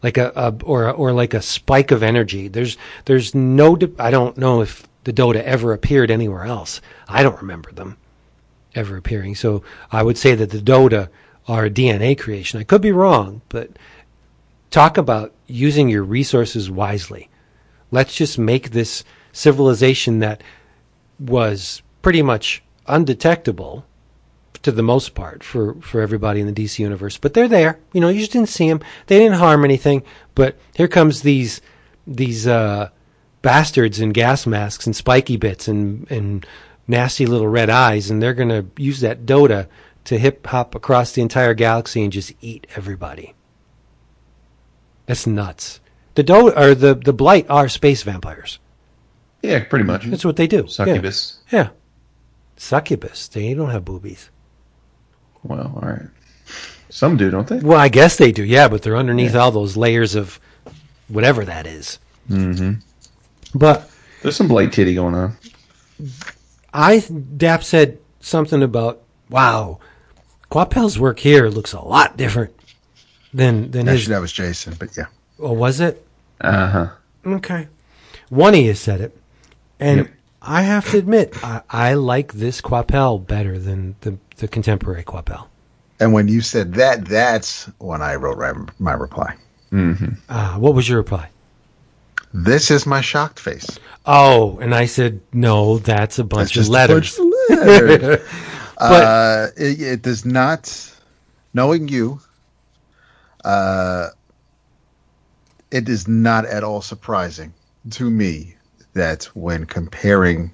[0.04, 2.48] like a, a or or like a spike of energy.
[2.50, 3.80] There's there's no.
[3.98, 6.82] I don't know if the Dota ever appeared anywhere else.
[7.08, 7.98] I don't remember them
[8.76, 9.34] ever appearing.
[9.34, 11.10] So I would say that the Dota
[11.48, 12.60] are a DNA creation.
[12.60, 13.72] I could be wrong, but
[14.70, 17.32] talk about using your resources wisely.
[17.90, 20.44] Let's just make this civilization that
[21.20, 23.84] was pretty much undetectable
[24.62, 27.18] to the most part for, for everybody in the DC universe.
[27.18, 27.80] But they're there.
[27.94, 28.82] You know, you just didn't see them.
[29.08, 30.04] They didn't harm anything.
[30.36, 31.62] But here comes these
[32.06, 32.90] these uh,
[33.42, 36.46] bastards in gas masks and spiky bits and and
[36.88, 39.68] nasty little red eyes, and they're gonna use that Dota
[40.06, 43.34] to hip hop across the entire galaxy and just eat everybody.
[45.06, 45.80] That's nuts.
[46.16, 48.60] The Dota or the the Blight are space vampires.
[49.42, 50.06] Yeah, pretty much.
[50.06, 50.68] That's what they do.
[50.68, 51.40] Succubus.
[51.52, 51.60] Yeah.
[51.64, 51.70] yeah.
[52.64, 53.28] Succubus.
[53.28, 54.30] They don't have boobies.
[55.44, 56.10] Well, all right.
[56.90, 57.58] Some do, don't they?
[57.60, 60.40] Well, I guess they do, yeah, but they're underneath all those layers of
[61.10, 62.00] whatever that is.
[62.30, 62.80] Mm-hmm.
[63.58, 63.92] But
[64.22, 65.36] There's some blight titty going on.
[66.74, 67.00] I
[67.36, 69.80] Dap said something about wow,
[70.50, 72.54] Coipel's work here looks a lot different
[73.34, 74.02] than than his.
[74.02, 75.08] Actually, that was Jason, but yeah.
[75.38, 76.06] Oh, was it?
[76.40, 76.90] Uh huh.
[77.26, 77.68] Okay.
[78.30, 79.18] One of you said it,
[79.80, 80.12] and Yep.
[80.46, 85.48] I have to admit, I, I like this Coipel better than the the contemporary Coipel.
[86.00, 89.36] And when you said that, that's when I wrote my- my reply.
[89.72, 91.30] Uh, what was your reply?
[92.34, 93.68] This is my shocked face.
[94.06, 95.78] Oh, and I said no.
[95.80, 97.18] That's a bunch That's of just a letters.
[97.18, 98.28] bunch of letters.
[98.78, 100.92] But- uh, it, it does not,
[101.54, 102.20] knowing you,
[103.46, 104.08] uh,
[105.72, 107.54] it is not at all surprising
[107.92, 108.56] to me
[108.94, 110.52] that when comparing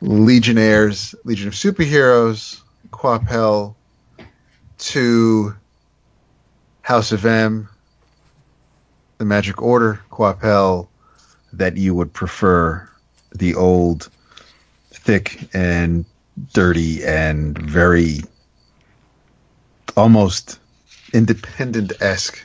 [0.00, 2.60] Legionnaires, Legion of Superheroes,
[2.90, 3.74] Coipel
[4.78, 5.54] to
[6.82, 7.68] House of M,
[9.18, 10.88] the Magic Order, Coipel,
[11.52, 12.88] that you would prefer
[13.34, 14.08] the old,
[14.90, 16.04] thick and
[16.52, 18.20] dirty and very
[19.96, 20.60] almost
[21.12, 22.40] independent esque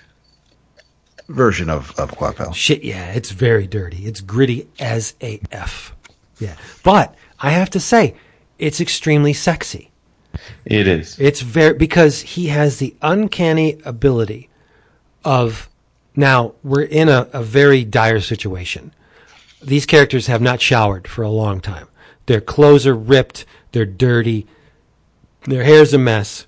[1.29, 2.53] version of, of Coipel.
[2.53, 4.05] Shit, yeah, it's very dirty.
[4.05, 5.95] It's gritty as a f.
[6.39, 8.15] Yeah, but I have to say,
[8.59, 9.91] it's extremely sexy.
[10.65, 11.19] It is.
[11.19, 14.49] It's very because he has the uncanny ability
[15.23, 15.69] of
[16.15, 18.93] now we're in a, a very dire situation.
[19.61, 21.87] These characters have not showered for a long time.
[22.25, 24.47] Their clothes are ripped, they're dirty,
[25.45, 26.47] their hair's a mess.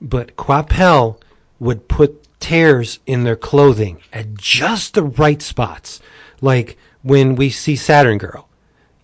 [0.00, 1.20] But Coipel
[1.58, 6.00] would put tears in their clothing at just the right spots.
[6.40, 8.48] Like when we see Saturn Girl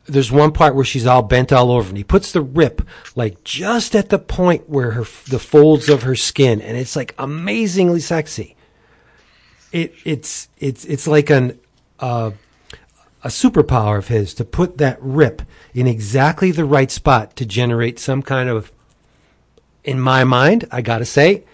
[0.07, 2.83] there's one part where she's all bent all over and he puts the rip
[3.15, 7.15] like just at the point where her the folds of her skin and it's like
[7.19, 8.57] amazingly sexy
[9.73, 11.59] it it's it's it's like an
[11.99, 12.31] uh,
[13.25, 15.43] a superpower of his to put that rip
[15.75, 18.73] in exactly the right spot to generate some kind of
[19.83, 21.45] in my mind i got to say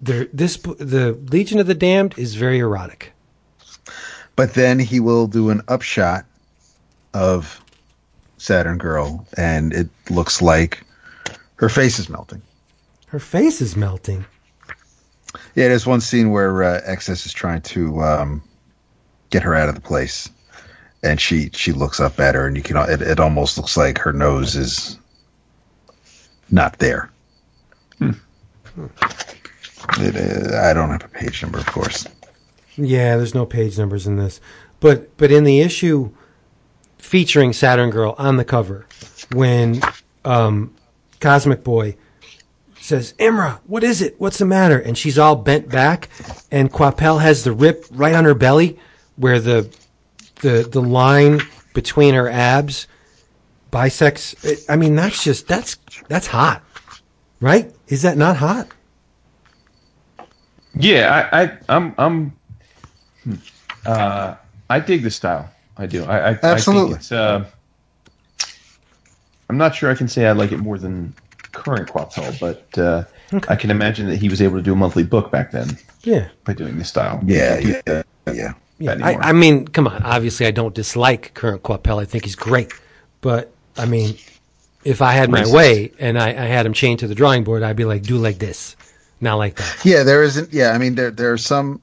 [0.00, 3.12] there this the legion of the damned is very erotic
[4.36, 6.24] But then he will do an upshot
[7.14, 7.60] of
[8.36, 10.84] Saturn Girl, and it looks like
[11.56, 12.42] her face is melting.
[13.06, 14.24] her face is melting
[15.56, 18.42] Yeah, there's one scene where uh, XS is trying to um,
[19.30, 20.30] get her out of the place,
[21.02, 23.98] and she she looks up at her, and you can it, it almost looks like
[23.98, 24.98] her nose is
[26.50, 27.10] not there.
[29.90, 32.06] I don't have a page number, of course.
[32.76, 34.40] Yeah, there's no page numbers in this.
[34.80, 36.10] But but in the issue
[36.98, 38.86] featuring Saturn Girl on the cover,
[39.32, 39.80] when
[40.24, 40.74] um,
[41.20, 41.96] Cosmic Boy
[42.80, 44.14] says, Imra, what is it?
[44.18, 44.78] What's the matter?
[44.78, 46.08] And she's all bent back,
[46.50, 48.78] and Coipel has the rip right on her belly
[49.16, 49.70] where the
[50.36, 51.40] the the line
[51.74, 52.86] between her abs
[53.70, 54.34] bisects.
[54.68, 55.76] I mean, that's just that's
[56.08, 56.62] that's hot,
[57.40, 57.72] right?
[57.88, 58.68] Is that not hot?
[60.74, 62.36] Yeah, I, I I'm I'm
[63.86, 64.34] uh
[64.70, 65.50] I dig the style.
[65.76, 66.04] I do.
[66.04, 66.82] I, I Absolutely.
[66.82, 67.44] I think it's uh
[69.48, 71.14] I'm not sure I can say I like it more than
[71.52, 73.04] current Coipel, but uh
[73.48, 76.28] I can imagine that he was able to do a monthly book back then Yeah.
[76.44, 77.20] by doing this style.
[77.24, 78.52] Yeah, yeah, yeah.
[78.80, 78.96] Yeah.
[79.02, 80.02] I, I mean, come on.
[80.04, 82.00] Obviously, I don't dislike current Coipel.
[82.00, 82.72] I think he's great.
[83.20, 84.16] But I mean,
[84.84, 85.52] if I had my Racist.
[85.54, 88.16] way and I, I had him chained to the drawing board, I'd be like, do
[88.16, 88.76] like this,
[89.20, 89.84] not like that.
[89.84, 90.52] Yeah, there isn't.
[90.52, 91.80] Yeah, I mean, there there are some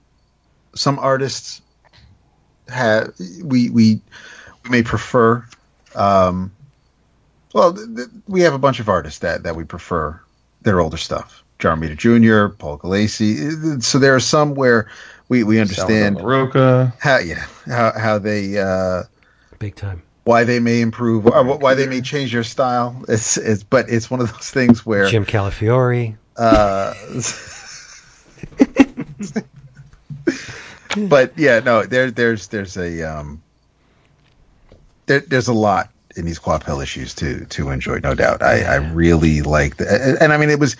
[0.75, 1.61] some artists
[2.67, 3.13] have
[3.43, 4.01] we we
[4.63, 5.45] we may prefer
[5.95, 6.51] um,
[7.53, 10.19] Well, th- th- we have a bunch of artists that, that we prefer
[10.63, 11.43] their older stuff.
[11.59, 13.81] John Romita Jr., Paul Gulacy.
[13.81, 14.89] So there are some where
[15.29, 16.93] we, we understand Salvador Roca.
[16.99, 19.03] how yeah how how they uh,
[19.59, 20.01] Big time.
[20.25, 23.05] why they may improve or why they may change their style.
[23.07, 26.17] It's it's but it's one of those things where Jim Calafiore.
[26.37, 26.93] Uh,
[31.07, 33.41] but yeah, no, there there's there's a um
[35.05, 38.41] there, there's a lot in these Coipel issues to to enjoy, no doubt.
[38.41, 40.75] I, I really like the and, and I mean it was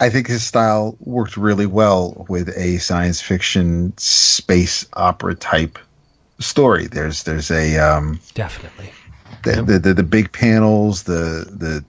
[0.00, 5.78] I think his style worked really well with a science fiction space opera type
[6.38, 6.86] story.
[6.86, 8.90] There's there's a um Definitely.
[9.44, 11.84] the, the, the the big panels, the the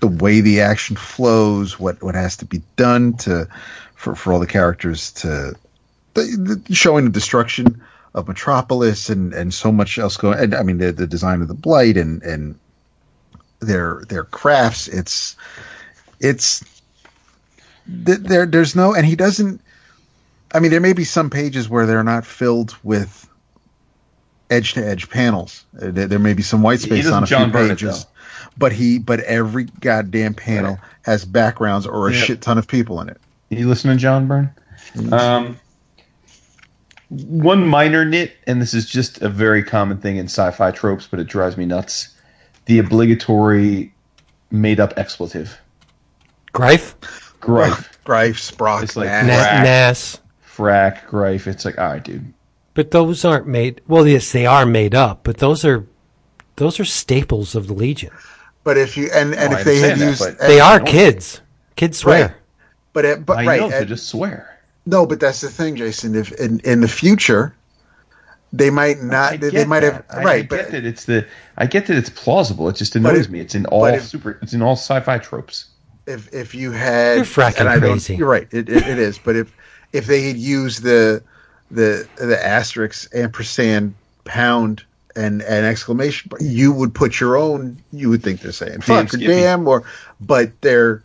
[0.00, 3.48] the way the action flows, what what has to be done to
[3.94, 5.54] for for all the characters to
[6.14, 7.82] the, the showing the destruction
[8.14, 10.38] of Metropolis and and so much else going.
[10.38, 12.58] And I mean the the design of the blight and and
[13.60, 14.88] their their crafts.
[14.88, 15.36] It's
[16.20, 16.64] it's
[17.86, 18.46] there.
[18.46, 19.60] There's no, and he doesn't.
[20.52, 23.28] I mean, there may be some pages where they're not filled with
[24.50, 25.64] edge to edge panels.
[25.72, 28.06] There, there may be some white space on a John few pages.
[28.58, 32.20] But he, but every goddamn panel has backgrounds or a Yeah.
[32.20, 33.20] shit ton of people in it.
[33.50, 34.50] You listen to John Byrne?
[35.12, 35.58] Um,
[37.08, 41.20] one minor nit, and this is just a very common thing in sci-fi tropes, but
[41.20, 42.08] it drives me nuts.
[42.64, 43.94] The obligatory
[44.50, 45.56] made-up expletive.
[46.52, 46.96] Greif?
[47.40, 49.26] Grife, Grife, Sprock, It's like Nash.
[49.26, 49.62] Na- Frack.
[49.62, 50.18] Nas.
[50.56, 51.46] frack, grife.
[51.46, 52.32] It's like, all right, dude.
[52.74, 53.80] But those aren't made.
[53.86, 55.86] Well, yes, they are made up, but those are
[56.56, 58.10] those are staples of the Legion.
[58.66, 61.40] But if you and and Oh, if they had used, that, They are kids.
[61.76, 62.22] Kids swear.
[62.26, 62.34] Right.
[62.92, 64.58] but it, but I right, know to and- just swear.
[64.86, 66.16] no, but that's the thing, Jason.
[66.16, 67.54] If in in the future,
[68.52, 69.34] they might not.
[69.34, 70.18] I they, get they might have that.
[70.18, 71.24] I- right, I, but get that it's the.
[71.56, 72.68] I get that it's plausible.
[72.68, 73.38] It just annoys if- me.
[73.38, 74.36] It's in all if- super.
[74.42, 75.66] It's in all sci-fi tropes.
[76.08, 78.16] if if you had You're fracking and I crazy.
[78.16, 79.52] you're right it, it, it is but if
[79.92, 81.22] if they had used the
[81.70, 83.94] the the asterisk ampersand
[84.24, 84.82] pound
[85.16, 89.16] and an exclamation you would put your own you would think they're saying fuck or
[89.16, 89.82] damn or
[90.20, 91.02] but they're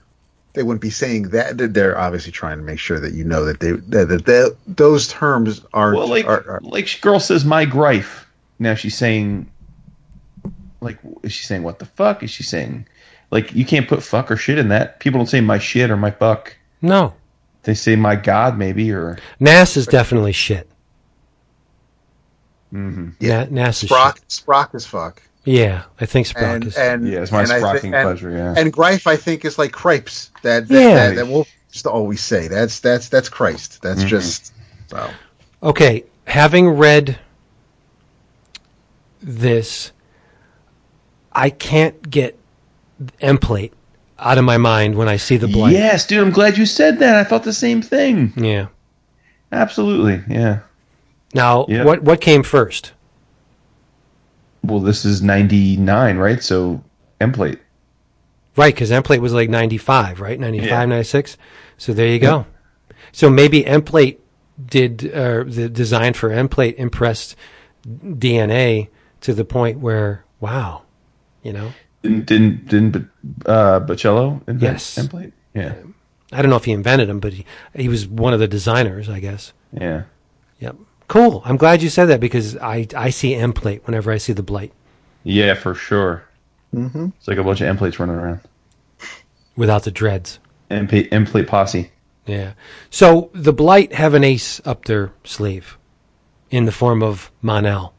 [0.54, 3.46] they wouldn't be saying that They're- they're obviously trying to make sure that you know
[3.46, 7.46] that they that, that, that those terms aren't Well, like, are, are like girl says,
[7.46, 8.28] my grife.
[8.60, 9.50] Now she's saying,
[10.82, 12.24] like, is she saying what the fuck?
[12.24, 12.86] Is she saying,
[13.32, 15.00] like, you can't put fuck or shit in that?
[15.00, 16.56] People don't say my shit or my fuck.
[16.82, 17.14] No.
[17.64, 20.68] They say my god, maybe, or Nas is definitely shit.
[22.74, 23.10] Mm-hmm.
[23.20, 23.46] Yeah.
[23.50, 24.28] Na- Nas is Sprock shit.
[24.30, 26.78] Sprock is fuck Yeah, I think Sprock and is.
[26.78, 28.32] and yeah, it's my and I thi- sprocking and- pleasure.
[28.32, 30.32] Yeah, And Grife, I think, is like crepes.
[30.44, 30.94] That that, Yeah.
[31.10, 32.48] that, that we'll just always say.
[32.48, 33.82] That's that's that's Christ.
[33.82, 34.08] That's Mhm.
[34.08, 34.54] just
[34.90, 35.10] so.
[35.64, 37.20] Okay, having read
[39.22, 39.92] this,
[41.32, 42.38] I can't get
[43.22, 43.72] Emplate
[44.20, 45.72] out of my mind when I see the blood.
[45.72, 46.20] yes, dude.
[46.22, 47.16] I'm glad you said that.
[47.16, 48.32] I thought the same thing.
[48.36, 48.68] Yeah.
[49.52, 50.22] Absolutely.
[50.30, 50.60] Yeah.
[51.34, 51.84] Now, Yeah.
[51.86, 52.92] what what came first?
[54.64, 56.42] Well, this is 99, right?
[56.44, 56.84] So
[57.20, 57.60] emplate.
[58.58, 60.38] Right, because Emplate was like 95, right?
[60.40, 60.86] 95, Yeah.
[60.86, 61.38] 96.
[61.78, 62.46] So there you go.
[63.14, 64.18] So maybe Emplate
[64.64, 67.36] did, uh, the design for Emplate impressed
[67.88, 68.90] DNA
[69.22, 70.82] to the point where, wow,
[71.44, 71.72] you know?
[72.04, 72.96] Didn't didn't didn't
[73.46, 74.98] uh, Bachalo invent Yes.
[74.98, 75.34] emplate?
[75.54, 75.74] Yeah.
[76.34, 77.46] I don't know if he invented them, but he,
[77.76, 79.54] he was one of the designers, I guess.
[79.72, 80.04] Yeah.
[80.60, 80.76] Yep.
[81.12, 81.42] Cool.
[81.44, 84.72] I'm glad you said that because I, I see Emplate whenever I see the blight
[85.26, 86.24] Yeah, for sure.
[86.74, 87.08] Mm-hmm.
[87.18, 88.40] It's like a bunch of Emplates running around.
[89.58, 90.40] without the dreads.
[90.70, 91.92] Emplate posse.
[92.26, 92.54] Yeah.
[92.90, 95.78] So the blight have an ace up their sleeve
[96.50, 97.94] in the form of Mon-El.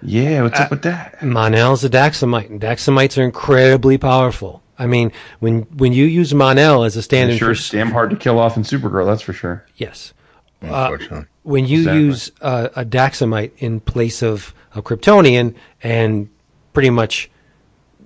[0.00, 1.24] Yeah, what's up with that?
[1.24, 4.62] Mon-El's a Daxamite, and Daxamites are incredibly powerful.
[4.78, 8.10] I mean, when when you use Mon-El as a stand-in sure, for it's damn hard
[8.10, 9.06] to kill off in Supergirl.
[9.06, 9.64] That's for sure.
[9.76, 10.12] yes,
[10.60, 12.00] Unfortunately, when you Exactly.
[12.02, 16.28] use uh, a Daxamite in place of a Kryptonian, and
[16.72, 17.30] pretty much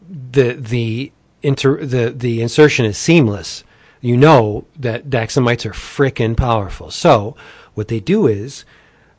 [0.08, 3.64] the the inter the the insertion is seamless,
[4.00, 6.90] you know that Daxamites are frickin' powerful.
[6.90, 7.36] So
[7.74, 8.64] what they do is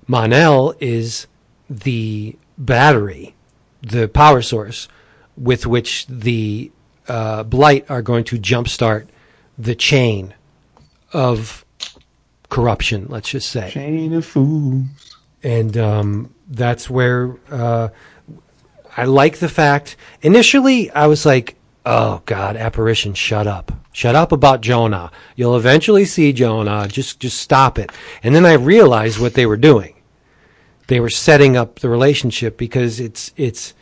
[0.07, 1.27] Mon-El is
[1.69, 3.35] the battery,
[3.81, 4.88] the power source
[5.35, 6.72] with which the
[7.07, 9.07] uh, blight are going to jumpstart
[9.57, 10.34] the chain
[11.14, 11.64] of
[12.49, 13.07] corruption.
[13.09, 14.85] Let's just say Chain of fools.
[15.43, 17.89] and um, that's where uh,
[18.95, 19.95] I like the fact.
[20.21, 21.55] Initially, I was like,
[21.85, 25.09] "Oh God, apparition, shut up, shut up about Jo Nah.
[25.35, 26.87] You'll eventually see Jo Nah.
[26.87, 27.91] Just, just stop it."
[28.23, 29.93] And then I realized what they were doing.
[30.87, 33.73] They were setting up the relationship because it's it's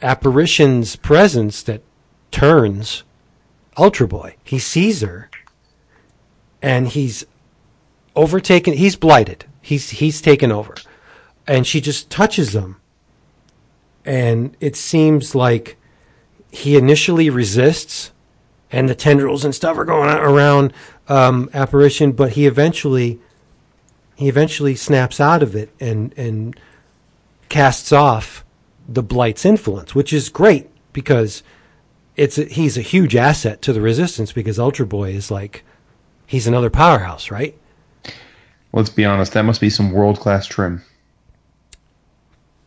[0.00, 1.82] apparition's presence that
[2.30, 3.02] turns
[3.76, 4.36] Ultra Boy.
[4.44, 5.30] He sees her,
[6.62, 7.26] and he's
[8.16, 8.74] overtaken.
[8.74, 9.44] He's blighted.
[9.60, 10.74] He's he's taken over,
[11.46, 12.76] and she just touches him,
[14.04, 15.76] and it seems like
[16.50, 18.12] he initially resists,
[18.70, 20.72] and the tendrils and stuff are going around
[21.08, 23.20] um, apparition, but he eventually
[24.16, 26.58] he eventually snaps out of it and and
[27.48, 28.44] casts off
[28.88, 31.42] the blight's influence, which is great because
[32.16, 35.64] it's a, he's a huge asset to the resistance because Ultra Boy is like
[36.26, 37.56] he's another powerhouse, right?
[38.74, 40.82] Let's be honest, that must be some world class trim.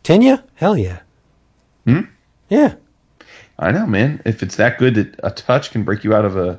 [0.04, 1.00] Tinya, hell yeah,
[1.84, 2.00] Hmm?
[2.48, 2.74] yeah.
[3.58, 4.22] I know, man.
[4.24, 6.58] If it's that good that a touch can break you out of a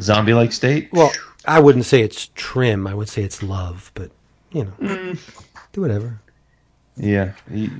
[0.00, 1.12] zombie like state, Well,
[1.44, 2.86] I wouldn't say it's trim.
[2.88, 4.10] I would say it's love, but
[4.50, 5.14] you know,
[5.72, 6.20] do whatever.
[6.96, 7.32] yeah.
[7.50, 7.70] You,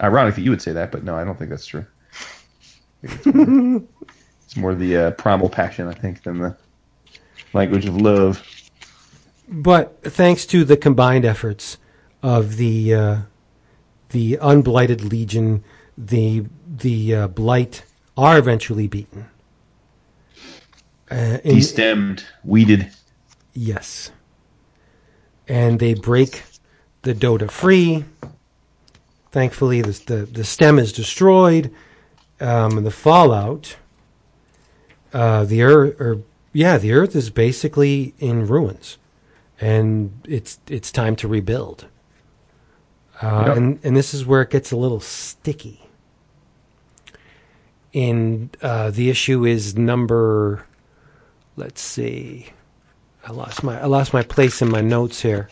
[0.00, 1.84] ironic that you would say that, but no, I don't think that's true.
[3.02, 3.82] It's more,
[4.46, 6.56] it's more the uh, primal passion, I think, than the
[7.52, 8.42] language of love.
[9.48, 11.76] But thanks to the combined efforts
[12.22, 13.16] of the uh,
[14.10, 15.62] the unblighted legion,
[15.98, 17.84] the the uh, blight
[18.16, 19.26] are eventually beaten.
[21.10, 22.90] Uh, in- Destemmed, weeded.
[23.52, 24.10] yes,
[25.46, 26.42] and they break
[27.02, 28.04] the Dota free.
[29.30, 31.70] Thankfully, the the, the stem is destroyed.
[32.40, 33.76] Um, the fallout,
[35.12, 36.22] uh, the earth, or
[36.52, 38.96] yeah, the earth is basically in ruins,
[39.64, 41.86] and it's it's time to rebuild.
[43.22, 43.56] Uh, Yep.
[43.56, 45.80] And and this is where it gets a little sticky.
[47.94, 50.66] And uh, the issue is number.
[51.56, 52.48] Let's see.
[53.26, 55.48] I lost my I lost my place in my notes here.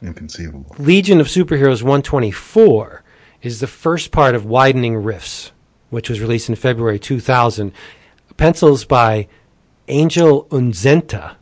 [0.00, 0.76] Inconceivable.
[0.78, 3.02] Legion of Superheroes 124
[3.42, 5.50] is the first part of Widening Rifts,
[5.90, 7.72] which was released in February 2000.
[8.36, 9.26] Pencils by
[9.88, 11.36] Angel Unzueta.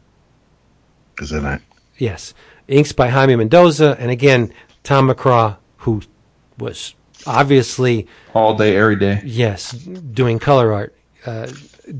[1.20, 1.60] Is it not?
[1.98, 2.34] Yes.
[2.68, 3.96] Inks by Jaime Mendoza.
[3.98, 6.02] And again, Tom McCraw, who
[6.58, 6.94] was
[7.26, 9.20] obviously, All day, every day.
[9.24, 10.94] yes, doing color art,
[11.26, 11.50] uh,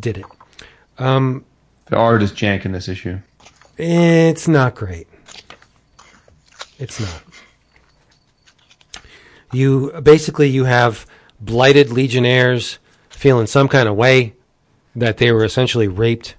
[0.01, 0.27] did it.
[0.97, 3.19] The art is jank in this issue.
[3.77, 5.07] It's not great.
[6.79, 7.23] It's not.
[9.53, 11.07] You basically you have
[11.41, 12.79] blighted legionnaires
[13.11, 14.35] feeling some kind of way
[14.97, 16.35] that they were essentially raped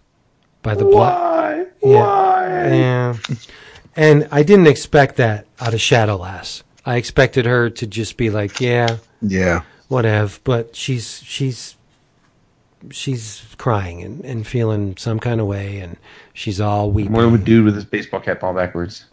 [0.61, 1.13] by the blight.
[1.17, 1.65] Why?
[1.83, 2.24] Yeah.
[2.63, 3.15] Yeah.
[3.95, 6.63] And I didn't expect that out of Shadowlass.
[6.85, 9.61] I expected her to just be like, yeah, Yeah.
[9.87, 10.37] whatever.
[10.43, 11.75] But she's she's
[12.91, 15.97] she's crying and, and feeling some kind of way, and
[16.33, 17.13] she's all weeping.
[17.13, 19.05] What would dude with his baseball cap all backwards?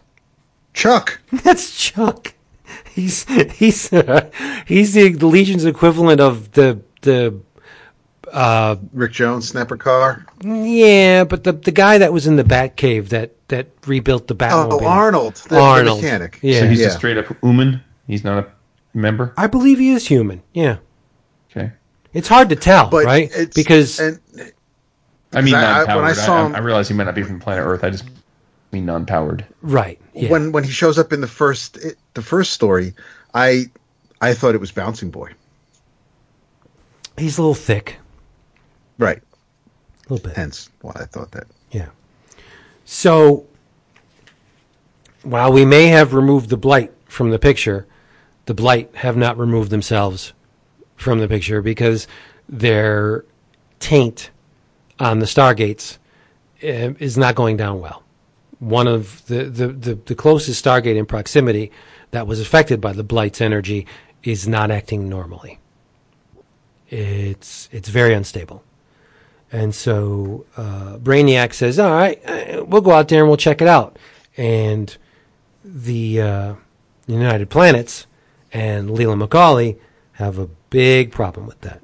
[0.74, 1.20] Chuck.
[1.32, 2.34] That's Chuck.
[2.90, 4.30] He's he's uh,
[4.66, 7.38] he's the, the Legion's equivalent of the the
[8.32, 10.24] uh Rick Jones, Snapper Carr.
[10.42, 14.80] yeah, but the the guy that was in the Batcave that that rebuilt the Batmobile.
[14.82, 16.02] Oh, Arnold, the, the Arnold.
[16.02, 16.38] mechanic.
[16.42, 16.60] Yeah.
[16.60, 16.86] So he's Yeah.
[16.86, 17.82] a straight up human.
[18.06, 18.48] He's not a
[18.94, 19.32] member.
[19.36, 20.42] I believe he is human.
[20.54, 20.78] Yeah,
[21.50, 21.72] Okay.
[22.14, 23.30] it's hard to tell, But right?
[23.34, 24.18] it's, Because and
[25.34, 25.96] I mean, I- I- non-powered.
[25.96, 27.84] when I, I saw I, him- I realize he might not be from planet Earth.
[27.84, 28.04] I just
[28.72, 29.44] mean non-powered.
[29.60, 30.30] right, yeah.
[30.30, 32.94] when when he shows up in the first it, the first story,
[33.34, 33.66] I
[34.22, 35.32] I thought it was Bouncing Boy.
[37.18, 37.96] he's a little thick,
[38.98, 39.18] Right.
[39.18, 40.36] a little bit.
[40.36, 41.46] Hence why I thought that.
[41.70, 41.88] Yeah.
[42.84, 43.46] So,
[45.22, 47.86] while we may have removed the blight from the picture,
[48.46, 50.32] the blight have not removed themselves
[50.96, 52.06] from the picture because
[52.48, 53.24] their
[53.80, 54.30] taint
[54.98, 55.98] on the stargates
[56.62, 58.02] uh, is not going down well.
[58.58, 61.72] One of the, the, the, the closest stargate in proximity
[62.12, 63.86] that was affected by the blight's energy
[64.22, 65.58] is not acting normally.
[66.88, 68.62] It's it's very unstable.
[69.52, 73.60] And so uh, Brainiac says, "All right, uh, we'll go out there and we'll check
[73.60, 73.98] it out."
[74.36, 74.96] And
[75.62, 76.54] the uh,
[77.06, 78.06] United Planets
[78.50, 79.78] and Leela McCauley
[80.12, 81.82] have a big problem with that.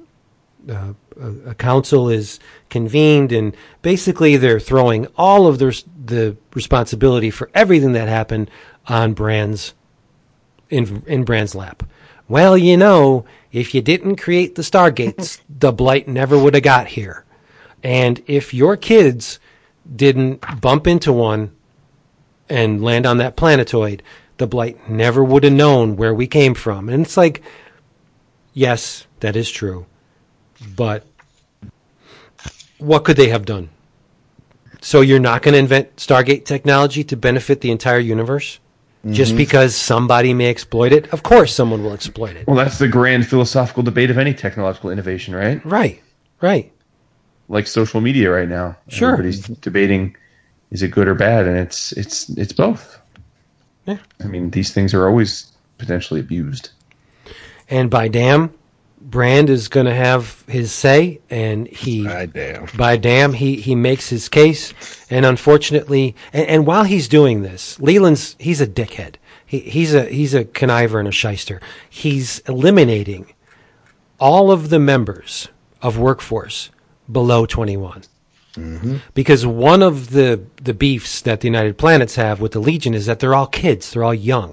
[0.68, 2.40] Uh, a, a council is
[2.70, 8.50] convened, and basically they're throwing all of the responsibility for everything that happened
[8.86, 9.74] on Brand's
[10.70, 11.82] in in Brand's lap.
[12.28, 16.86] Well, you know, if you didn't create the Stargates, the blight never would have got
[16.86, 17.24] here.
[17.82, 19.38] And if your kids
[19.94, 21.52] didn't bump into one
[22.48, 24.02] and land on that planetoid,
[24.38, 26.88] the blight never would have known where we came from.
[26.88, 27.42] And it's like,
[28.52, 29.86] yes, that is true.
[30.76, 31.06] But
[32.78, 33.70] what could they have done?
[34.80, 38.60] So you're not going to invent Stargate technology to benefit the entire universe?
[39.10, 39.38] Just mm-hmm.
[39.38, 42.46] because somebody may exploit it, of course someone will exploit it.
[42.48, 45.64] Well, that's the grand philosophical debate of any technological innovation, right?
[45.64, 46.02] Right,
[46.40, 46.72] right.
[47.48, 48.76] Like social media right now.
[48.88, 49.12] Sure.
[49.12, 50.16] Everybody's debating
[50.70, 53.00] is it good or bad, and it's it's it's both.
[53.86, 53.98] Yeah.
[54.22, 56.70] I mean, these things are always potentially abused.
[57.70, 58.52] And by damn,
[59.00, 62.66] Brand is going to have his say, and he I damn.
[62.76, 64.74] by damn he he makes his case
[65.08, 69.14] and unfortunately and, and while he's doing this leland's he's a dickhead
[69.46, 73.32] he, he's a he's a conniver and a shyster he's eliminating
[74.18, 75.48] all of the members
[75.80, 76.70] of workforce
[77.10, 78.02] below 21
[78.54, 78.96] mm-hmm.
[79.14, 83.06] because one of the the beefs that the united planets have with the legion is
[83.06, 84.52] that they're all kids they're all young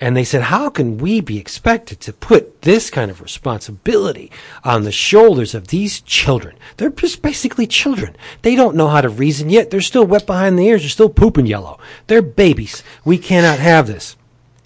[0.00, 4.30] and they said, How can we be expected to put this kind of responsibility
[4.62, 6.56] on the shoulders of these children?
[6.76, 8.16] They're just basically children.
[8.42, 9.70] They don't know how to reason yet.
[9.70, 10.82] They're still wet behind the ears.
[10.82, 11.78] They're still pooping yellow.
[12.08, 12.82] They're babies.
[13.04, 14.16] We cannot have this.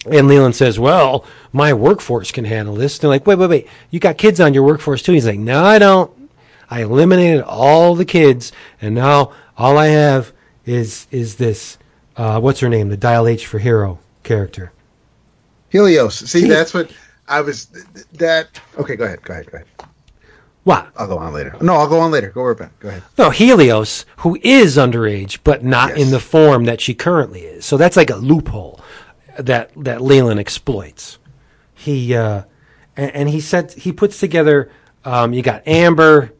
[0.09, 1.23] And Leland says, Well,
[1.53, 2.97] my workforce can handle this.
[2.97, 3.67] They're like, Wait, wait, wait.
[3.91, 5.13] You got kids on your workforce too?
[5.13, 6.11] He's like, No, I don't.
[6.69, 8.51] I eliminated all the kids,
[8.81, 10.31] and now all I have
[10.65, 11.77] is is this.
[12.15, 12.89] Uh, what's her name?
[12.89, 14.71] The Dial H for Hero character.
[15.69, 16.15] Helios.
[16.29, 16.91] See, that's what
[17.27, 17.65] I was.
[18.13, 18.95] That okay?
[18.95, 19.21] Go ahead.
[19.23, 19.51] Go ahead.
[19.51, 19.67] Go ahead.
[20.63, 20.89] What?
[20.97, 21.55] I'll go on later.
[21.61, 22.29] No, I'll go on later.
[22.29, 22.77] Go over back.
[22.79, 23.03] Go ahead.
[23.17, 25.99] No, Helios, who is underage, but not Yes.
[25.99, 27.65] in the form that she currently is.
[27.65, 28.79] So that's like a loophole
[29.39, 31.17] that that Leland exploits.
[31.73, 32.43] He uh,
[32.97, 34.69] and, and he said he puts together.
[35.05, 36.33] Um, you got Amber,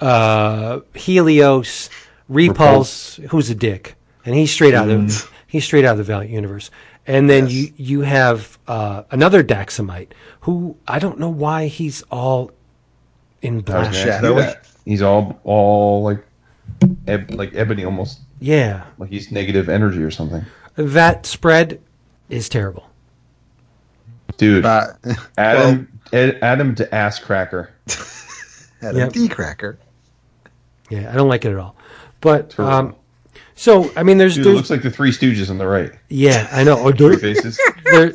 [0.00, 1.90] uh, Helios,
[2.28, 3.94] Repulse, who's a dick,
[4.24, 6.70] and he's straight out of he's straight out of the Valiant universe.
[7.06, 7.52] And then Yes.
[7.52, 10.08] you you have uh, another Daxamite
[10.40, 12.50] who I don't know why he's all
[13.42, 13.84] in black.
[13.84, 14.40] gonna ask you Shadowy.
[14.42, 14.66] that.
[14.86, 16.24] He's all all like
[17.06, 20.44] eb- like ebony, almost Yeah, like he's negative energy or something.
[20.76, 21.80] that spread
[22.30, 22.88] is terrible.
[24.38, 24.88] Dude, Uh,
[25.38, 27.70] Adam Ed, Adam to ass cracker.
[28.84, 29.08] had Yep.
[29.10, 29.78] a D cracker.
[30.90, 31.76] Yeah, I don't like it at all.
[32.20, 32.94] But um,
[33.54, 35.92] so I mean, there's, Dude, it looks like the Three Stooges on the right.
[36.08, 36.78] yeah, I know.
[36.78, 37.60] Or Three there, faces.
[37.84, 38.12] there,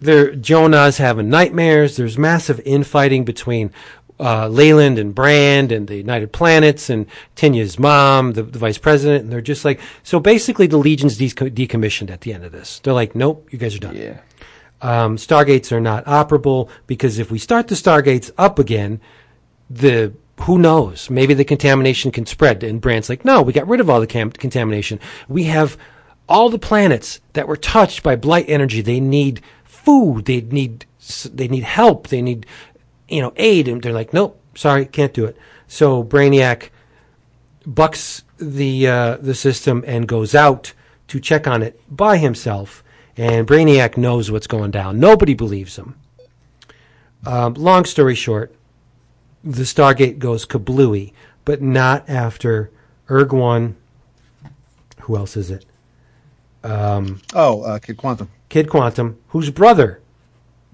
[0.00, 1.96] there, Jo Nah's having nightmares.
[1.96, 3.70] There's massive infighting between
[4.18, 9.24] uh, Leland and Brand and the United Planets and Tinya's mom, the, the vice president,
[9.24, 10.18] and they're just like so.
[10.20, 12.78] Basically, the Legion's de- decommissioned at the end of this.
[12.80, 13.96] They're like, nope, you guys are done.
[13.96, 14.18] yeah.
[14.82, 19.00] Um, Stargates are not operable because if we start the Stargates up again,
[19.68, 20.12] the
[20.42, 21.10] who knows?
[21.10, 22.62] Maybe the contamination can spread.
[22.62, 24.98] And Brand's like, no, we got rid of all the cam- contamination.
[25.28, 25.76] We have
[26.28, 28.80] all the planets that were touched by blight energy.
[28.80, 30.24] They need food.
[30.24, 30.86] They need
[31.32, 32.08] they need help.
[32.08, 32.46] They need
[33.08, 33.68] you know aid.
[33.68, 35.36] And they're like, nope, sorry, can't do it.
[35.66, 36.70] So Brainiac
[37.66, 40.72] bucks the uh, the system and goes out
[41.08, 42.82] to check on it by himself.
[43.16, 44.98] And Brainiac knows what's going down.
[45.00, 45.96] Nobody believes him.
[47.26, 48.54] Um, long story short,
[49.44, 51.12] the Stargate goes kablooey,
[51.44, 52.70] but not after
[53.10, 53.76] Erg One.
[55.02, 55.66] Who else is it?
[57.34, 60.00] Oh, uh, Kid Quantum Kid Quantum, whose brother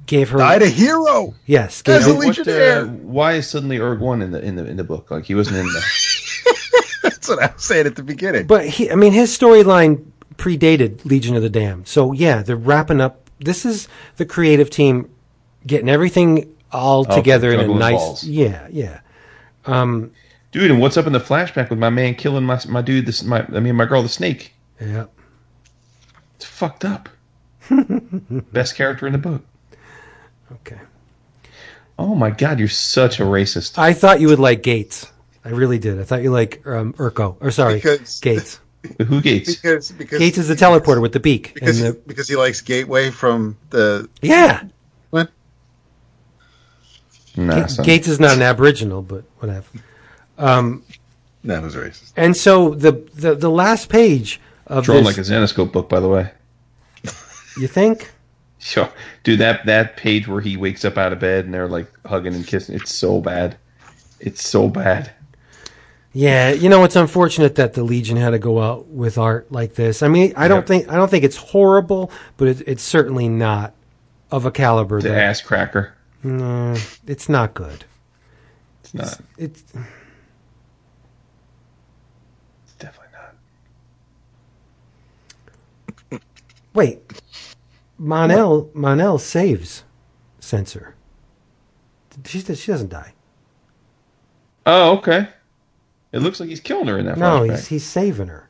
[0.06, 1.34] gave her died a hero.
[1.46, 4.56] yes, gave As her, a What, uh, why is suddenly Erg one in the in
[4.56, 5.10] the in the book?
[5.10, 5.82] Like he wasn't in the.
[7.02, 8.46] That's what I was saying at the beginning.
[8.46, 10.04] But he, I mean, his storyline
[10.36, 11.88] predated Legion of the Damned.
[11.88, 13.28] So yeah, they're wrapping up.
[13.40, 15.10] This is the creative team
[15.66, 17.94] getting everything all Okay, together in a nice.
[17.96, 18.24] balls.
[18.24, 19.00] Yeah, yeah.
[20.52, 23.04] Dude, and what's up in the flashback with my man killing my my dude?
[23.06, 24.52] This my I mean my girl the snake.
[24.80, 25.06] Yeah.
[26.36, 27.08] It's fucked up.
[28.52, 29.42] Best character in the book.
[30.52, 30.78] Okay.
[31.98, 33.78] Oh my god, you're such a racist.
[33.78, 35.10] I thought you would like Gates.
[35.44, 35.98] I really did.
[36.00, 37.36] I thought you like um, Urko.
[37.40, 38.60] Or sorry, Because- Gates.
[39.06, 39.54] Who gates?
[39.56, 41.54] because because Gates is the teleporter with the beak.
[41.54, 44.64] because and he, the, because he likes Gateway from the yeah,
[45.10, 45.30] what?
[47.36, 47.84] Nah, son.
[47.84, 49.66] Gates is not an Aboriginal, but whatever.
[50.38, 50.84] Um,
[51.44, 52.12] that was racist.
[52.16, 56.00] And so the the, the last page of Drawn this, like a Xenoscope book, by
[56.00, 56.30] the way.
[57.56, 58.10] you think?
[58.58, 58.90] Sure.
[59.22, 62.34] Dude, that that page where he wakes up out of bed and they're like hugging
[62.34, 63.56] and kissing, it's so bad.
[64.18, 65.12] It's so bad.
[66.16, 69.74] Yeah, you know it's unfortunate that the Legion had to go out with art like
[69.74, 70.02] this.
[70.02, 70.66] I mean, I don't Yep.
[70.66, 73.74] think I don't think it's horrible, but it, it's certainly not
[74.30, 75.92] of a caliber The that ass cracker.
[76.22, 76.74] No,
[77.06, 77.84] it's not good.
[78.82, 79.20] It's not.
[79.36, 79.62] It's
[82.64, 83.12] It's definitely
[86.12, 86.22] not.
[86.72, 87.00] wait,
[87.98, 89.84] Mon-El Mon-El saves
[90.40, 90.94] Sensor.
[92.24, 93.12] She she doesn't die.
[94.64, 95.28] Oh, okay.
[96.12, 97.50] It looks like he's killing her in that No, flashback.
[97.50, 98.48] he's he's saving her.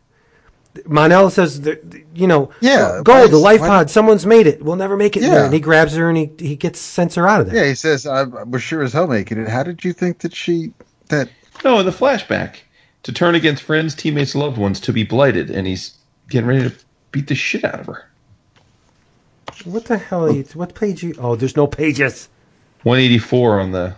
[0.85, 1.83] Mon-El says, that,
[2.15, 4.63] you know, Yeah, oh, go, the is- life pod, someone's made it.
[4.63, 5.31] We'll never make it Yeah.
[5.31, 5.45] there.
[5.47, 7.63] And he grabs her and he, he gets sends her out of there.
[7.63, 9.49] Yeah, he says, I was sure as hell making it.
[9.49, 10.73] How did you think that she,
[11.09, 11.31] that,
[11.65, 12.57] No, in the flashback,
[13.05, 15.95] to turn against friends, teammates, loved ones, to be blighted, and he's
[16.29, 16.75] getting ready to
[17.11, 18.05] beat the shit out of her.
[19.65, 22.29] What the hell are you, what page you, oh, there's no pages.
[22.83, 23.95] 184 on the.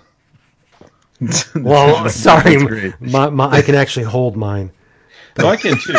[1.54, 2.58] Well, sorry,
[3.00, 4.70] my, my, I can actually hold mine.
[5.36, 5.94] No, I can too.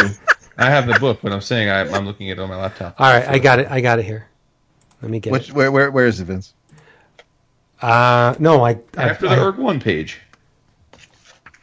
[0.58, 2.96] I have the book, but I'm saying I, I'm looking at it on my laptop.
[3.00, 3.68] All right, I got it.
[3.70, 4.28] I got it here.
[5.02, 5.56] Let me get which, it.
[5.56, 6.54] where, where, where is it, Vince?
[7.82, 10.20] Uh, no, I, I, After the I- Erg One page.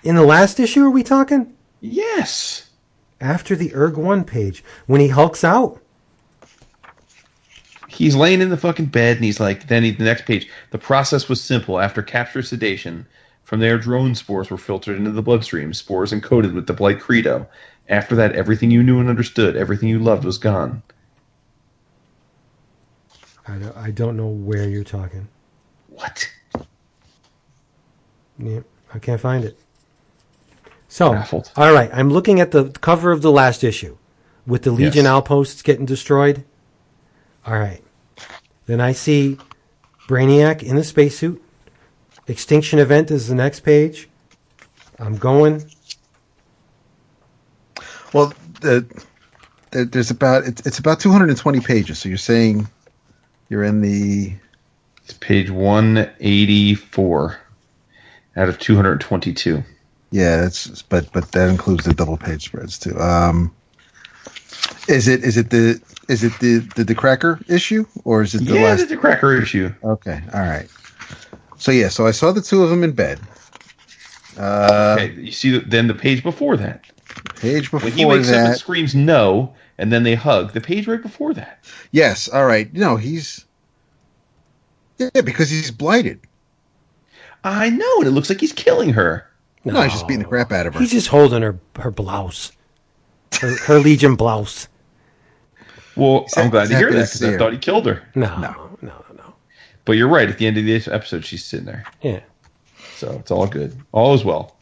[0.05, 0.85] in the last issue.
[0.85, 2.71] Are we talking Yes.
[3.21, 5.81] after the Erg One page when he hulks out?
[7.89, 10.49] He's laying in the fucking bed, and he's like, then he, the next page.
[10.71, 11.79] The process was simple.
[11.81, 13.07] After capture sedation,
[13.47, 17.47] from there, drone spores were filtered into the bloodstream, spores encoded with the blight credo.
[17.89, 20.83] After that, everything you knew and understood, everything you loved, was gone.
[23.47, 25.29] I don't, I don't know where you're talking.
[25.91, 26.29] What?
[28.37, 28.61] Yeah,
[28.93, 29.57] I can't find it.
[30.89, 31.53] So, Baffled.
[31.57, 33.97] all right, I'm looking at the cover of the last issue
[34.45, 35.07] with the Legion Yes.
[35.07, 36.43] outposts getting destroyed.
[37.47, 37.83] All right.
[38.67, 39.39] Then I see
[40.09, 41.41] Brainiac in the spacesuit.
[42.29, 44.09] Extinction event is the next page.
[44.99, 45.65] I'm going.
[48.13, 48.87] Well, the,
[49.71, 51.99] the, there's about, it's, it's about 220 pages.
[51.99, 52.67] So you're saying
[53.49, 54.35] you're in the,
[55.05, 57.39] It's page 184
[58.37, 59.63] out of 222.
[60.11, 62.99] yeah, that's but, but that includes the double page spreads too.
[62.99, 63.55] Um,
[64.89, 68.45] is it, is it the, is it the, the, the cracker issue or is it
[68.47, 68.89] the yeah, last?
[68.89, 69.73] the cracker issue.
[69.85, 70.69] Okay, all right.
[71.59, 73.21] So yeah, so I saw the two of them in bed.
[74.39, 76.85] Uh, Okay, you see, the, then the page before that.
[77.37, 80.87] Page before When he wakes up and screams no, and then they hug, the page
[80.87, 81.65] right before that.
[81.93, 82.73] yes, all right.
[82.75, 83.45] No, he's
[84.99, 86.21] yeah, because he's blighted.
[87.45, 89.31] I know, and it looks like he's killing her.
[89.65, 90.81] No, he's just beating the crap out of her.
[90.81, 92.53] He's just holding her her blouse,
[93.41, 94.69] her, her Legion blouse.
[95.97, 98.03] Well, I'm glad to hear happy that because I thought he killed her.
[98.15, 98.76] No, no, no, no.
[99.87, 100.29] But you're right.
[100.29, 102.21] At the end of this episode, she's sitting there, Yeah,
[102.97, 103.75] so it's all good.
[103.93, 104.57] All is well.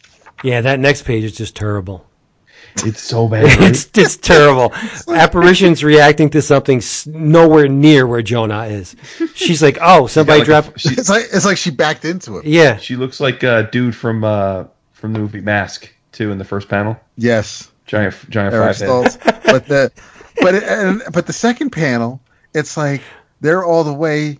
[0.44, 0.60] yeah.
[0.60, 2.06] That next page is just terrible.
[2.78, 3.44] It's so bad.
[3.62, 4.72] It's it's terrible.
[5.08, 8.96] Apparitions reacting to something nowhere near where Jo Nah is.
[9.34, 12.44] She's like, "Oh, somebody Like, dropped." she, It's like it's like she backed into it.
[12.46, 16.44] Yeah, she looks like a dude from uh, from the movie Mask too in the
[16.44, 16.98] first panel.
[17.16, 18.88] Yes, Giant giant Eric five.
[18.88, 19.42] Stoltz.
[19.44, 19.92] but the
[20.40, 22.20] but it, and, but the second panel,
[22.54, 23.02] it's like
[23.40, 24.38] they're all the way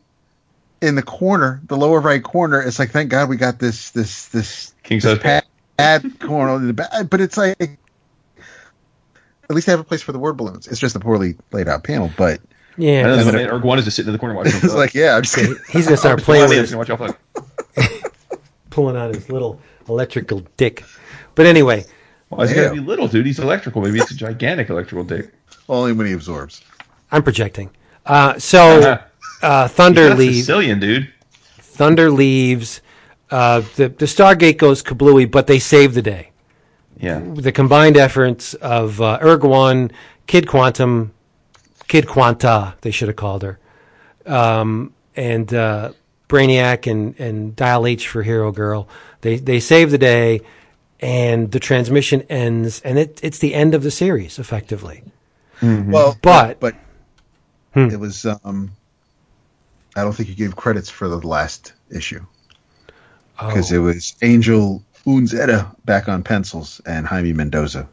[0.87, 2.61] in the corner, the lower right corner.
[2.61, 5.45] It's like thank God we got this this this King this size pad,
[5.77, 6.91] pad corner in the back.
[7.11, 10.67] But it's like at least they have a place for the word balloons.
[10.67, 12.41] It's just a poorly laid out panel, but
[12.77, 13.23] I know yeah.
[13.23, 14.53] the man Erg One is just sitting in the corner watching.
[14.63, 17.19] it's like yeah, I'm just gonna, He's gonna start playing with his, Watch y'all fuck.
[18.71, 20.85] pulling out his little electrical dick.
[21.35, 21.85] But anyway,
[22.29, 22.77] Why is he gotta Damn.
[22.77, 23.27] be little, dude?
[23.27, 23.83] He's electrical.
[23.83, 25.33] Maybe it's a gigantic electrical dick.
[25.69, 26.63] only when he absorbs.
[27.11, 27.71] I'm projecting.
[28.07, 29.01] Uh, so
[29.45, 30.39] uh, Thunder He's leaves.
[30.39, 31.13] Sicilian, dude.
[31.61, 32.81] Thunder leaves.
[33.31, 36.31] Uh, the the Stargate goes kablooey, but they save the day.
[36.97, 37.21] Yeah.
[37.35, 39.91] the combined efforts of uh, Erg One,
[40.27, 41.13] Kid Quantum,
[41.89, 43.59] Kid Quanta, they should have called her,
[44.27, 45.93] um, and uh,
[46.29, 48.89] Brainiac and, and Dial H for Hero Girl.
[49.23, 50.43] They they save the day,
[51.01, 55.03] and the transmission ends, and it, it's the end of the series effectively.
[55.63, 56.75] Well, But- but
[57.75, 57.89] Hmm.
[57.91, 58.25] it was.
[58.45, 58.71] um
[59.97, 62.25] I don't think you gave credits for the last issue
[63.39, 63.77] because Oh.
[63.77, 67.87] it was Angel Unzueta back on pencils and Jaime Mendoza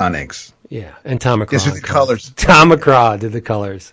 [0.00, 0.52] on inks.
[0.68, 1.50] Yeah, and Tom McCraw.
[1.50, 2.32] Guess who the colors?
[2.36, 3.92] Tom McCraw did the colors.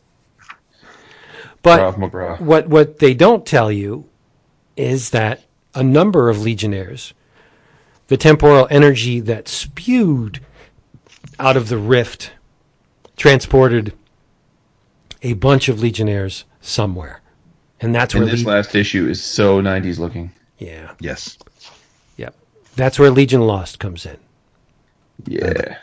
[1.61, 2.41] But Krav McCraw.
[2.41, 4.05] what what they don't tell you
[4.75, 5.43] is that
[5.75, 7.13] a number of legionnaires,
[8.07, 10.39] the temporal energy that spewed
[11.39, 12.31] out of the rift,
[13.15, 13.93] transported
[15.21, 17.21] a bunch of legionnaires somewhere,
[17.83, 20.31] and that's And where this Le- last issue is so 90s looking.
[20.57, 21.37] yeah, Yes.
[22.17, 22.35] yep,
[22.75, 24.17] that's where Legion Lost comes in.
[25.25, 25.77] Yeah.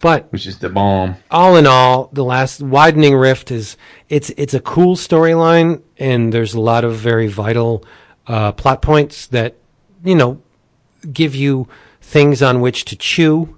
[0.00, 1.16] But Which is the bomb.
[1.30, 3.76] all in all, the last widening rift is
[4.08, 7.84] it's it's a cool storyline, and there's a lot of very vital
[8.26, 9.56] uh, plot points that
[10.02, 10.40] you know
[11.12, 11.68] give you
[12.00, 13.56] things on which to chew.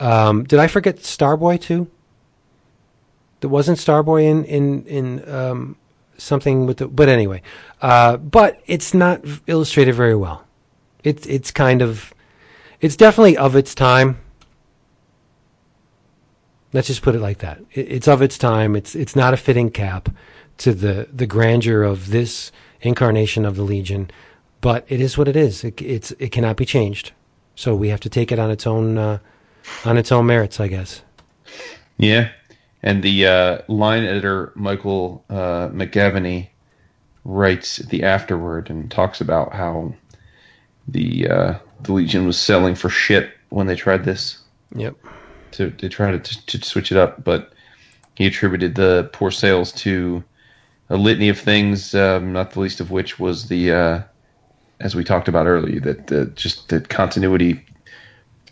[0.00, 1.88] Um, did I forget Starboy too?
[3.40, 5.76] There wasn't Starboy in in in um,
[6.16, 7.42] something with the but anyway,
[7.82, 10.44] uh, but it's not illustrated very well.
[11.04, 12.12] It's it's kind of
[12.80, 14.18] it's definitely of its time
[16.72, 17.60] Let's just put it like that.
[17.72, 18.76] It, it's of its time.
[18.76, 20.10] It's it's not a fitting cap
[20.58, 24.10] to the the grandeur of this incarnation of the Legion,
[24.60, 25.64] but it is what it is.
[25.64, 27.12] It, it's it cannot be changed.
[27.54, 29.18] So we have to take it on its own uh,
[29.84, 31.02] on its own merits, I guess.
[31.96, 32.30] Yeah,
[32.82, 36.48] and the uh, line editor Michael uh, McAvennie
[37.24, 39.94] writes the afterword and talks about how
[40.86, 44.38] the uh, the Legion was selling for shit when they tried this.
[44.74, 44.96] Yep.
[45.52, 47.52] To they tried to, to switch it up, but
[48.16, 50.22] he attributed the poor sales to
[50.90, 54.02] a litany of things, um, not the least of which was the, uh,
[54.80, 57.64] as we talked about earlier, that the, just that continuity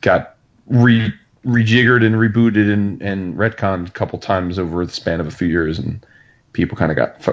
[0.02, 0.36] got
[0.66, 1.12] re
[1.46, 5.48] rejiggered and rebooted and, and retconned a couple times over the span of a few
[5.48, 6.04] years, and
[6.52, 7.32] people kind of got fr-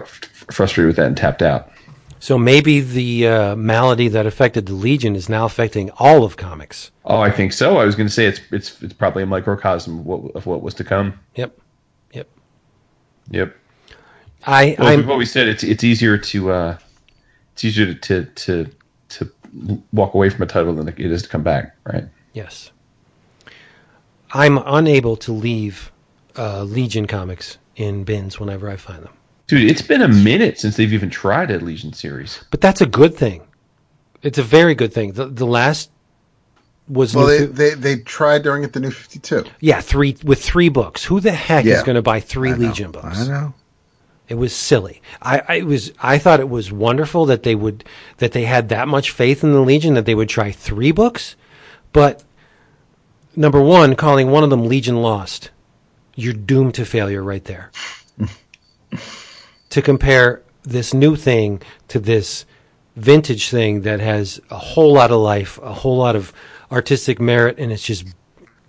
[0.52, 1.72] frustrated with that and tapped out.
[2.20, 6.90] So maybe the uh, malady that affected the Legion is now affecting all of comics.
[7.04, 7.78] Oh, I think so.
[7.78, 10.62] I was going to say it's it's it's probably a microcosm of what, of what
[10.62, 11.20] was to come.
[11.36, 11.60] Yep.
[12.14, 12.30] Yep.
[13.32, 13.58] Yep.
[14.46, 16.78] I Well, we've always said it's it's easier to uh,
[17.54, 18.72] it's easier to, to to
[19.10, 19.32] to
[19.92, 22.06] walk away from a title than it is to come back, right?
[22.34, 22.72] yes.
[24.34, 25.92] I'm unable to leave
[26.38, 29.14] uh, Legion comics in bins whenever I find them.
[29.48, 32.44] Dude, it's been a minute since they've even tried a Legion series.
[32.50, 33.46] But that's a good thing.
[34.22, 35.12] It's a very good thing.
[35.14, 35.92] The the last
[36.88, 39.44] was Well, New they, Fi- they they tried during it the new Fifty Two.
[39.60, 41.04] yeah three with three books.
[41.04, 43.22] Who the heck is going to buy three Legion books?
[43.22, 43.54] I know.
[44.30, 45.02] It was silly.
[45.22, 47.84] I, I was I thought it was wonderful that they would
[48.18, 51.36] that they had that much faith in the Legion that they would try three books,
[51.92, 52.24] but
[53.36, 55.52] number one, calling one of them Legion Lost,
[56.16, 57.72] you're doomed to failure right there.
[59.70, 62.46] to compare this new thing to this
[62.96, 66.32] vintage thing that has a whole lot of life, a whole lot of
[66.72, 68.06] artistic merit, and it's just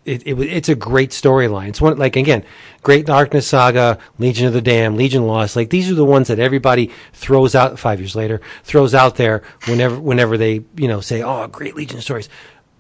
[0.05, 1.69] it, it, it's a great storyline.
[1.69, 2.45] It's one like again,
[2.83, 5.57] Great Darkness Saga, Legion of the Damned, Legion Lost.
[5.57, 9.43] Like these are the ones that everybody throws out five years later, throws out there
[9.67, 12.29] whenever whenever they you know say, oh, great Legion stories.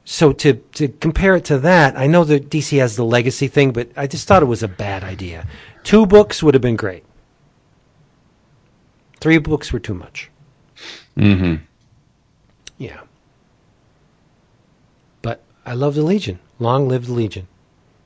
[0.04, 3.72] So to to compare it to that, I know that DC has the legacy thing,
[3.72, 5.46] but I just thought it was a bad idea.
[5.82, 7.04] Two books would have been great.
[9.20, 10.30] Three books were too much.
[11.16, 11.62] Mm-hmm.
[12.76, 13.00] Yeah.
[15.22, 16.38] But I love the Legion.
[16.58, 17.48] Long live the Legion.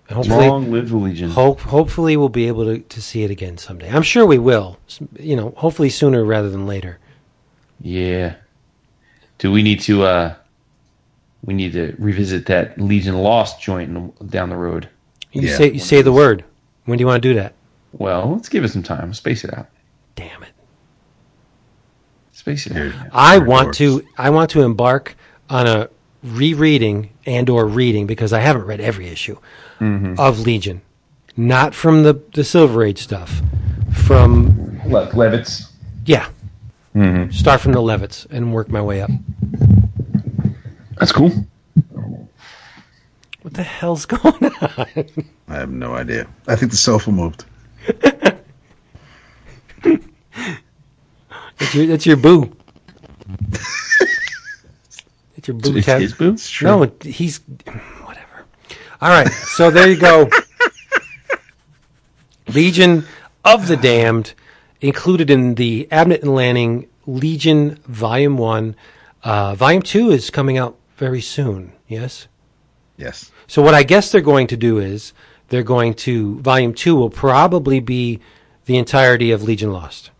[0.08, 1.30] And hopefully, Long live the Legion.
[1.30, 3.90] hope hopefully we'll be able to, to see it again someday.
[3.90, 4.78] I'm sure we will.
[5.18, 6.98] You know, hopefully sooner rather than later.
[7.80, 8.36] Yeah.
[9.38, 10.34] Do we need to uh
[11.44, 14.88] we need to revisit that Legion Lost joint down the road?
[15.32, 15.56] You Yeah.
[15.56, 16.44] say you say the word.
[16.84, 17.54] When do you want to do that?
[17.92, 19.12] Well, let's give it some time.
[19.14, 19.68] Space it out.
[20.16, 20.50] Damn it.
[22.32, 22.92] Space it out.
[23.12, 25.16] I want to I want to embark
[25.50, 25.88] on a
[26.22, 29.38] rereading and or reading because I haven't read every issue
[29.80, 30.14] mm-hmm.
[30.18, 30.82] of Legion.
[31.36, 33.42] Not from the the Silver Age stuff.
[33.92, 35.70] From Look, Levitz.
[36.04, 36.28] yeah.
[36.94, 37.30] Mm-hmm.
[37.30, 39.10] Start from the Levitz and work my way up.
[40.98, 41.30] That's cool.
[43.42, 45.06] What the hell's going on?
[45.48, 46.26] I have no idea.
[46.46, 47.44] I think the sofa moved.
[51.58, 52.56] That's your that's your boo.
[55.36, 56.32] It's your boo It's his boo?
[56.32, 56.68] It's true.
[56.68, 57.40] No, he's
[58.04, 58.46] whatever.
[59.00, 60.28] All right, so there you go.
[62.48, 63.04] Legion
[63.44, 64.34] of the Damned,
[64.80, 68.76] included in the Abnett and Lanning Legion Volume One.
[69.22, 71.72] Uh, volume Two is coming out very soon.
[71.86, 72.28] Yes.
[72.96, 73.30] Yes.
[73.46, 75.12] So what I guess they're going to do is
[75.48, 78.20] they're going to Volume Two will probably be
[78.66, 80.10] the entirety of Legion Lost.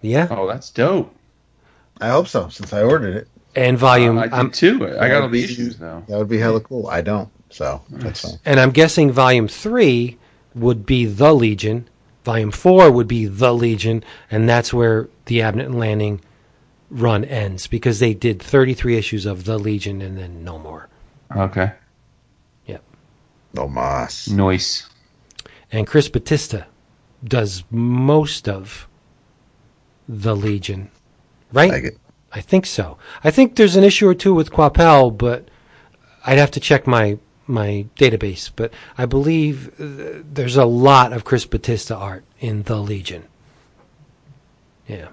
[0.00, 1.14] Yeah, Oh, that's dope.
[2.00, 3.28] I hope so, since I ordered it.
[3.54, 4.16] and Volume.
[4.16, 4.76] Uh, I did I'm- too.
[4.76, 6.02] I got all the That would be- issues now.
[6.08, 6.86] That would be hella cool.
[6.88, 8.38] I don't, so that's fine.
[8.46, 10.16] And I'm guessing volume three
[10.54, 11.86] would be the Legion.
[12.24, 16.22] Volume four would be the Legion, and that's where the Abnett and Lanning
[16.90, 20.88] run ends because they did 33 issues of the Legion and then no more.
[21.34, 21.72] Okay.
[22.66, 22.82] Yep.
[23.54, 24.28] No mas.
[24.28, 24.88] Noise.
[25.72, 26.64] And Chris Batista
[27.22, 28.88] does most of
[30.08, 30.90] the Legion,
[31.52, 31.70] right?
[31.70, 31.98] Like it.
[32.32, 32.98] I think so.
[33.22, 35.48] I think there's an issue or two with Coipel, but
[36.24, 38.50] I'd have to check my my database.
[38.54, 43.24] But I believe uh, there's a lot of Chris Batista art in the Legion.
[44.88, 45.08] Yeah,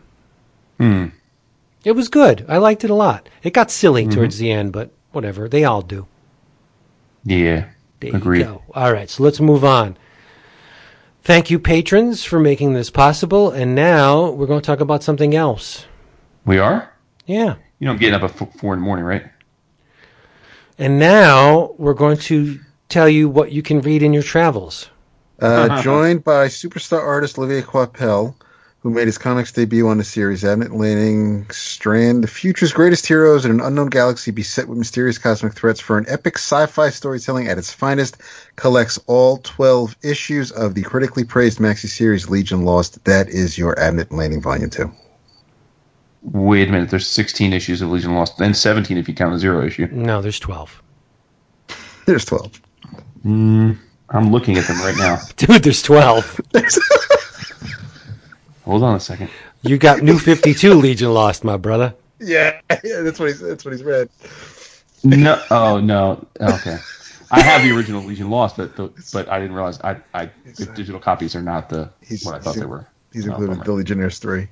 [0.79, 1.07] Hmm.
[1.83, 2.45] It was good.
[2.47, 3.29] I liked it a lot.
[3.43, 5.47] It got silly towards the end, but whatever.
[5.47, 6.07] They all do.
[7.23, 7.69] Yeah.
[7.99, 8.39] There Agreed.
[8.39, 8.63] you go.
[8.73, 9.97] All right, so let's move on.
[11.23, 13.51] Thank you, patrons, for making this possible.
[13.51, 15.85] And now we're going to talk about something else.
[16.45, 16.93] We are?
[17.25, 17.55] Yeah.
[17.79, 19.25] You know I'm getting up at four in the morning, right?
[20.77, 24.89] And now we're going to tell you what you can read in your travels.
[25.39, 28.35] Uh, joined by superstar artist Olivier Coipel,
[28.87, 30.43] who made his comics debut on the series.
[30.43, 35.55] Abnett Lanning strand the future's greatest heroes in an unknown galaxy beset with mysterious cosmic
[35.55, 38.15] threats for an epic sci-fi storytelling at its finest.
[38.55, 43.03] Collects all 12 issues of the critically praised maxi series Legion Lost.
[43.03, 44.89] That is your Abnett Lanning Volume 2.
[46.21, 46.89] Wait a minute.
[46.89, 49.89] There's 16 issues of Legion Lost, and 17 if you count the zero issue.
[49.91, 50.81] No, there's 12.
[52.05, 52.61] There's 12.
[53.23, 53.71] Hmm,
[54.11, 55.19] I'm looking at them right now.
[55.35, 56.39] Dude, there's 12.
[58.67, 59.29] Hold on a second.
[59.63, 61.95] You got New 52 Legion Lost, my brother.
[62.19, 64.09] Yeah, yeah, that's what he's that's what he's read.
[65.03, 65.41] No.
[65.51, 66.25] Oh no.
[66.39, 66.77] Okay.
[67.31, 70.69] I have the original Legion Lost, but the, but I didn't realize I, I the
[70.69, 72.85] uh, digital copies are not the He's- what I thought they were.
[73.13, 74.47] He's Oh, included the Legionnaires 3.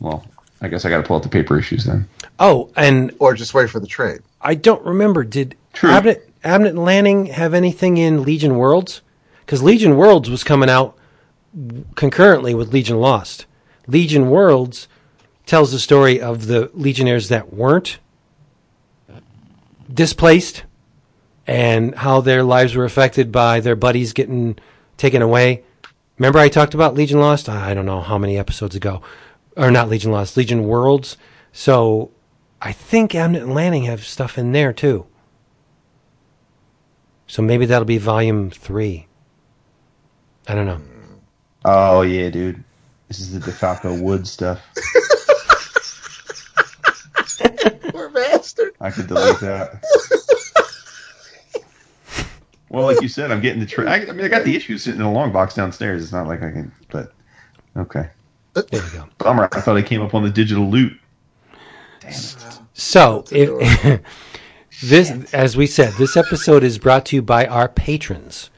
[0.00, 0.24] Well,
[0.62, 2.08] I guess I got to pull out the paper issues then.
[2.38, 4.20] Oh, and Or just wait for the trade.
[4.40, 5.24] I don't remember.
[5.24, 5.90] Did True.
[5.90, 9.02] Abnett, Abnett Lanning have anything in Legion Worlds?
[9.44, 10.96] Because Legion Worlds was coming out
[11.94, 13.46] concurrently with Legion Lost.
[13.86, 14.88] Legion Worlds
[15.46, 17.98] tells the story of the Legionnaires that weren't
[19.92, 20.64] displaced
[21.46, 24.58] and how their lives were affected by their buddies getting
[24.96, 25.62] taken away.
[26.18, 27.48] Remember, I talked about Legion Lost?
[27.48, 29.02] I don't know how many episodes ago.
[29.56, 31.16] Or not Legion Lost, Legion Worlds.
[31.52, 32.10] So
[32.60, 35.06] I think Abnett and Lanning have stuff in there too.
[37.26, 39.06] So maybe that'll be volume three.
[40.48, 40.80] I don't know.
[41.68, 42.62] Oh yeah, dude.
[43.08, 44.60] This is the DeFalco Wood stuff.
[47.90, 48.74] Poor bastard.
[48.80, 49.82] I could delete that.
[52.70, 53.66] well, like you said, I'm getting the.
[53.66, 56.04] Tra- I, I mean, I got the issue sitting in a long box downstairs.
[56.04, 56.70] It's not like I can.
[56.88, 57.12] But
[57.76, 58.10] okay.
[58.54, 59.08] There you go.
[59.18, 59.48] Bummer.
[59.50, 60.96] I thought I came up on the digital loot.
[61.98, 62.12] Damn.
[62.74, 64.00] So if
[64.82, 68.50] this, as we said, this episode is brought to you by our patrons.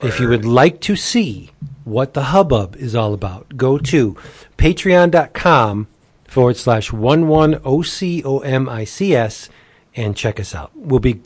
[0.00, 1.50] If you would like to see
[1.84, 4.16] what the hubbub is all about, go to
[4.56, 5.86] patreon.com
[6.26, 9.48] forward slash one one O C O M I C S
[9.94, 10.72] and check us out.
[10.74, 11.20] We'll be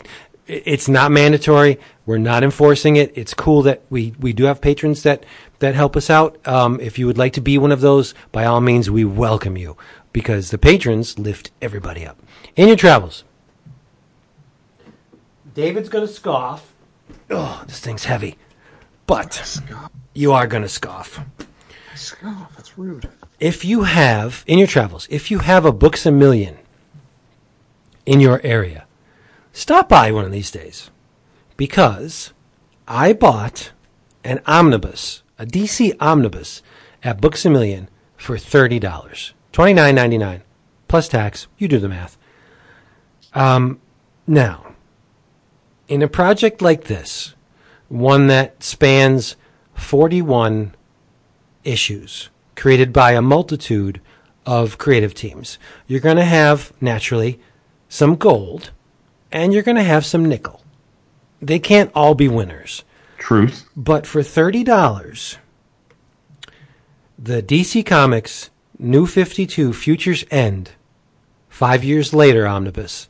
[0.48, 1.78] it's not mandatory.
[2.06, 3.12] We're not enforcing it.
[3.14, 5.24] It's cool that we, we do have patrons that,
[5.58, 6.38] that help us out.
[6.48, 9.58] Um, if you would like to be one of those, by all means, we welcome
[9.58, 9.76] you
[10.12, 12.18] because the patrons lift everybody up.
[12.56, 13.24] In your travels,
[15.54, 16.72] David's going to scoff.
[17.30, 18.38] Oh, this thing's heavy.
[19.06, 19.60] But
[20.18, 21.20] you are going to scoff.
[21.94, 23.08] Scoff, that's rude.
[23.38, 26.58] If you have, in your travels, if you have a Books a Million
[28.04, 28.86] in your area,
[29.52, 30.90] stop by one of these days
[31.56, 32.32] because
[32.88, 33.70] I bought
[34.24, 36.62] an omnibus, a DC omnibus
[37.04, 38.80] at Books a Million for $30.
[39.52, 40.40] $29.99
[40.88, 41.46] plus tax.
[41.58, 42.18] You do the math.
[43.34, 43.80] Um,
[44.26, 44.74] now,
[45.86, 47.34] in a project like this,
[47.88, 49.36] one that spans
[49.78, 50.74] 41
[51.64, 54.00] issues created by a multitude
[54.44, 57.40] of creative teams, you're going to have, naturally,
[57.88, 58.70] some gold
[59.30, 60.62] and you're going to have some nickel.
[61.40, 62.84] They can't all be winners.
[63.18, 63.68] Truth.
[63.76, 65.36] But for $30,
[67.18, 70.72] the DC Comics New 52 Futures End,
[71.48, 73.07] five years later omnibus,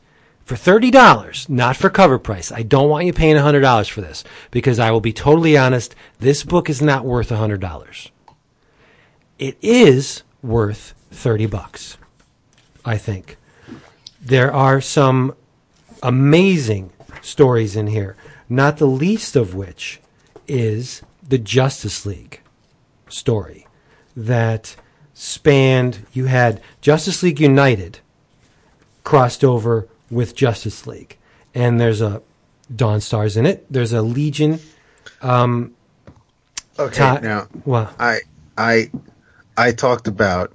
[0.49, 2.51] for $30, not for cover price.
[2.51, 6.43] I don't want you paying $100 for this because I will be totally honest, this
[6.43, 8.09] book is not worth $100.
[9.37, 11.99] It is worth 30 bucks,
[12.83, 13.37] I think.
[14.19, 15.35] There are some
[16.01, 18.15] amazing stories in here,
[18.49, 19.99] not the least of which
[20.47, 22.41] is the Justice League
[23.07, 23.67] story
[24.17, 24.75] that
[25.13, 27.99] spanned you had Justice League United
[29.03, 31.17] crossed over with Justice League.
[31.53, 32.21] And there's a
[32.75, 33.65] Dawn Stars in it.
[33.71, 34.59] There's a Legion
[35.21, 35.73] Um,
[36.77, 38.19] Okay, Ti- now well I
[38.57, 38.89] I
[39.57, 40.53] I talked about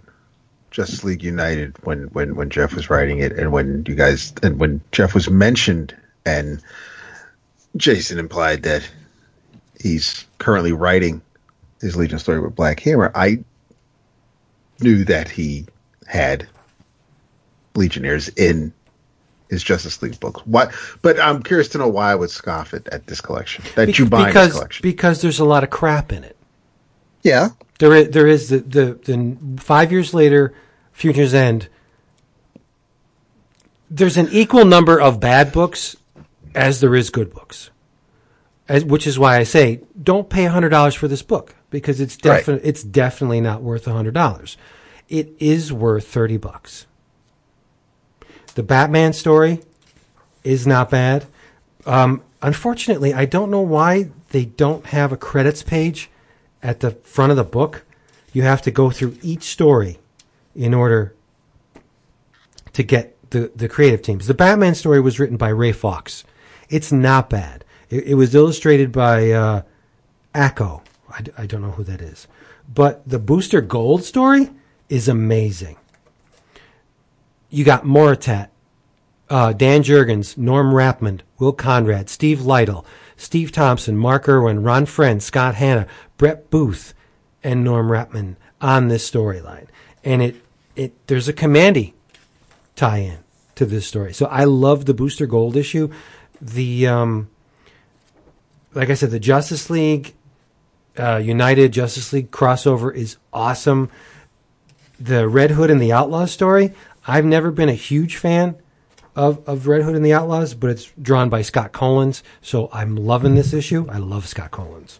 [0.70, 4.58] Justice League United when when when Jeff was writing it, and when you guys and
[4.58, 5.94] when Jeff was mentioned,
[6.24, 6.62] and
[7.76, 8.88] Jason implied that
[9.80, 11.20] he's currently writing
[11.80, 13.12] his Legion story with Black Hammer.
[13.14, 13.44] I
[14.80, 15.66] knew that he
[16.06, 16.48] had
[17.74, 18.72] Legionnaires in
[19.54, 20.42] his Justice League books.
[20.44, 20.70] Why?
[21.02, 23.92] But I'm curious to know why I would scoff at, at this collection that Be-
[23.94, 24.82] you buy because this collection.
[24.82, 26.36] because there's a lot of crap in it
[27.22, 27.48] yeah,
[27.78, 30.52] There is, there is the, the, the five years later,
[30.92, 31.68] Future's End.
[33.90, 35.96] There's an equal number of bad books
[36.54, 37.70] as there is good books,
[38.68, 42.16] as, which is why I say don't pay hundred dollars for this book because it's
[42.16, 42.38] Right.
[42.38, 44.56] definitely it's definitely not worth hundred dollars.
[45.08, 46.86] It is worth thirty bucks.
[48.54, 49.60] The Batman story
[50.42, 51.26] is not bad.
[51.86, 56.10] Um, unfortunately, I don't know why they don't have a credits page
[56.62, 57.84] at the front of the book.
[58.32, 59.98] You have to go through each story
[60.54, 61.14] in order
[62.72, 64.26] to get the, the creative teams.
[64.26, 66.24] The Batman story was written by Ray Fawkes.
[66.68, 67.64] It's not bad.
[67.90, 69.62] It, it was illustrated by uh,
[70.34, 70.82] ACO.
[71.10, 72.26] I, I don't know who that is.
[72.72, 74.50] But the Booster Gold story
[74.88, 75.76] is amazing.
[77.54, 78.48] You got Moritat,
[79.30, 82.84] uh, Dan Jurgens, Norm Rapmund, Will Conrad, Steve Lightle,
[83.16, 85.86] Steve Thompson, Mark Irwin, Ron Frenz, Scott Hanna,
[86.16, 86.94] Brett Booth,
[87.44, 89.68] and Norm Rapmund on this storyline.
[90.02, 90.36] And it,
[90.74, 91.92] it there's a Kamandi
[92.74, 93.18] tie-in
[93.54, 94.12] to this story.
[94.12, 95.90] So I love the Booster Gold issue.
[96.40, 97.30] The um,
[98.74, 100.14] like I said, the Justice League
[100.98, 103.90] uh, United Justice League crossover is awesome.
[104.98, 106.72] The Red Hood and the Outlaws story,
[107.06, 108.56] I've never been a huge fan
[109.14, 112.96] of, of Red Hood and the Outlaws, but it's drawn by Scott Kolins, so I'm
[112.96, 113.86] loving this issue.
[113.88, 114.98] I love Scott Kolins.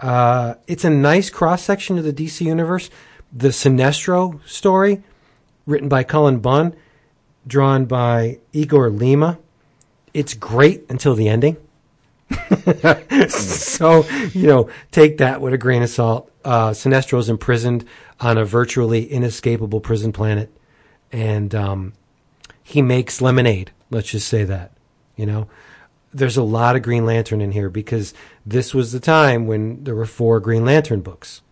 [0.00, 2.90] Uh, it's a nice cross section of the DC universe.
[3.32, 5.02] The Sinestro story,
[5.66, 6.74] written by Cullen Bunn,
[7.46, 9.38] drawn by Igor Lima.
[10.14, 11.56] It's great until the ending.
[13.28, 16.30] so, you know, take that with a grain of salt.
[16.44, 17.84] Uh, Sinestro is imprisoned
[18.20, 20.50] on a virtually inescapable prison planet,
[21.12, 21.92] and um,
[22.62, 23.70] he makes lemonade.
[23.90, 24.72] Let's just say that.
[25.16, 25.48] You know,
[26.12, 28.14] there's a lot of Green Lantern in here because
[28.46, 31.42] this was the time when there were four Green Lantern books.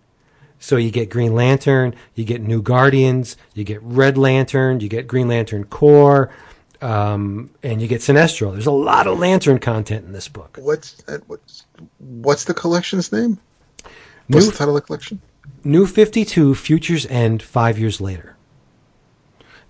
[0.59, 5.07] So you get Green Lantern, you get New Guardians, you get Red Lantern, you get
[5.07, 6.33] Green Lantern Corps,
[6.81, 8.53] um, and you get Sinestro.
[8.53, 10.59] There's a lot of Lantern content in this book.
[10.61, 11.65] What's uh, what's
[11.99, 13.39] what's the collection's name?
[14.29, 15.21] What's New, the title of the collection?
[15.63, 18.36] New 52, Futures End, five years later.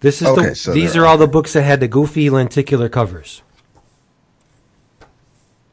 [0.00, 0.54] This is Okay, the.
[0.54, 3.42] so these are all the books that had the goofy lenticular covers.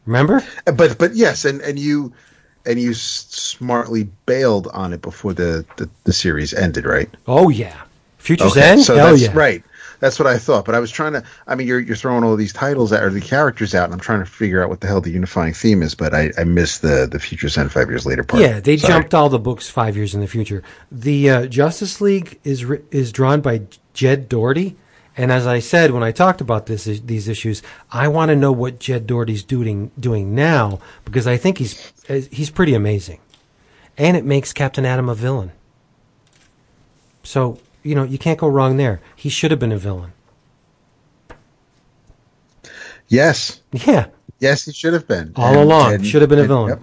[0.06, 0.44] Remember?
[0.66, 2.14] But but yes, and and you
[2.66, 7.10] and you smartly bailed on it before the the, the series ended, right?
[7.28, 7.82] Oh yeah,
[8.18, 8.82] Futures Okay, End.
[8.82, 9.32] so Hell that's yeah.
[9.34, 9.64] right.
[10.03, 10.65] That's what I thought.
[10.65, 11.23] But I was trying to.
[11.47, 14.01] I mean, you're you're throwing all these titles out or the characters out, and I'm
[14.01, 15.95] trying to figure out what the hell the unifying theme is.
[15.95, 18.43] But I, I missed the the Futures End five years later part.
[18.43, 18.95] Yeah, they Sorry.
[18.95, 20.61] jumped all the books five years in the future.
[20.91, 23.61] The uh, Justice League is is drawn by
[23.93, 24.75] Jed Dougherty,
[25.15, 28.51] and as I said when I talked about this these issues, I want to know
[28.51, 33.21] what Jed Dougherty's doing doing now because I think he's uh, he's pretty amazing,
[33.97, 35.53] and it makes Captain Atom a villain.
[37.23, 39.01] So you know you can't go wrong there.
[39.15, 40.14] He should have been a villain.
[43.07, 44.07] Yes, Yeah,
[44.39, 46.69] yes, he should have been all And- along and- should have been a villain.
[46.69, 46.81] yep.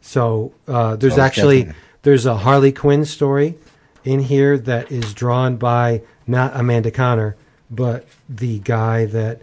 [0.00, 3.56] So uh, there's actually definitely- there's a Harley Quinn story
[4.04, 7.36] in here that is drawn by not Amanda Conner,
[7.70, 9.40] but the guy that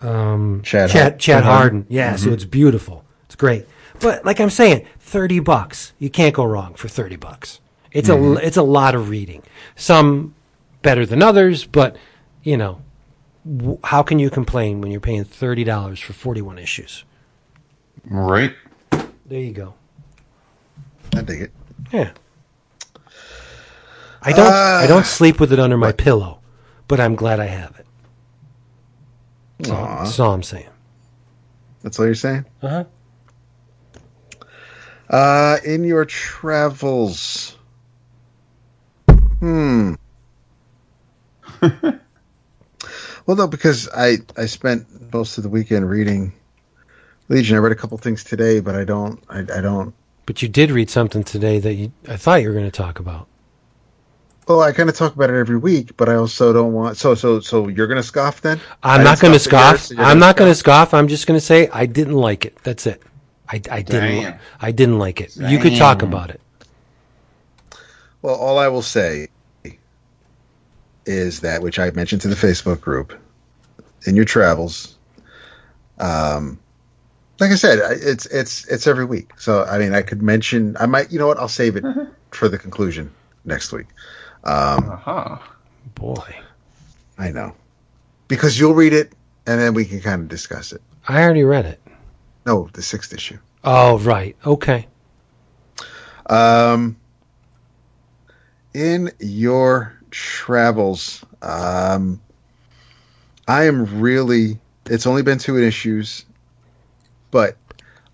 [0.00, 1.80] um, Chad Chad, Chad Hardin.
[1.82, 1.86] Hardin.
[1.88, 3.04] Yeah, so it's beautiful.
[3.26, 3.66] It's great.
[4.00, 5.92] But like I'm saying, thirty bucks.
[5.98, 7.60] You can't go wrong for thirty bucks.
[7.94, 9.42] It's a it's a lot of reading.
[9.76, 10.34] Some
[10.82, 11.96] better than others, but
[12.42, 12.82] you know,
[13.56, 17.04] w- how can you complain when you're paying thirty dollars for forty one issues?
[18.04, 18.52] Right.
[18.90, 19.74] There you go.
[21.16, 21.52] I dig it.
[21.92, 22.10] Yeah.
[24.22, 26.40] I don't Uh, I don't sleep with it under my pillow,
[26.88, 27.86] but I'm glad I have it.
[29.58, 30.68] That's all, that's all I'm saying.
[31.82, 32.44] That's all you're saying.
[32.60, 32.84] Uh-huh.
[35.08, 37.56] Uh, in your travels.
[39.44, 39.94] Hmm.
[43.26, 46.32] well, no, because I I spent most of the weekend reading
[47.28, 47.54] Legion.
[47.56, 49.22] I read a couple things today, but I don't.
[49.28, 49.92] I, I don't.
[50.24, 53.00] But you did read something today that you I thought you were going to talk
[53.00, 53.28] about.
[54.48, 56.96] Well, I kind of talk about it every week, but I also don't want.
[56.96, 58.58] So, so, so you're going to scoff then?
[58.82, 59.98] I'm I not going to scoff scoff.
[59.98, 60.94] so I'm not going to scoff.
[60.94, 62.56] I'm just going to say I didn't like it.
[62.62, 63.02] That's it.
[63.46, 64.22] I, I didn't.
[64.22, 64.38] Damn.
[64.58, 65.36] I didn't like it.
[65.36, 66.40] You could talk about it.
[68.22, 69.28] Well, all I will say
[71.06, 73.18] is that, which I mentioned to the Facebook group,
[74.06, 74.96] in your travels,
[75.98, 76.58] um,
[77.40, 79.32] like I said, it's it's it's every week.
[79.38, 80.76] So I mean, I could mention.
[80.78, 81.10] I might.
[81.10, 81.38] You know what?
[81.38, 81.84] I'll save it
[82.30, 83.12] for the conclusion
[83.44, 83.86] next week.
[84.44, 85.38] Um, huh.
[85.94, 86.38] Boy,
[87.18, 87.54] I know
[88.28, 89.12] because you'll read it,
[89.46, 90.82] and then we can kind of discuss it.
[91.06, 91.80] I already read it.
[92.46, 93.38] No, the sixth issue.
[93.62, 94.36] Oh right.
[94.44, 94.86] Okay.
[96.26, 96.96] Um,
[98.72, 102.20] in your travels, um,
[103.48, 104.58] I am really.
[104.86, 106.24] It's only been two issues,
[107.30, 107.56] but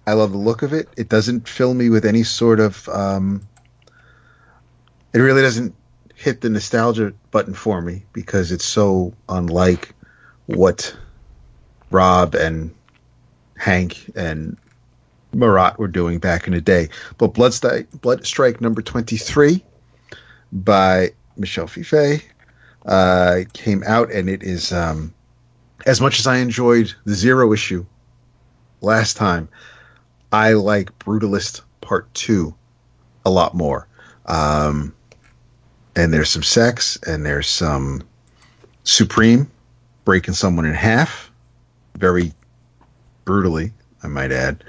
[0.07, 0.89] I love the look of it.
[0.97, 2.89] It doesn't fill me with any sort of.
[2.89, 3.47] Um,
[5.13, 5.75] it really doesn't
[6.15, 9.95] hit the nostalgia button for me because it's so unlike
[10.47, 10.97] what
[11.91, 12.75] Rob and
[13.59, 14.57] Hank and
[15.33, 16.89] Marat were doing back in the day.
[17.19, 17.55] But Blood,
[18.01, 19.63] Blood Strike number 23
[20.53, 22.23] by Michel Fiffe
[22.87, 25.15] uh, came out, and it is, um,
[25.87, 27.85] as much as I enjoyed the Zero issue
[28.81, 29.49] last time,
[30.33, 32.55] I like Brutalist Part 2
[33.25, 33.87] a lot more.
[34.27, 34.95] Um,
[35.97, 38.03] and there's some sex, and there's some
[38.85, 39.51] Supreme
[40.05, 41.31] breaking someone in half
[41.97, 42.33] very
[43.25, 44.65] brutally, I might add.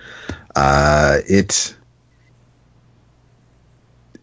[0.56, 1.76] Uh, it's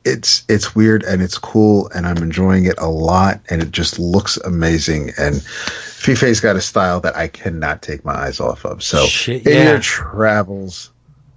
[0.09, 3.99] it's it's weird and it's cool and I'm enjoying it a lot and it just
[3.99, 8.83] looks amazing and Fiffe's got a style that I cannot take my eyes off of.
[8.83, 9.71] So Shit, yeah.
[9.71, 10.91] your travels,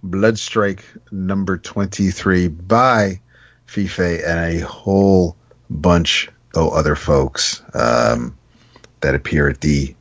[0.06, 3.19] Bloodstrike number twenty three by
[3.65, 5.35] Fiffe and a whole
[5.69, 8.38] bunch of other folks um,
[9.02, 9.95] that appear at the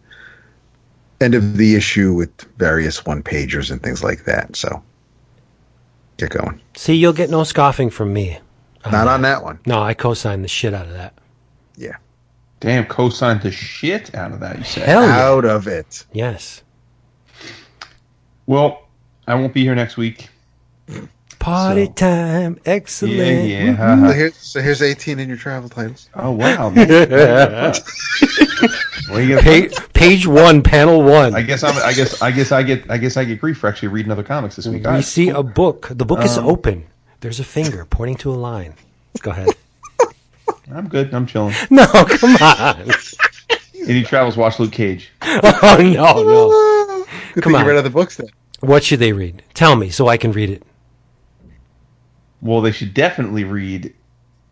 [1.20, 4.56] end of the issue with various one pagers and things like that.
[4.56, 4.82] So
[6.16, 6.60] get going.
[6.76, 8.38] See, you'll get no scoffing from me.
[8.90, 9.58] Not on that one.
[9.66, 11.14] No, I co-signed the shit out of that.
[11.76, 11.96] Yeah.
[12.60, 14.58] Damn, co-signed the shit out of that.
[14.58, 15.18] You said Hell yeah.
[15.26, 16.04] Out of it.
[16.12, 16.62] Yes.
[18.46, 18.82] Well,
[19.26, 20.28] I won't be here next week.
[21.38, 22.58] Party So- time.
[22.66, 23.16] Excellent.
[23.16, 24.06] Yeah, yeah.
[24.08, 26.08] So here's, so here's 18 in your travel titles.
[26.14, 26.70] Oh wow.
[26.70, 27.74] Man.
[29.12, 31.34] You Pa- page one, panel one.
[31.34, 31.74] I guess I'm.
[31.84, 32.22] I guess.
[32.22, 32.88] I guess I get.
[32.88, 34.86] I guess I get grief for actually reading other comics this week.
[34.86, 35.04] All we right.
[35.04, 35.88] see a book.
[35.90, 36.86] The book is Um, open.
[37.20, 38.74] There's a finger pointing to a line.
[39.20, 39.48] Go ahead.
[40.72, 41.12] I'm good.
[41.14, 41.54] I'm chilling.
[41.70, 42.90] No, come on.
[43.88, 44.36] Any travels?
[44.36, 45.10] Watch Luke Cage.
[45.22, 47.04] Oh no, no.
[47.34, 47.64] Good Come thing on.
[47.64, 48.28] you read other books then.
[48.60, 49.42] What should they read?
[49.54, 50.62] Tell me so I can read it.
[52.42, 53.94] Well, they should definitely read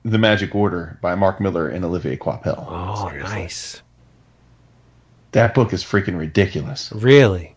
[0.05, 2.65] The Magic Order by Mark Millar and Olivier Coipel.
[2.69, 3.35] Oh, Seriously.
[3.39, 3.83] nice.
[5.33, 6.91] That book is freaking ridiculous.
[6.95, 7.55] Really?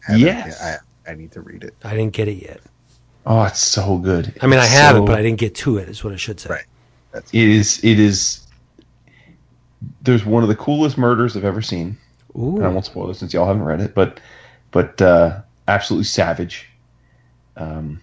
[0.00, 0.62] Haven't- Yes.
[0.62, 1.74] I, I need to read it.
[1.84, 2.60] I didn't get it yet.
[3.28, 4.36] Oh, it's so good.
[4.40, 5.88] I mean, I have so- it, but I didn't get to it.
[5.88, 6.50] Is what I should say.
[6.50, 6.64] Right.
[7.12, 7.84] That's It is.
[7.84, 8.46] It is.
[10.02, 11.96] There's one of the coolest murders I've ever seen.
[12.34, 14.20] And I won't spoil it since y'all haven't read it, but
[14.70, 16.68] but uh, absolutely savage.
[17.56, 18.00] Um,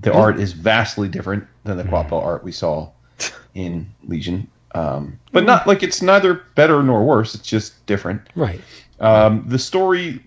[0.00, 2.90] the art is vastly different than the Coipel art we saw
[3.54, 7.34] in Legion, um, but not like it's neither better nor worse.
[7.34, 8.22] It's just different.
[8.34, 8.60] Right.
[8.98, 10.22] Um, the story,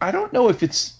[0.00, 0.94] I don't know if it's.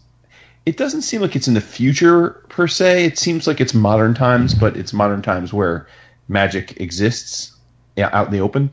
[0.66, 3.04] It doesn't seem like it's in the future per se.
[3.04, 5.88] It seems like it's modern times, but it's modern times where
[6.28, 7.56] magic exists
[7.98, 8.70] out in the open.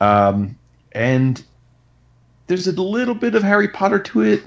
[0.00, 0.58] Um,
[0.92, 1.42] and
[2.46, 4.42] there's a little bit of Harry Potter to it,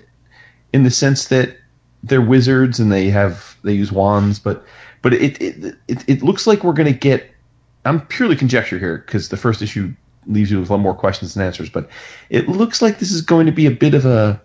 [0.74, 1.58] in the sense that
[2.04, 4.66] they're wizards and they have they use wands, but
[5.02, 7.32] but it it it, it looks like we're gonna get.
[7.86, 9.94] I'm purely conjecture here because the first issue
[10.28, 11.90] leaves you with a lot more questions than answers, but
[12.30, 14.42] it looks like this is going to be a bit of a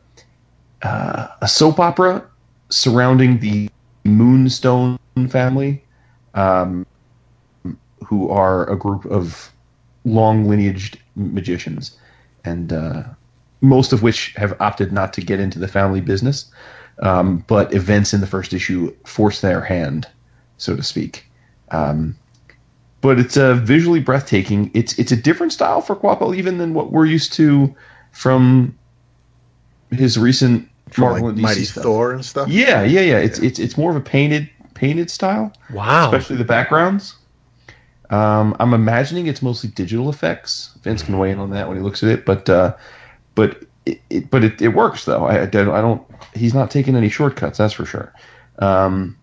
[0.82, 2.24] uh, a soap opera
[2.70, 3.68] surrounding the
[4.04, 4.98] Moonstone
[5.28, 5.84] family,
[6.34, 6.86] um,
[8.04, 9.52] who are a group of
[10.04, 11.98] long lineaged magicians,
[12.44, 13.02] and uh,
[13.60, 16.50] most of which have opted not to get into the family business.
[17.02, 20.06] Um, but events in the first issue force their hand,
[20.58, 21.26] so to speak.
[21.70, 22.14] Um,
[23.00, 24.70] but it's uh, visually breathtaking.
[24.74, 27.74] It's it's a different style for Coipel even than what we're used to
[28.12, 28.76] from
[29.90, 30.68] his recent
[30.98, 31.84] Marvel like and DC Mighty stuff.
[31.84, 32.48] Thor and stuff.
[32.48, 33.18] Yeah, yeah, yeah.
[33.18, 36.06] It's it's it's more of a painted painted style, Wow.
[36.06, 37.14] especially the backgrounds.
[38.10, 40.76] Um, I'm imagining it's mostly digital effects.
[40.82, 42.74] Vince can weigh in on that when he looks at it, but uh,
[43.34, 45.26] but it, it but it, it works though.
[45.26, 46.02] I, I don't I don't.
[46.34, 47.58] He's not taking any shortcuts.
[47.58, 48.12] That's for sure.
[48.58, 49.16] Um,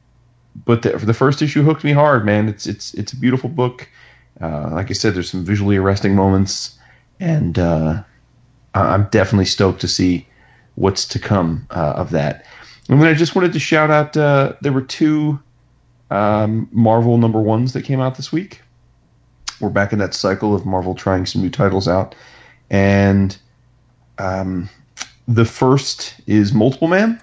[0.65, 2.47] but the, the first issue hooked me hard, man.
[2.47, 3.87] It's it's it's a beautiful book.
[4.39, 6.77] Uh, like I said, there's some visually arresting moments,
[7.19, 8.03] and uh,
[8.73, 10.27] I'm definitely stoked to see
[10.77, 12.45] what's to come uh, of that.
[12.87, 14.15] And then I just wanted to shout out.
[14.15, 15.39] Uh, there were two
[16.11, 18.61] um, Marvel number ones that came out this week.
[19.59, 22.13] We're back in that cycle of Marvel trying some new titles out,
[22.69, 23.35] and
[24.19, 24.69] um,
[25.27, 27.19] the first is Multiple Man,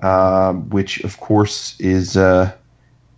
[0.00, 2.52] uh, which of course is uh,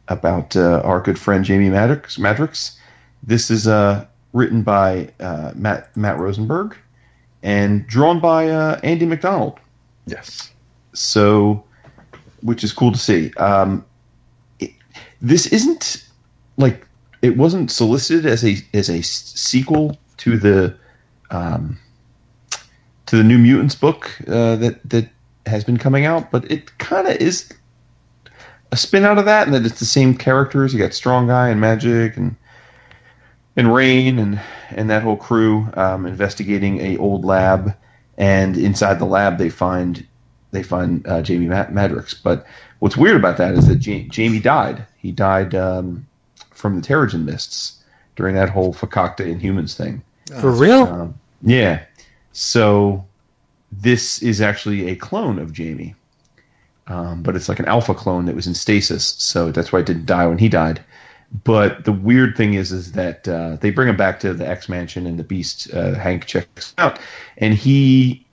[0.08, 1.70] about uh, our good friend Jamie.
[1.70, 2.76] Madrox.
[3.22, 5.10] This is uh, written by
[5.54, 6.76] Matt Matt Rosenberg
[7.42, 9.58] and drawn by uh, Andy MacDonald.
[10.06, 10.50] Yes.
[10.94, 11.62] so
[12.42, 13.32] which is cool to see.
[13.34, 13.84] Um
[14.58, 14.70] it,
[15.20, 16.04] this isn't
[16.56, 16.86] like
[17.22, 20.76] it wasn't solicited as a as a s- sequel to the
[21.30, 21.78] um
[23.06, 25.08] to the new mutants book uh, that that
[25.46, 27.50] has been coming out but it kind of is
[28.72, 30.72] a spin out of that and that it's the same characters.
[30.74, 32.36] You got strong guy and magic and
[33.58, 34.40] and rain and
[34.70, 37.74] and that whole crew um, investigating a old lab
[38.16, 40.06] and inside the lab they find
[40.52, 42.14] they find uh, Jamie Mad- Madrox.
[42.22, 42.46] But
[42.78, 44.86] what's weird about that is that Ja- Jamie died.
[44.96, 46.06] He died um,
[46.52, 47.82] from the Terrigen mists
[48.16, 50.02] during that whole Fakakta Inhumans thing.
[50.40, 50.84] For real?
[50.84, 51.82] Um, yeah.
[52.32, 53.04] So
[53.72, 55.96] this is actually a clone of Jamie,
[56.86, 59.16] um, but it's like an alpha clone that was in stasis.
[59.18, 60.82] So that's why it didn't die when he died.
[61.44, 64.68] But the weird thing is, is that uh, they bring him back to the X
[64.68, 66.98] Mansion, and the Beast uh, Hank checks out,
[67.36, 68.26] and he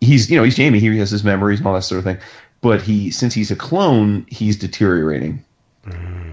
[0.00, 0.80] he's you know he's Jamie.
[0.80, 2.18] He has his memories and all that sort of thing.
[2.60, 5.44] But he since he's a clone, he's deteriorating.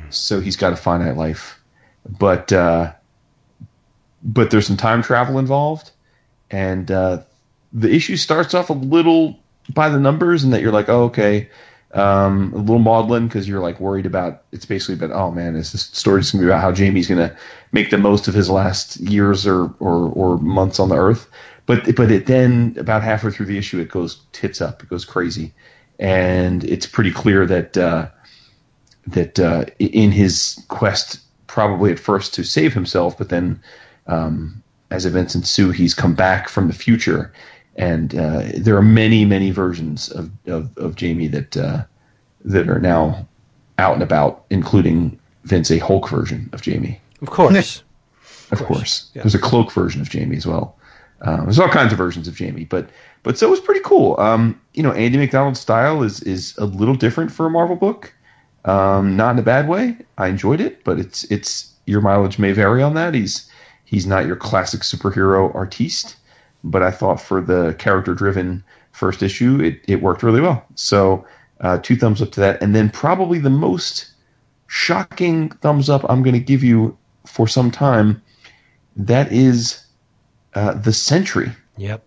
[0.09, 1.59] So he's got a finite life.
[2.07, 2.93] But uh,
[4.23, 5.91] but there's some time travel involved,
[6.49, 7.21] and uh,
[7.71, 9.39] the issue starts off a little
[9.73, 11.49] by the numbers, and that you're like, oh, okay,
[11.93, 14.43] um, a little maudlin because you're like worried about.
[14.51, 17.35] It's basically about, oh man, is this story just gonna be about how Jamie's gonna
[17.71, 21.29] make the most of his last years or or, or months on the Earth?
[21.65, 25.05] But but it then about halfway through the issue, it goes tits up, it goes
[25.05, 25.53] crazy,
[25.99, 27.77] and it's pretty clear that.
[27.77, 28.09] Uh,
[29.05, 33.61] that uh, in his quest, probably at first to save himself, but then
[34.07, 37.33] um, as events ensue, he's come back from the future,
[37.75, 41.83] and uh, there are many, many versions of of, of Jamie that uh,
[42.45, 43.27] that are now
[43.79, 47.83] out and about, including Vince a Hulk version of Jamie, Of course.
[48.51, 49.09] of course.
[49.15, 49.23] yeah.
[49.23, 50.77] There's a cloak version of Jamie as well.
[51.21, 52.89] Um, there's all kinds of versions of Jamie, but
[53.23, 54.19] but so it was pretty cool.
[54.19, 58.13] Um, you know, Andy MacDonald's style is is a little different for a Marvel book.
[58.65, 59.97] Um, not in a bad way.
[60.17, 63.13] I enjoyed it, but it's it's your mileage may vary on that.
[63.13, 63.49] He's
[63.85, 66.15] he's not your classic superhero artiste,
[66.63, 70.65] but I thought for the character driven first issue, it, it worked really well.
[70.75, 71.25] So
[71.61, 74.11] uh, two thumbs up to that, and then probably the most
[74.67, 78.21] shocking thumbs up I'm going to give you for some time.
[78.95, 79.83] That is
[80.53, 81.51] uh, the Sentry.
[81.77, 82.03] Yep.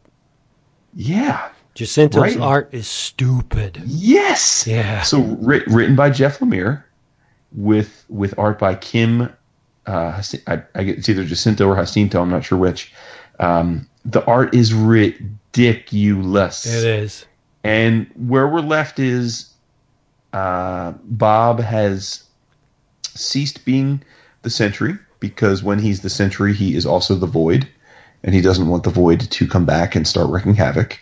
[0.94, 1.48] Yeah.
[1.74, 2.40] Jacinto's Right.
[2.40, 3.82] art is stupid.
[3.84, 4.66] Yes.
[4.66, 5.02] Yeah.
[5.02, 6.82] So writ, written by Jeff Lemire,
[7.52, 9.32] with with art by Kim.
[9.86, 12.20] Uh, I, I get it's either Jacinto or Jacinto.
[12.20, 12.92] I'm not sure which.
[13.38, 16.64] Um, the art is ridiculous.
[16.64, 17.26] It is.
[17.64, 19.52] And where we're left is
[20.32, 22.22] uh, Bob has
[23.02, 24.02] ceased being
[24.42, 27.68] the Sentry because when he's the Sentry, he is also the Void,
[28.22, 31.00] and he doesn't want the Void to come back and start wreaking havoc.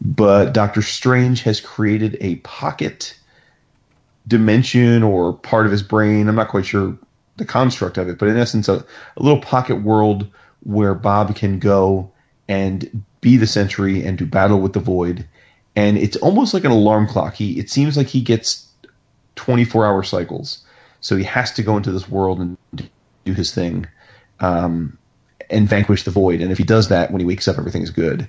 [0.00, 3.16] But Doctor Strange has created a pocket
[4.26, 6.28] dimension or part of his brain.
[6.28, 6.98] I'm not quite sure
[7.36, 8.84] the construct of it, but in essence, a,
[9.16, 10.26] a little pocket world
[10.62, 12.10] where Bob can go
[12.50, 15.26] and be the Sentry and do battle with the Void.
[15.76, 17.34] And it's almost like an alarm clock.
[17.34, 18.66] He it seems like he gets
[19.36, 20.62] 24 hour cycles,
[21.00, 22.58] so he has to go into this world and
[23.24, 23.86] do his thing,
[24.40, 24.98] um,
[25.48, 26.40] and vanquish the Void.
[26.40, 28.28] And if he does that, when he wakes up, everything's good.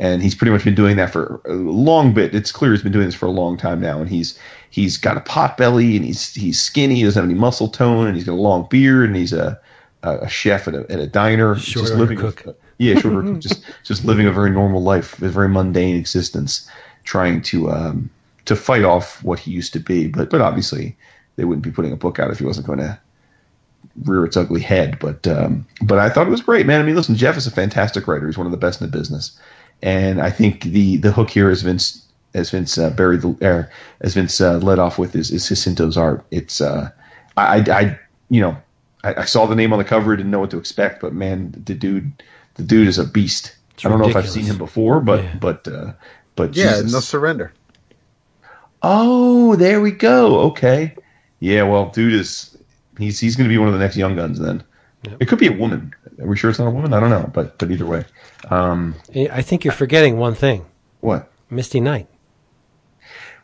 [0.00, 2.34] And he's pretty much been doing that for a long bit.
[2.34, 4.00] It's clear he's been doing this for a long time now.
[4.00, 4.36] And he's
[4.70, 6.96] he's got a pot belly, and he's he's skinny.
[6.96, 9.60] He doesn't have any muscle tone, and he's got a long beard, and he's a
[10.02, 12.56] a, chef at a, at a diner, Short just living a- cook.
[12.80, 16.68] Yeah, short order just just living a very normal life, a very mundane existence,
[17.04, 18.10] trying to um,
[18.46, 20.08] to fight off what he used to be.
[20.08, 20.96] But but obviously
[21.36, 22.98] they wouldn't be putting a book out if he wasn't going to
[24.04, 24.98] rear its ugly head.
[24.98, 26.80] But um, but I thought it was great, man.
[26.80, 28.26] I mean, listen, Jeff is a fantastic writer.
[28.26, 29.38] He's one of the best in the business,
[29.82, 32.02] and I think the the hook here is Vince
[32.32, 33.70] as Vince uh, buried the er,
[34.00, 36.24] as Vince uh, led off with is, is Jacinto's art.
[36.30, 36.90] It's uh,
[37.36, 37.98] I, I I
[38.30, 38.56] you know
[39.04, 41.52] I, I saw the name on the cover, didn't know what to expect, but man,
[41.66, 42.10] the dude
[42.60, 43.56] the dude is a beast.
[43.74, 45.34] It's I don't know if I've seen him before, but Yeah.
[45.40, 45.92] but uh,
[46.36, 46.92] but Yeah, Jesus.
[46.92, 47.52] no surrender.
[48.82, 50.40] Oh, there we go.
[50.50, 50.94] Okay.
[51.40, 52.56] Yeah, well, dude is
[52.98, 54.62] he's he's going to be one of the next young guns then.
[55.04, 55.16] Yep.
[55.20, 55.94] It could be a woman.
[56.20, 56.92] Are we sure it's not a woman?
[56.92, 58.04] I don't know, but but either way.
[58.50, 60.66] Um, I think you're forgetting one thing.
[61.00, 61.30] what?
[61.50, 62.06] Misty Knight.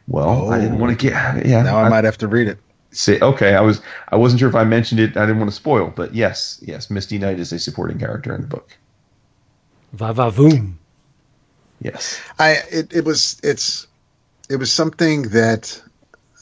[0.07, 0.81] Well, I didn't Oh.
[0.85, 1.63] want to get yeah.
[1.63, 2.59] Now I might have to read it.
[2.93, 3.55] say okay.
[3.55, 3.81] I was
[4.11, 5.17] I wasn't sure if I mentioned it.
[5.17, 8.43] I didn't want to spoil, but yes, yes, Misty Knight is a supporting character in
[8.43, 8.77] the book.
[9.93, 10.75] Va va voom.
[11.81, 12.21] Yes.
[12.39, 13.87] I it, it was it's
[14.49, 15.83] it was something that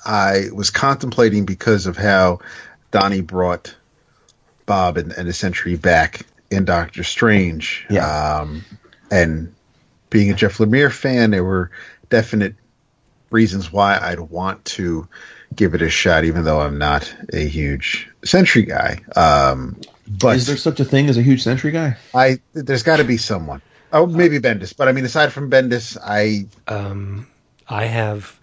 [0.04, 2.40] I was contemplating because of how
[2.90, 3.74] Donny brought
[4.66, 7.86] Bob and, and the Sentry back in Doctor Strange.
[7.90, 8.38] Yeah.
[8.40, 8.64] Um,
[9.10, 9.54] and
[10.10, 11.70] being a Jeff Lemire fan, there were
[12.10, 12.54] definite
[13.30, 15.08] reasons why I'd want to
[15.54, 19.00] give it a shot, even though I'm not a huge Sentry guy.
[19.16, 21.96] Um, but is there such a thing as a huge Sentry guy?
[22.14, 23.62] I there's got to be someone.
[23.92, 27.28] Oh, maybe Bendis, but I mean, aside from Bendis, I Um,
[27.68, 28.40] I have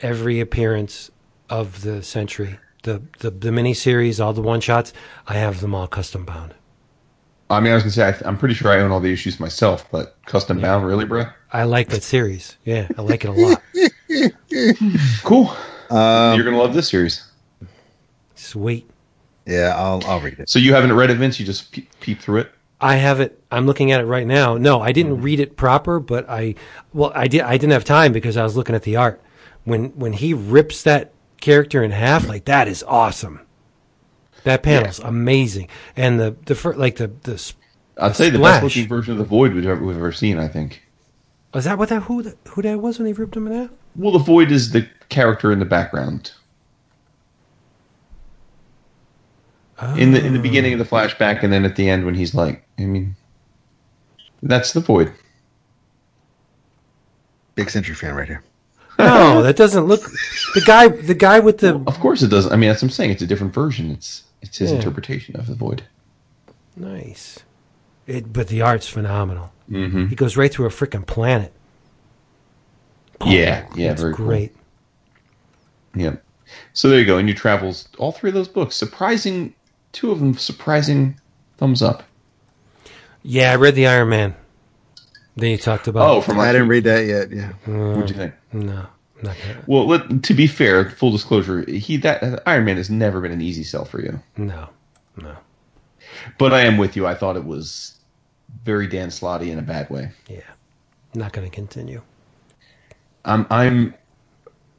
[0.00, 1.10] every appearance
[1.50, 4.92] of the Sentry, the the the miniseries, all the one shots.
[5.26, 6.54] I have them all custom bound.
[7.50, 9.38] I mean, I was gonna say I, I'm pretty sure I own all the issues
[9.38, 11.24] myself, but custom bound, really, bro?
[11.52, 12.56] I like that series.
[12.64, 13.62] Yeah, I like it a lot.
[15.24, 15.48] Cool.
[15.90, 17.28] Um, You're gonna love this series.
[18.34, 18.88] Sweet.
[19.46, 20.48] Yeah, I'll I'll read it.
[20.48, 21.38] So you haven't read it, Vince?
[21.38, 22.52] You just peep, peep through it.
[22.80, 23.42] I have it.
[23.50, 24.56] I'm looking at it right now.
[24.56, 25.22] No, I didn't mm-hmm.
[25.22, 26.54] read it proper, but I
[26.92, 27.42] well, I did.
[27.42, 29.22] I didn't have time because I was looking at the art.
[29.64, 33.40] When when he rips that character in half, like that is awesome.
[34.44, 37.54] That panel's amazing, and the the fir- like the the s-
[37.96, 38.62] I'll tell you the Splash.
[38.62, 40.38] best looking version of the Void we've ever, we've ever seen.
[40.38, 40.82] I think.
[41.54, 43.70] was that what that who that, who that was when he ripped him in half?
[43.96, 46.32] Well, the Void is the character in the background.
[49.96, 52.34] In the in the beginning of the flashback, and then at the end when he's
[52.34, 53.16] like, I mean,
[54.42, 55.12] that's the Void.
[57.54, 58.42] Big Sentry fan right here.
[58.98, 60.02] No, that doesn't look.
[60.54, 62.52] The guy, the guy with the Of course, it doesn't.
[62.52, 63.10] I mean, that's what I'm saying.
[63.10, 63.90] It's a different version.
[63.90, 64.76] It's it's his Yeah.
[64.78, 65.82] interpretation of the Void.
[66.76, 67.38] nice.
[68.06, 69.50] It, but the art's phenomenal.
[69.70, 70.08] Mm-hmm.
[70.08, 71.52] He goes right through a freaking planet.
[73.24, 74.26] Yeah, yeah, It's very cool.
[74.26, 74.54] great.
[75.94, 76.16] Yeah.
[76.74, 77.16] So there you go.
[77.16, 79.54] And your travels, all three of those books, surprising,
[79.94, 81.18] two of them surprising
[81.56, 82.02] thumbs up.
[83.22, 84.34] Yeah, I read the Iron Man.
[85.36, 86.08] Then you talked about.
[86.10, 87.30] Oh, from I didn't read that yet.
[87.32, 87.52] Yeah.
[87.66, 88.34] Uh, What'd you think?
[88.52, 88.86] no,
[89.22, 93.20] not gonna, Well, let, to be fair, full disclosure, he that Iron Man has never
[93.20, 94.20] been an easy sell for you.
[94.36, 94.68] no,
[95.16, 95.36] no.
[96.38, 97.06] But I am with you.
[97.06, 97.98] I thought it was
[98.64, 100.10] very Dan Slotty in a bad way.
[100.28, 100.40] Yeah,
[101.14, 102.02] not going to continue.
[103.24, 103.94] I'm I'm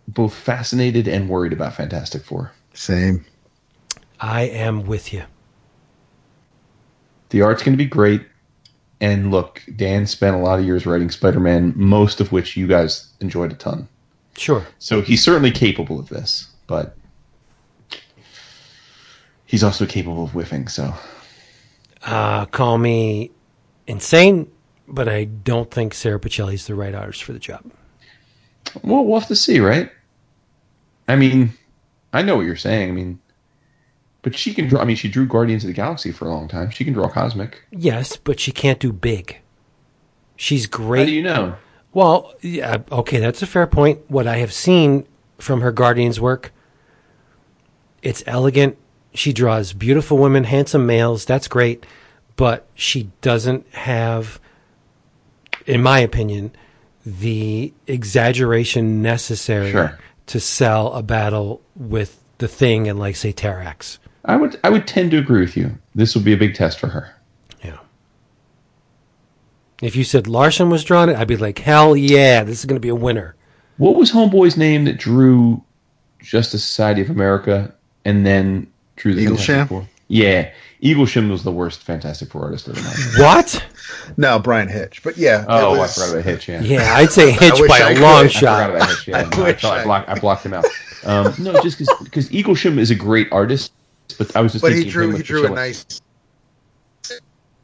[0.07, 2.51] both fascinated and worried about Fantastic Four.
[2.73, 3.25] Same.
[4.25, 5.23] I am with you.
[7.29, 8.25] The art's going to be great.
[8.99, 13.13] And look, Dan spent a lot of years writing Spider-Man, most of which you guys
[13.19, 13.87] enjoyed a ton.
[14.35, 14.65] Sure.
[14.79, 16.97] So he's certainly capable of this, but
[19.45, 20.69] he's also capable of whiffing.
[20.69, 20.91] So
[22.03, 23.29] Uh, call me
[23.85, 24.49] insane,
[24.87, 27.63] but I don't think Sara Pichelli's the right artist for the job.
[28.81, 29.91] well, we'll have to see, right?
[31.07, 31.53] I mean,
[32.11, 32.89] I know what you're saying.
[32.89, 33.19] I mean,
[34.25, 34.81] but she can draw.
[34.81, 36.71] I mean, she drew Guardians of the Galaxy for a long time.
[36.71, 37.61] She can draw cosmic.
[37.69, 39.37] Yes, but she can't do big.
[40.35, 41.01] She's great.
[41.01, 41.55] How do you know?
[41.93, 43.99] Well, yeah, okay, that's a fair point.
[44.09, 45.05] What I have seen
[45.37, 46.51] from her Guardians work,
[48.01, 48.77] it's elegant.
[49.13, 51.23] She draws beautiful women, handsome males.
[51.25, 51.85] That's great,
[52.35, 54.39] but she doesn't have,
[55.67, 56.51] in my opinion,
[57.05, 59.99] the exaggeration necessary Sure.
[60.25, 63.99] to sell a battle with the Thing and, like, say, Terrax.
[64.25, 65.77] I would I would tend to agree with you.
[65.93, 67.13] This will be a big test for her.
[67.63, 67.77] Yeah.
[69.81, 72.77] If you said Larson was drawing it, I'd be like, hell yeah, this is going
[72.77, 73.35] to be a winner.
[73.77, 75.61] What was Homeboy's name that drew
[76.19, 77.73] Justice Society of America
[78.05, 79.37] and then drew the Eaglesham?
[79.37, 79.87] Fantastic Four?
[80.07, 82.95] Yeah, Eaglesham was the worst Fantastic Four artist of the night.
[83.19, 83.65] What?
[84.17, 85.01] No, Bryan Hitch.
[85.03, 85.43] But yeah.
[85.47, 86.47] Oh, was- I forgot about Hitch.
[86.47, 88.01] Yeah, Yeah, I'd say Hitch wish by I a could.
[88.01, 88.39] long I I shot.
[88.39, 89.07] forgot about Hitch.
[89.09, 90.65] Yeah, I no, I, thought I, I- blocked, I blocked him out.
[91.03, 93.71] Um, no, just because Eaglesham is a great artist,
[94.17, 95.85] but I was just But thinking he drew him he drew a nice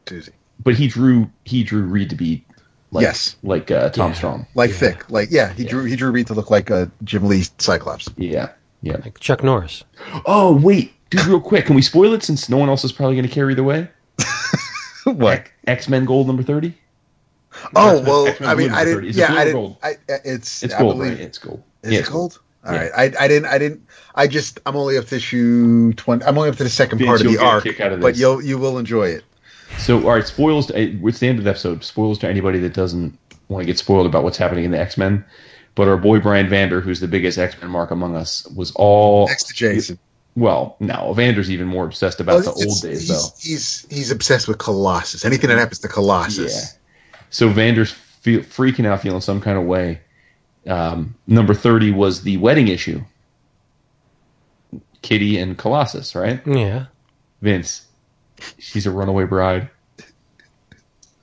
[0.08, 0.32] Susie.
[0.62, 2.44] But he drew he drew Reed to be
[2.90, 3.36] like Yes.
[3.42, 4.16] like uh, Tom Yeah.
[4.16, 4.46] Strong.
[4.54, 4.76] Like Yeah.
[4.76, 5.10] thick.
[5.10, 8.08] Like yeah, he drew he drew Reed to look like a Jim Lee Cyclops.
[8.16, 8.50] Yeah,
[8.82, 8.96] yeah.
[9.02, 9.84] Like Chuck Norris.
[10.26, 13.16] Oh wait, dude, real quick, can we spoil it since no one else is probably
[13.16, 13.88] going to carry the way?
[15.04, 15.46] what?
[15.66, 16.74] X Men Gold number thirty.
[17.74, 18.96] Oh well, X-Men I mean, I didn't.
[18.96, 19.08] 30.
[19.08, 19.76] Is it Yeah, I didn't.
[19.82, 21.20] I, it's It's I gold, believe- right?
[21.20, 21.62] It's gold.
[21.82, 22.40] Is Yeah, it it's gold?
[22.64, 22.88] All Yeah.
[22.88, 23.14] right.
[23.18, 23.46] I, I didn't.
[23.46, 23.88] I didn't.
[24.14, 24.60] I just.
[24.66, 26.24] I'm only up to issue twenty.
[26.24, 27.66] I'm only up to the second Vince, part of the arc.
[27.66, 29.24] of But you'll you will enjoy it.
[29.78, 30.66] So, all right, spoils.
[30.66, 31.82] To, uh, it's the end of the episode.
[31.82, 33.18] Spoils to anybody that doesn't
[33.48, 35.24] want to get spoiled about what's happening in the X Men.
[35.74, 39.26] But our boy Brian Vander, who's the biggest X Men mark among us, was all
[39.28, 39.98] Next to Jason.
[40.34, 43.28] Well, no, Vander's even more obsessed about Well, the old days, he's, though.
[43.38, 45.24] He's he's obsessed with Colossus.
[45.24, 46.78] Anything that happens to Colossus.
[47.12, 47.18] Yeah.
[47.30, 50.00] So Vander's feel, freaking out, feeling some kind of way.
[50.66, 53.00] Um, number thirty was the wedding issue.
[55.02, 56.40] Kitty and Colossus, right?
[56.46, 56.86] Yeah.
[57.40, 57.86] Vince,
[58.58, 59.68] she's a runaway bride.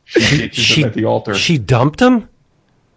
[0.05, 1.33] She She- him at the altar.
[1.35, 2.27] She dumped him?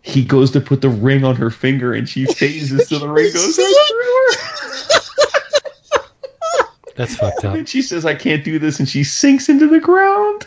[0.05, 3.33] he goes to put the ring on her finger, and she phases so the ring
[3.33, 3.65] goes through
[5.95, 6.01] her.
[6.97, 7.55] That's fucked up.
[7.55, 10.45] And she says, "I can't do this," and she sinks into the ground.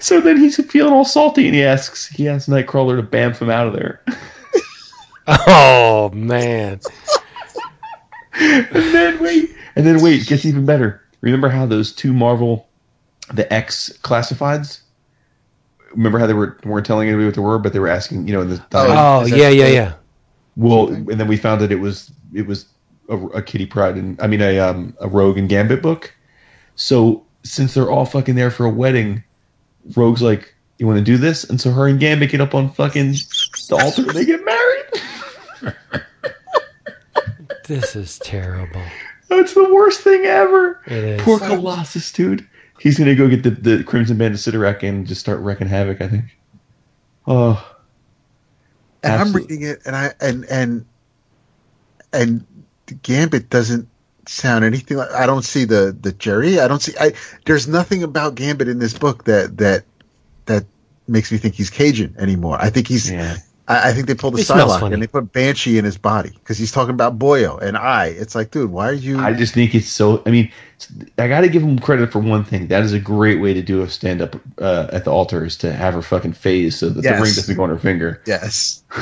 [0.00, 3.50] So then he's feeling all salty, and he asks, he asks Nightcrawler to bamf him
[3.50, 4.02] out of there.
[5.46, 6.80] Oh, man.
[8.40, 11.02] and then wait, and then wait, it gets even better.
[11.20, 12.68] Remember how those two Marvel,
[13.34, 14.80] the X classifieds?
[15.92, 18.32] Remember how they were weren't telling anybody what they were, but they were asking, you
[18.32, 19.94] know, the, the Oh, Is yeah, yeah, yeah.
[20.56, 22.66] Well, and then we found that it was it was
[23.08, 26.14] a, a Kitty Pryde and I mean a um, a Rogue and Gambit book.
[26.76, 29.24] So since they're all fucking there for a wedding,
[29.96, 32.70] Rogue's like, "You want to do this?" And so her and Gambit get up on
[32.70, 34.84] fucking the altar and they get married.
[37.68, 38.82] This is terrible.
[39.28, 40.80] That's the worst thing ever.
[40.86, 41.20] It is.
[41.20, 42.48] Poor Colossus, dude.
[42.80, 46.00] He's gonna go get the, the Crimson Band of Cyttorak and just start wrecking havoc.
[46.00, 46.24] I think.
[47.26, 47.76] Oh,
[49.02, 50.86] and I'm reading it, and I and and
[52.14, 52.46] and
[53.02, 53.86] Gambit doesn't
[54.28, 55.10] sound anything like.
[55.12, 56.60] I don't see the the Jerry.
[56.60, 56.92] I don't see.
[57.00, 57.12] I
[57.46, 59.84] there's nothing about Gambit in this book that that
[60.46, 60.64] that
[61.06, 62.58] makes me think he's Cajun anymore.
[62.60, 63.10] I think he's.
[63.10, 63.36] yeah.
[63.66, 66.56] I, I think they pulled the Psylocke and they put Banshee in his body because
[66.56, 68.06] he's talking about Boyo and I.
[68.06, 69.18] It's like, dude, why are you?
[69.18, 70.22] I just think it's so.
[70.24, 70.50] I mean,
[71.18, 72.68] I got to give him credit for one thing.
[72.68, 75.56] That is a great way to do a stand up uh, at the altar is
[75.58, 77.16] to have her fucking phase so that Yes.
[77.18, 78.22] the ring doesn't go on her finger.
[78.26, 78.82] yes.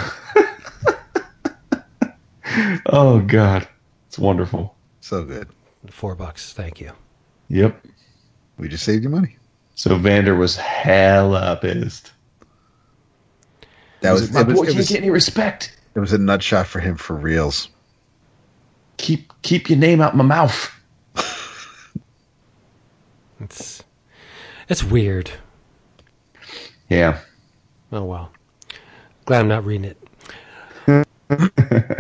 [2.87, 3.69] Oh God,
[4.09, 4.76] it's wonderful.
[5.07, 5.49] So good.
[5.89, 6.53] Four bucks.
[6.53, 6.91] Thank you.
[7.47, 7.81] Yep.
[8.59, 9.37] We just saved you money.
[9.77, 12.11] So Vander was hella pissed.
[14.01, 15.79] That was, my boy it, can't was get any respect.
[15.95, 17.69] it was a nut shot for him for reals.
[18.97, 20.73] Keep keep your name out my mouth.
[23.39, 23.85] It's
[24.69, 25.31] it's weird.
[26.89, 27.21] Yeah.
[27.93, 28.33] Oh well.
[29.25, 29.95] Glad I'm not reading
[30.89, 31.07] it.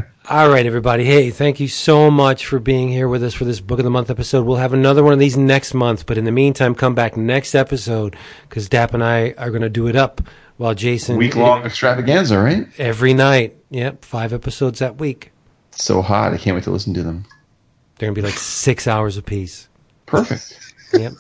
[0.29, 1.05] All right, everybody.
[1.05, 3.93] Hey, thank you so much for being here with us for this Book of the
[3.93, 4.45] Month episode.
[4.45, 7.55] We'll have another one of these next month, but in the meantime, come back next
[7.55, 8.17] episode
[8.49, 10.21] because Dap and I are going to do it up
[10.57, 12.67] while Jason Week long extravaganza, right?
[12.77, 13.57] every night.
[13.71, 15.31] Yep, five episodes that week.
[15.71, 16.33] So hot.
[16.33, 17.25] I can't wait to listen to them.
[17.99, 19.69] They're going to be like six hours apiece.
[20.07, 20.75] Perfect.
[20.93, 21.13] Yep.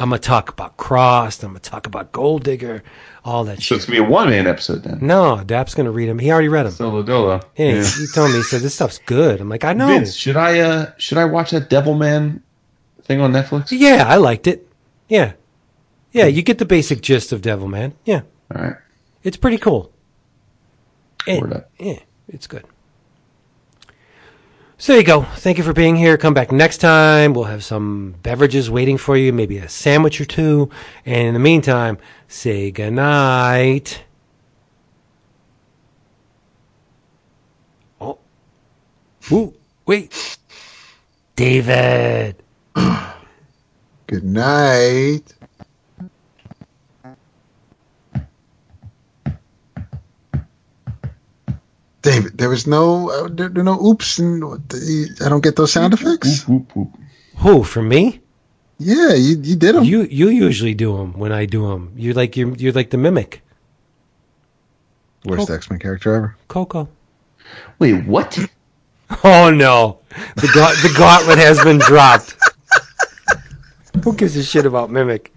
[0.00, 1.42] I'm going to talk about Crossed.
[1.42, 2.82] I'm going to talk about Gold Digger,
[3.24, 3.76] all that So shit.
[3.76, 4.98] it's gonna be a one man episode then.
[5.02, 6.18] No, Dap's going to read them.
[6.18, 6.72] He already read them.
[6.72, 7.40] Solo Dolo.
[7.56, 7.82] Yeah, Yeah.
[7.84, 9.40] he told me, he said, this stuff's good.
[9.40, 9.88] I'm like, I know.
[9.88, 12.40] Vince, should I uh should I watch that Devilman
[13.02, 13.68] thing on Netflix?
[13.70, 14.66] Yeah, I liked it.
[15.08, 15.32] Yeah.
[16.12, 17.92] Yeah, you get the basic gist of Devilman.
[18.04, 18.22] Yeah.
[18.54, 18.76] All right.
[19.22, 19.92] It's pretty cool.
[21.28, 21.70] Word up.
[21.78, 21.98] Yeah,
[22.28, 22.64] it's good.
[24.80, 25.20] So there you go.
[25.20, 26.16] Thank you for being here.
[26.16, 27.34] Come back next time.
[27.34, 30.70] We'll have some beverages waiting for you, maybe a sandwich or two.
[31.04, 31.98] And in the meantime,
[32.28, 34.02] say goodnight.
[38.00, 38.18] Oh.
[39.30, 39.52] Ooh,
[39.84, 40.38] wait.
[41.36, 42.42] David.
[44.06, 45.34] Good night.
[52.02, 55.72] David, there was no, uh, there, there no oops, and the, I don't get those
[55.72, 56.48] sound effects.
[56.48, 56.88] Whoop, whoop.
[57.36, 58.20] Who, for me?
[58.78, 59.84] Yeah, you, you did them.
[59.84, 61.92] You you usually do them when I do them.
[61.96, 63.42] You're like you're you're like the mimic.
[65.26, 66.36] Worst X Men character ever.
[66.48, 66.88] Coco.
[67.78, 68.38] Wait, what?
[69.24, 69.98] Oh no,
[70.36, 72.36] the ga- the gauntlet has been dropped.
[74.04, 75.32] Who gives a shit about mimic?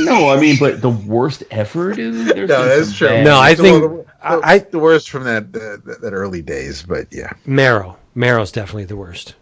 [0.00, 2.36] No, I mean, but the worst ever, dude.
[2.36, 3.08] There's No, that's true.
[3.08, 6.82] bad- No, I think the, I, I the worst from that, that that early days,
[6.82, 7.32] but yeah.
[7.44, 7.96] Marrow.
[8.14, 9.34] Marrow's definitely the worst.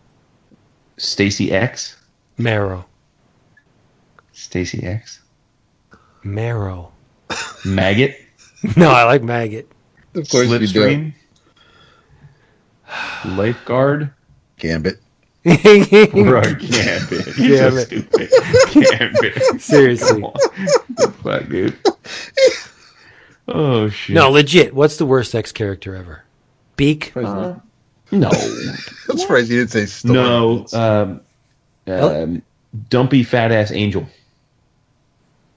[0.97, 1.97] Stacy X.
[2.37, 2.85] Marrow.
[4.33, 5.21] Stacy X.
[6.23, 6.93] Marrow.
[7.65, 8.17] Maggot.
[8.77, 9.69] No, I like maggot.
[10.15, 11.15] Of course Slipstream.
[13.25, 14.13] Lifeguard.
[14.57, 15.01] Gambit.
[15.45, 15.57] Right,
[16.61, 17.37] Gambit.
[17.37, 18.31] You're so stupid.
[18.73, 19.61] Gambit.
[19.61, 20.13] Seriously.
[20.13, 21.13] Come on.
[21.25, 21.77] Fuck, dude.
[23.49, 24.15] Oh shit.
[24.15, 24.73] No, legit.
[24.75, 26.25] What's the worst X character ever?
[26.77, 27.13] Beak.
[27.17, 27.55] Uh,
[28.11, 28.29] no.
[29.09, 30.15] I'm surprised you didn't say Storm.
[30.15, 30.67] No.
[30.73, 31.21] Um,
[31.87, 32.43] um,
[32.89, 34.07] dumpy fat ass angel.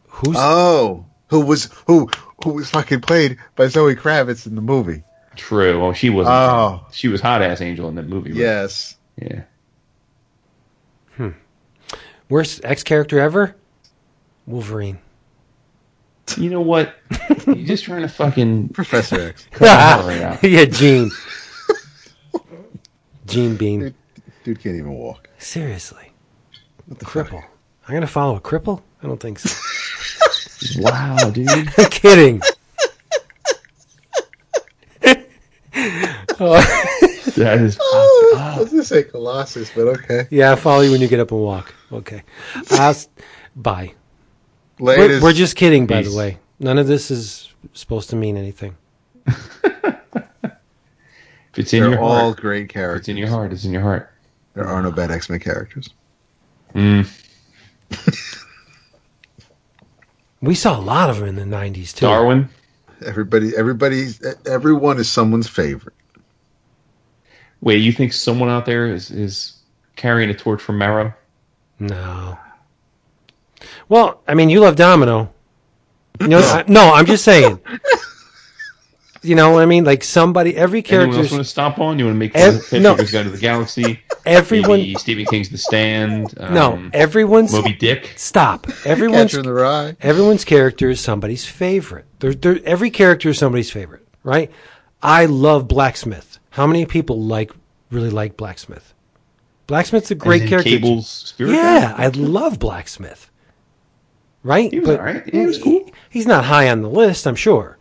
[0.07, 2.09] Who's Oh, who was who
[2.43, 5.03] who was fucking played by Zoe Kravitz in the movie?
[5.35, 5.81] True.
[5.81, 6.33] Well, she wasn't.
[6.35, 6.85] Oh.
[6.91, 8.31] She was hot ass angel in that movie.
[8.31, 8.39] Right?
[8.39, 8.95] Yes.
[9.21, 9.43] Yeah.
[11.15, 11.29] Hmm.
[12.29, 13.55] Worst X character ever?
[14.47, 14.99] Wolverine.
[16.37, 16.95] You know what?
[17.45, 18.69] You're just trying to fucking.
[18.69, 19.47] Professor X.
[19.59, 19.69] Right
[20.21, 20.43] out.
[20.43, 21.11] yeah, Gene.
[23.27, 23.93] Gene Bean.
[24.43, 25.29] Dude can't even walk.
[25.37, 26.11] Seriously.
[26.87, 27.43] The cripple.
[27.87, 28.81] I'm gonna follow a cripple?
[29.03, 29.49] I don't think so.
[30.81, 31.47] Wow, dude.
[31.77, 32.41] I'm kidding.
[37.35, 37.77] That is.
[37.81, 40.27] Oh, I was gonna say Colossus, but okay.
[40.31, 41.73] Yeah, I'll follow you when you get up and walk.
[41.91, 42.23] Okay.
[42.71, 43.09] I'll uh, s-
[43.55, 43.93] bye.
[44.79, 46.11] We're, we're just kidding, by Peace.
[46.11, 46.37] the way.
[46.59, 48.75] None of this is supposed to mean anything.
[51.55, 53.53] If it's in They're your all heart, great it's in your heart.
[53.53, 54.11] It's in your heart.
[54.55, 55.89] There are no bad X Men characters.
[56.73, 57.07] Mm.
[60.41, 62.05] We saw a lot of them in the 90s, too.
[62.07, 62.49] Darwin.
[63.05, 64.09] Everybody, everybody,
[64.45, 65.95] everyone is someone's favorite.
[67.61, 69.57] Wait, you think someone out there is is
[69.95, 71.13] carrying a torch for Marrow?
[71.79, 72.37] No.
[73.89, 75.31] Well, I mean, you love Domino.
[76.19, 77.59] You know, I, no, I'm just saying.
[79.21, 79.85] You know what I mean?
[79.85, 81.97] Like somebody, every Anyone else want to stomp on?
[81.97, 82.93] You want to make Ev- Ev- no.
[82.93, 83.99] Hitchhiker's Guide to the Galaxy?
[84.23, 86.35] Everyone- Maybe Stephen King's The Stand.
[86.39, 88.13] Um, No, everyone's Moby Dick.
[88.17, 88.67] stop.
[88.85, 89.95] Everyone's Catcher in the Rye.
[89.99, 92.05] everyone's character is somebody's favorite.
[92.19, 94.51] There, there, every character is somebody's favorite, right?
[95.01, 96.37] I love Blaquesmith.
[96.51, 97.51] How many people like
[97.89, 98.93] really like Blaquesmith?
[99.67, 100.69] Blaquesmith's a great character.
[100.69, 101.99] Cable's Spirit Yeah, Guide?
[101.99, 103.29] I love Blaquesmith.
[104.45, 104.71] Right?
[104.71, 105.23] He was alright.
[105.25, 105.89] Yeah, he was cool.
[106.09, 107.77] He's not high on the list, I'm sure.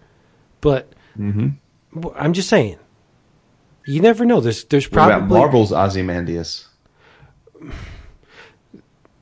[0.61, 2.09] But Mm-hmm.
[2.17, 2.79] I'm just saying.
[3.87, 4.41] You never know.
[4.41, 6.67] There's there's What about probably Marvel's Ozymandias?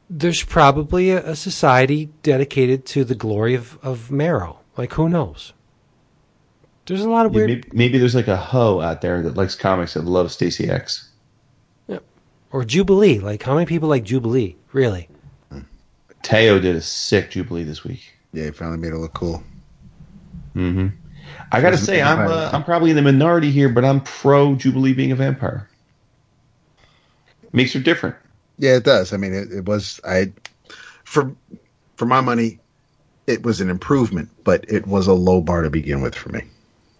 [0.08, 4.60] there's probably a, a society dedicated to the glory of, of Marrow.
[4.76, 5.52] Like who knows?
[6.86, 9.36] There's a lot of Yeah, weird maybe, maybe there's like a hoe out there that
[9.36, 11.08] likes comics that loves Stacy X.
[12.50, 13.18] or Jubilee.
[13.18, 14.56] Like how many people like Jubilee?
[14.72, 15.08] Really?
[16.22, 18.12] Teo did a sick Jubilee this week.
[18.32, 19.42] Yeah, he finally made it look cool.
[20.54, 20.88] Mm-hmm.
[21.50, 24.00] I gotta Doesn't say, I'm I- uh, I'm probably in the minority here, but I'm
[24.00, 25.68] pro Jubilee being a vampire.
[27.52, 28.16] Makes her different.
[28.58, 29.12] Yeah, it does.
[29.12, 30.32] I mean, it, it was I
[31.04, 31.34] for
[31.96, 32.58] for my money,
[33.26, 36.42] it was an improvement, but it was a low bar to begin with for me.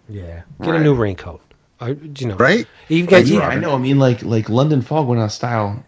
[0.09, 0.43] Yeah.
[0.61, 1.41] Get a new raincoat.
[1.81, 2.67] Or, you know, Right?
[2.87, 3.73] You got Yeah, you, Yeah, I know.
[3.73, 5.83] I mean, like like London Fog went out of style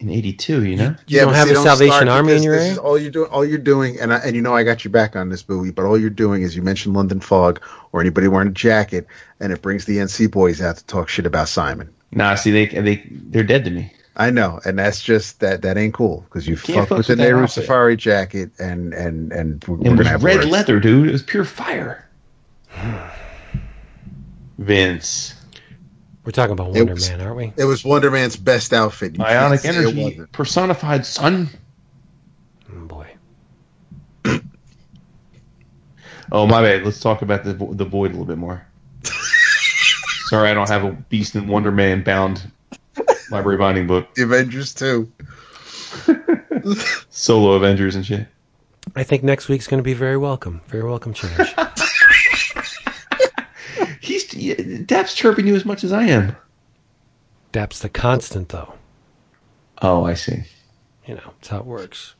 [0.00, 0.64] in '82.
[0.64, 0.96] You know.
[1.06, 2.72] you don't have see, a Salvation Army in your this area.
[2.72, 3.30] is all you're doing.
[3.30, 5.70] All you're doing, and I, and you know I got your back on this movie,
[5.70, 7.60] but all you're doing is you mention London Fog
[7.92, 9.06] or anybody wearing a jacket,
[9.40, 11.92] and it brings the NC boys out to talk shit about Simon.
[12.12, 13.92] Nah, see, they they they're dead to me.
[14.18, 17.06] I know, and that's just that that ain't cool because you Can't fucked fuck with
[17.06, 17.46] the with that Nehru.
[17.46, 20.48] Safari jacket, and and and we're, we're was have red words.
[20.48, 21.08] leather, dude.
[21.08, 22.08] It was pure fire.
[24.58, 25.34] Vince,
[26.26, 27.52] We're talking about Wonder was- Man, aren't we?
[27.56, 29.12] It was Wonder Man's best outfit.
[29.12, 31.48] You can't ionic energy personified, son.
[32.68, 33.14] Oh, mm, boy.
[36.32, 36.84] Oh my bad.
[36.84, 38.66] Let's talk about the vo- the void a little bit more.
[40.24, 42.50] Sorry, I don't have a Beast and Wonder Man bound
[43.30, 44.12] library binding book.
[44.16, 45.12] The Avengers too.
[47.10, 48.26] Solo Avengers and shit.
[48.96, 50.62] I think next week's going to be very welcome.
[50.66, 51.32] Very welcome change.
[54.00, 54.54] He's yeah,
[54.86, 56.36] Dap's chirping you as much as I am.
[57.52, 58.72] That's the constant, though.
[59.82, 60.44] Oh, I see.
[61.06, 62.14] You know, that's how it works.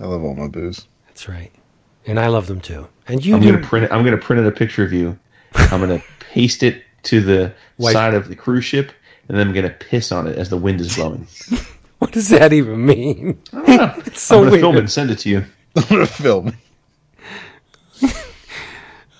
[0.00, 0.86] I love all my booze.
[1.06, 1.50] That's right.
[2.06, 2.88] And I love them too.
[3.08, 3.52] And you I'm do.
[3.52, 3.92] gonna print it.
[3.92, 5.18] I'm gonna print out a picture of you.
[5.54, 8.92] I'm gonna paste it to the White- side of the cruise ship,
[9.28, 11.26] and then I'm gonna piss on it as the wind is blowing.
[11.98, 13.40] What does that even mean?
[13.52, 15.44] I don't so I'm gonna film it and send it to you.
[15.76, 16.52] I'm gonna film.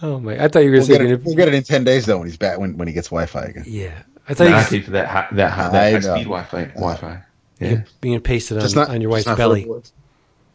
[0.03, 0.43] Oh my!
[0.43, 1.11] I thought you were We'll get, saying.
[1.11, 3.09] it, we'll get it in ten days though when he's back when, when he gets
[3.09, 3.65] Wi-Fi again.
[3.67, 6.25] Yeah, I thought Nah, I you paid for that high, that high, that high speed
[6.25, 6.65] Wi-Fi.
[6.75, 7.23] Wi-Fi.
[7.61, 9.63] Yeah, were being pasted on, not on your wife's not belly.
[9.63, 9.93] for the boys.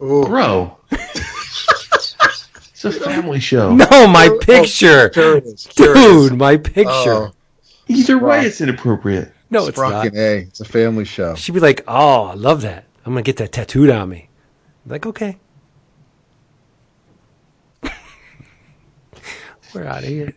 [0.01, 0.26] Ooh.
[0.27, 0.77] bro.
[0.92, 3.74] it's a family show.
[3.74, 6.90] No, my oh, picture, Curious, dude, my picture.
[7.14, 7.34] Oh,
[7.88, 9.32] Either way, it's inappropriate.
[9.50, 10.14] no, it's not.
[10.14, 10.40] A.
[10.40, 11.35] It's a family show.
[11.35, 12.84] She'd be like, "Oh, I love that.
[13.06, 14.27] I'm gonna get that tattooed on me."
[14.85, 15.38] I'm like, okay,
[19.77, 20.33] we're out of here.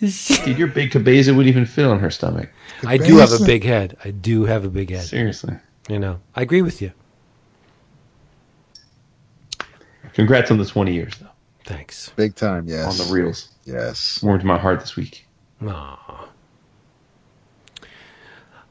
[0.00, 2.50] Dude, your big cabeza wouldn't even fit on her stomach.
[2.86, 3.96] I do have a big head.
[4.04, 5.04] I do have a big head.
[5.04, 5.54] Seriously.
[5.88, 6.92] You know, I agree with you.
[10.12, 11.28] Congrats on the 20 years, though,
[11.64, 12.10] Thanks.
[12.16, 12.86] Big time, yes.
[13.00, 13.48] on the reels.
[13.64, 14.22] Yes.
[14.22, 15.26] Warmed my heart this week.
[15.66, 16.28] Aw.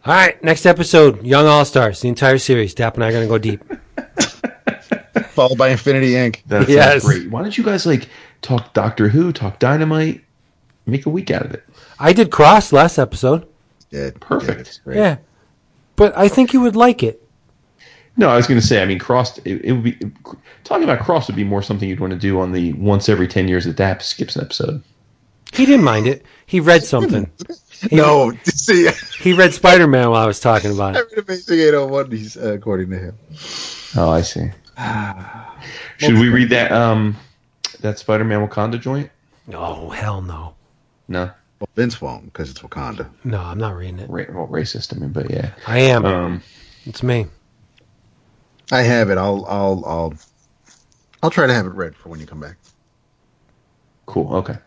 [0.07, 2.73] All right, next episode, Young All Stars, the entire series.
[2.75, 3.63] Dap and I are gonna go deep.
[5.29, 6.43] Followed by Infinity Inc.
[6.47, 7.03] That Yes.
[7.03, 7.29] great.
[7.29, 8.07] Why don't you guys like
[8.41, 10.23] talk Doctor Who, talk Dynamite,
[10.85, 11.63] make a week out of it?
[11.99, 13.47] I did Cross last episode.
[13.91, 14.81] Yeah, Perfect.
[14.87, 14.93] yeah.
[14.93, 15.17] Yeah,
[15.95, 17.21] but I think you would like it.
[18.17, 18.81] No, I was going to say.
[18.81, 19.39] I mean, Cross.
[19.39, 19.97] It, it would be
[20.63, 23.27] talking about Cross would be more something you'd want to do on the once every
[23.27, 24.81] 10 years that Dap skips an episode.
[25.53, 26.25] He didn't mind it.
[26.45, 27.29] He read something.
[27.89, 28.89] He, No, see,
[29.19, 31.05] he read Spider Man while I was talking about it.
[31.11, 33.17] every amazing 801, he's, uh, according to him.
[33.97, 34.49] Oh, I see.
[35.97, 37.15] Should we read that um
[37.85, 39.09] that Spider-Man Wakanda joint?
[39.53, 40.55] Oh hell no,
[41.07, 43.07] No, Well, Vince won't because it's Wakanda.
[43.23, 44.09] no, I'm not reading it.
[44.09, 44.95] Ra- well, racist.
[44.95, 45.51] I mean, but yeah.
[45.67, 46.03] I am.
[46.05, 46.41] Um,
[46.85, 47.27] It's me.
[48.71, 49.17] I have it.
[49.19, 50.13] I'll, I'll, I'll,
[51.21, 52.57] I'll try to have it read for when you come back.
[54.07, 54.33] cool.
[54.37, 54.57] Okay.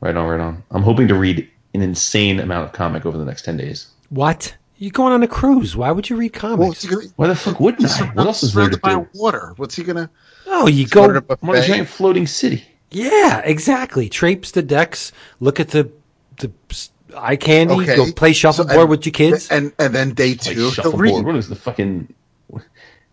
[0.00, 0.26] Right on.
[0.28, 0.62] Right on.
[0.72, 3.86] I'm hoping to read an insane amount of comic over the next ten days.
[4.08, 4.56] What?
[4.82, 5.76] You're going on a cruise.
[5.76, 6.66] Why would you read comics?
[6.68, 8.06] what's he gonna, Why the fuck wouldn't I?
[8.14, 9.06] What else is there to by do?
[9.14, 9.52] water?
[9.58, 10.08] What's he gonna?
[10.46, 11.34] oh, you Order go.
[11.34, 12.64] a I'm on a giant floating city.
[12.90, 14.08] Yeah, exactly.
[14.08, 15.12] Traipse the decks.
[15.38, 15.90] Look at the
[16.38, 16.50] the
[17.14, 17.74] eye candy.
[17.74, 17.94] Okay.
[17.96, 19.50] Go play So, shuffleboard and- with your kids.
[19.50, 21.26] And and then day Like two, he'll shuffleboard.
[21.26, 22.12] What is the fucking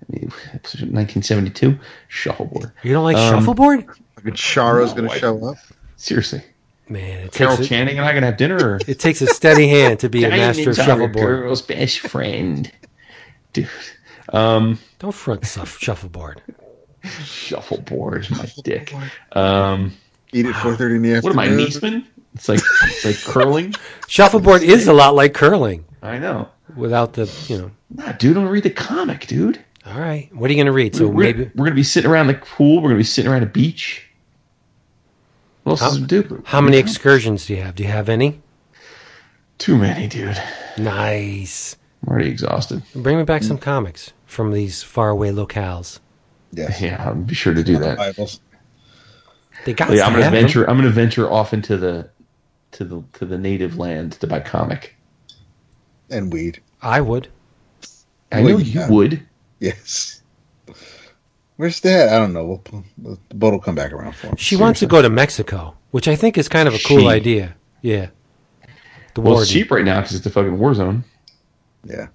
[0.10, 2.72] 1972 shuffleboard.
[2.84, 3.86] You don't like Um, shuffleboard?
[4.16, 5.58] Fucking Charo's No, gonna I- show up.
[5.98, 6.44] Seriously,
[6.90, 8.74] Man, it Carol takes, a, Channing and I gonna have dinner.
[8.74, 8.80] Or?
[8.88, 11.14] it takes a steady hand to be a master of Diamonds are a shuffleboard.
[11.42, 12.72] girl's best friend,
[13.54, 13.70] dude.
[14.34, 16.42] Um, Don't front suff- shuffleboard.
[17.04, 18.94] shuffleboard, is my dick.
[19.34, 19.94] Um,
[20.34, 21.36] Eat at four thirty in the afternoon.
[21.38, 22.02] what am I, afternoon.
[22.02, 22.08] Niesman?
[22.36, 23.74] It's like it's like curling.
[24.08, 26.50] Shuffleboard is a lot like curling I know.
[26.76, 27.72] without the, you know.
[27.90, 29.64] Nah, dude, I'm gonna read the comic, dude.
[29.86, 30.30] All right.
[30.36, 30.96] What are you going to read?
[30.96, 31.52] So we're, maybe.
[31.56, 32.78] we're gonna be sitting around the pool.
[32.82, 34.07] We're gonna be sitting around a beach.
[35.68, 36.44] What else How- is there to do?
[36.46, 37.76] How many excursions do you have?
[37.76, 38.42] Do you have any?
[39.58, 40.42] Too many, dude.
[40.78, 41.76] Nice.
[42.04, 42.84] I'm already exhausted.
[42.96, 46.00] Bring me back some comics from these faraway locales.
[46.54, 46.80] Yes.
[46.82, 47.98] Yeah, I'll be sure to do that.
[47.98, 48.40] Bibles.
[49.66, 50.42] They got Yeah, I'm gonna have them.
[50.44, 50.70] venture.
[50.70, 52.10] I'm gonna venture off into the
[52.72, 54.96] to the to the native land to buy comic.
[56.10, 56.62] And weed.
[56.82, 57.28] I would.
[58.32, 58.88] I Well, know yeah.
[58.88, 59.28] you would.
[59.60, 60.17] Yes.
[61.58, 62.10] Where's Dad?
[62.10, 62.46] I don't know.
[62.46, 62.84] We'll,
[63.30, 64.36] the boat will come back around for him.
[64.38, 67.08] She wants to go to Mexico, which I think is kind of a cool She.
[67.08, 67.56] idea.
[67.82, 68.10] Yeah.
[69.16, 69.44] The Well, warden.
[69.44, 71.04] it's cheap right now because it's a fucking war zone.
[71.84, 72.08] Yeah.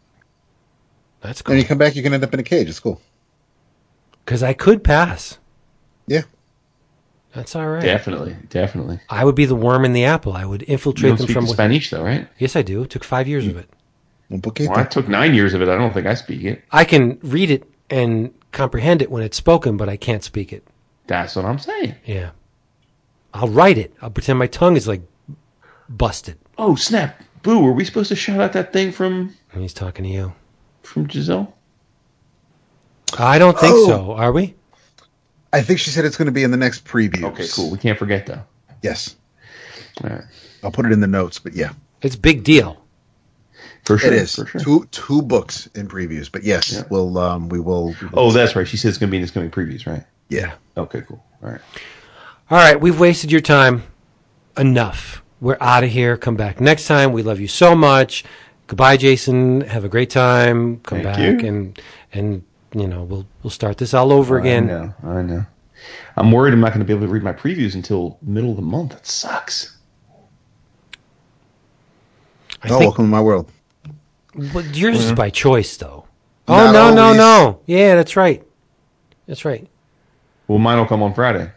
[1.21, 1.57] That's Then cool.
[1.57, 2.69] you come back, you can end up in a cage.
[2.69, 3.01] It's cool.
[4.25, 5.39] Because I could pass.
[6.07, 6.23] Yeah.
[7.35, 7.83] That's all right.
[7.83, 9.01] Definitely, definitely.
[9.09, 10.35] I would be the worm in the apple.
[10.35, 11.45] I would infiltrate don't them speak from.
[11.47, 12.29] the with- Spanish though, right?
[12.39, 12.83] yes, I do.
[12.83, 13.69] It took five years of it.
[14.29, 14.41] Well,
[14.79, 15.69] I took nine years of it.
[15.69, 16.63] I don't think I speak it.
[16.71, 20.63] I can read it and comprehend it when it's spoken, but I can't speak it.
[21.07, 21.95] That's what I'm saying.
[22.05, 22.31] Yeah.
[23.35, 23.95] I'll write it.
[24.03, 25.03] I'll pretend my tongue is like
[25.89, 26.39] busted.
[26.59, 27.21] Oh snap!
[27.43, 27.61] Boo!
[27.61, 30.33] Were we supposed to shout out that thing from And he's talking to you.
[30.83, 31.53] from Giselle?
[33.19, 33.87] I don't think Oh.
[33.87, 34.13] so.
[34.13, 34.55] Are we?
[35.53, 37.25] I think she said it's going to be in the next preview.
[37.25, 37.71] Okay, cool.
[37.71, 38.43] We can't forget though.
[38.83, 39.17] Yes.
[40.03, 40.25] All right,
[40.63, 42.82] I'll put it in the notes, but yeah, It's big deal.
[43.85, 44.13] For sure.
[44.13, 44.61] it is for sure.
[44.61, 46.31] two two books in previews.
[46.31, 46.83] But yes, Yeah.
[46.91, 47.95] we'll um we will.
[48.15, 48.67] Oh, that's right.
[48.67, 50.05] She said it's going to be in this coming previews, right?
[50.29, 50.55] yeah.
[50.77, 51.23] Okay, cool.
[51.43, 51.61] All right.
[52.51, 53.83] All right, we've wasted your time
[54.59, 55.23] enough.
[55.41, 56.17] We're out of here.
[56.17, 57.13] Come back next time.
[57.13, 58.25] We love you so much.
[58.69, 59.63] Goodbye, Jason.
[59.63, 60.79] Have a great time.
[60.81, 61.49] Come Thank back you.
[61.49, 61.81] and
[62.13, 62.43] and
[62.75, 64.71] you know we'll we'll start this all over again.
[64.71, 64.95] I know.
[65.05, 65.47] I know.
[66.17, 68.57] I'm worried I'm not going to be able to read my previews until middle of
[68.57, 68.93] the month.
[68.93, 69.77] That sucks.
[72.63, 73.51] I oh, think welcome to my world.
[74.35, 76.07] But yours is by choice, though.
[76.49, 77.19] Oh Not no no always.
[77.19, 77.61] no!
[77.67, 78.43] Yeah, that's right.
[79.27, 79.67] That's right.
[80.49, 81.51] Well, mine will come on Friday.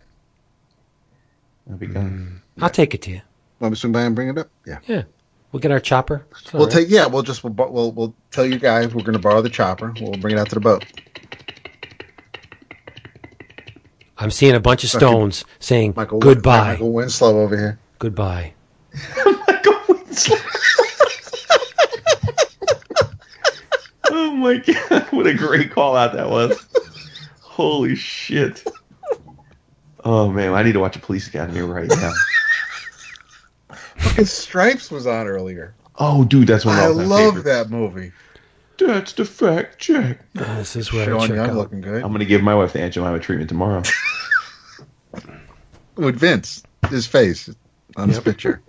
[1.70, 2.42] I'll be done.
[2.60, 2.64] Mm.
[2.64, 3.22] I'll take it to you.
[3.60, 4.50] Want me to swing by and bring it up?
[4.66, 4.78] Yeah.
[4.86, 5.04] Yeah,
[5.52, 6.26] we'll get our chopper.
[6.32, 6.78] It's all We'll right.
[6.78, 6.90] take.
[6.90, 9.50] Yeah, we'll just we'll bo- we'll, we'll tell you guys we're going to borrow the
[9.50, 9.94] chopper.
[10.00, 10.86] We'll bring it out to the boat.
[14.18, 16.20] I'm seeing a bunch of Fucking stones saying Michael.
[16.20, 17.80] goodbye, Michael Winslow over here.
[18.00, 18.54] goodbye.
[19.18, 20.42] oh
[24.45, 25.07] my god!
[25.11, 26.65] What a great call out that was.
[27.41, 28.64] Holy shit!
[30.03, 32.11] Oh man, I need to watch a Police Academy right now.
[33.98, 35.74] Fucking Stripes was on earlier.
[35.98, 37.45] Oh, dude, that's one I of my love favorites.
[37.45, 38.11] that movie.
[38.77, 40.19] That's the fact check.
[40.38, 41.56] Uh, this is where I Sean check Young out.
[41.56, 43.82] looking good I'm gonna give my wife the Aunt Jemima treatment tomorrow.
[45.95, 46.61] with Vince.
[46.90, 47.49] His face
[47.95, 48.61] on his picture.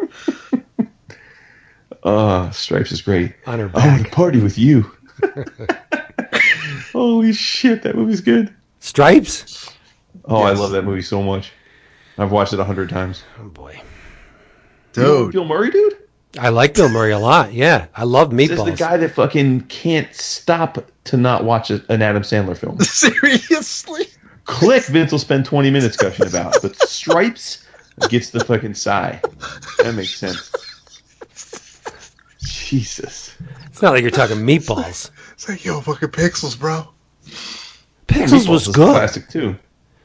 [2.02, 3.34] Oh, Stripes is great.
[3.46, 4.04] on her I want back.
[4.04, 4.90] to party with you.
[6.92, 8.54] Holy shit, that movie's good.
[8.80, 9.72] Stripes.
[10.24, 11.52] Oh, I love that movie so much.
[12.18, 13.22] I've watched it a hundred times.
[13.40, 13.80] Oh boy,
[14.92, 15.96] Dude, Bill Murray, dude.
[16.38, 17.52] I like Bill Murray a lot.
[17.52, 21.82] Yeah, I love This is the guy that fucking can't stop to not watch a,
[21.88, 22.80] an Adam Sandler film.
[22.80, 24.06] seriously.
[24.44, 26.54] Click, Vince will spend 20 minutes gushing about.
[26.62, 27.66] But Stripes
[28.08, 29.20] gets the fucking sigh.
[29.78, 30.52] That makes sense.
[32.40, 33.36] Jesus.
[33.76, 35.10] It's not like you're talking meatballs.
[35.34, 36.88] It's like yo, fucking pixels, bro.
[38.06, 38.94] Pixels Meatballs was good.
[38.94, 39.54] Classic too.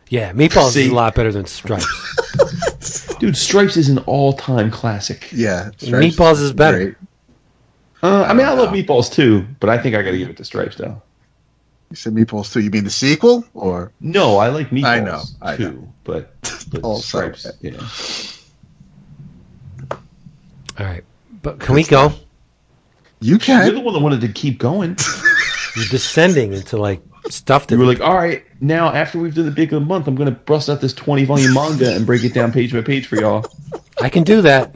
[0.09, 3.15] Yeah, meatballs is a lot better than stripes.
[3.19, 5.29] Dude, Stripes is an all-time classic.
[5.31, 6.77] Yeah, Meatballs is better.
[6.83, 6.95] great.
[8.03, 10.35] Uh, I mean, I love Meatballs too, but I think I got to give it
[10.35, 11.01] to Stripes though.
[11.91, 12.59] You said Meatballs too.
[12.59, 13.93] You mean the sequel or?
[14.01, 15.93] No, I like Meatballs I know, I too, know.
[16.03, 16.35] but,
[16.73, 17.79] but Also, Stripes, yeah.
[20.77, 21.05] All right,
[21.41, 22.11] but can we go?
[23.21, 23.65] You can.
[23.65, 24.97] You're the one that wanted to keep going.
[25.75, 29.45] You're descending into like stuff that You were like, all right, now after we've done
[29.45, 32.05] the big of the month, I'm going to bust out this 20 volume manga and
[32.05, 33.45] break it down page by page for y'all.
[34.01, 34.75] I can do that.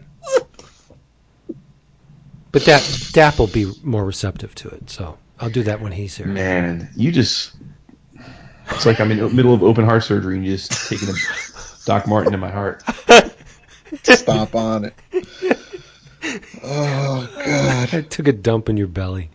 [2.51, 6.15] But that Dap will be more receptive to it, so I'll do that when he's
[6.15, 6.27] here.
[6.27, 7.55] Man, you just.
[8.69, 11.13] It's like I'm in the middle of open heart surgery and you're just taking a
[11.85, 12.81] Doc Martin in my heart.
[14.03, 15.57] Stomp on it.
[16.63, 17.89] Oh god.
[17.93, 19.29] I took a dump in your belly.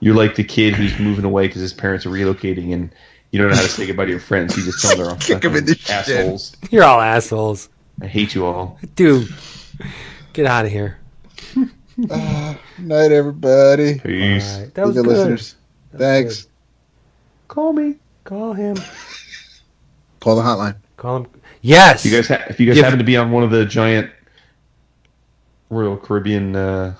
[0.00, 2.90] You're like the kid who's moving away because his parents are relocating, and
[3.30, 4.56] you don't know how to say goodbye to your friends.
[4.56, 5.94] You just tell them they're all Kick 'em in the shin.
[5.94, 6.56] assholes.
[6.70, 7.68] You're all assholes.
[8.02, 8.78] I hate you all.
[8.96, 9.28] Dude,
[10.32, 10.98] get out of here.
[12.10, 14.00] Ah, night, everybody.
[14.00, 14.52] Peace.
[14.56, 15.12] All right, that was Good good.
[15.16, 15.54] listeners.
[15.96, 16.48] Thanks.
[17.46, 17.94] Call me.
[18.24, 18.76] Call him.
[20.18, 20.74] Call the hotline.
[20.96, 21.26] Call him.
[21.62, 22.04] Yes.
[22.04, 23.64] If you guys, ha- if you guys Give- happen to be on one of the
[23.64, 24.10] giant
[25.70, 26.94] Royal Caribbean uh,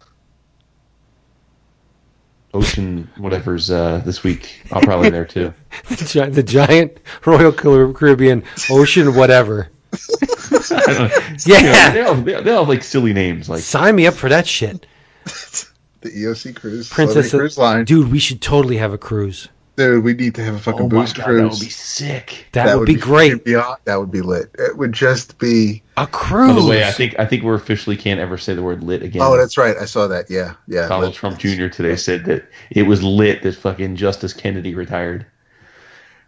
[2.53, 5.53] ocean whatever's uh, this week, I'll probably be there too.
[5.97, 9.71] Gi- the giant Royal Caribbean Ocean, whatever.
[9.93, 11.37] I don't know.
[11.47, 11.91] Yeah.
[11.93, 14.29] they all, they all- they all have like silly names, like Sign me up for
[14.29, 14.87] that shit.
[16.01, 16.91] The EOC cruise.
[16.91, 17.85] Princess Celebrity Cruise Line.
[17.87, 19.49] Dude, we should totally have a cruise.
[19.77, 21.41] Dude, we need to have a fucking oh my boost god, cruise.
[21.41, 22.47] that would be sick.
[22.53, 23.33] That, would, be, great.
[23.33, 24.51] fucking beyond- that would be lit.
[24.57, 25.83] It would just be.
[25.97, 26.55] A cruise.
[26.55, 29.03] By the way, I think I think we officially can't ever say the word lit
[29.03, 29.23] again.
[29.23, 29.77] Oh, that's right.
[29.77, 30.31] I saw that.
[30.31, 30.89] Yeah, yeah.
[30.89, 31.15] Donald Lit.
[31.15, 31.69] Trump Jr.
[31.69, 35.27] today said that it was lit that fucking Justice Kennedy retired.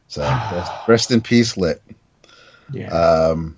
[0.09, 1.83] So rest, rest in peace, lit.
[2.73, 2.89] Yeah.
[2.89, 3.57] Um,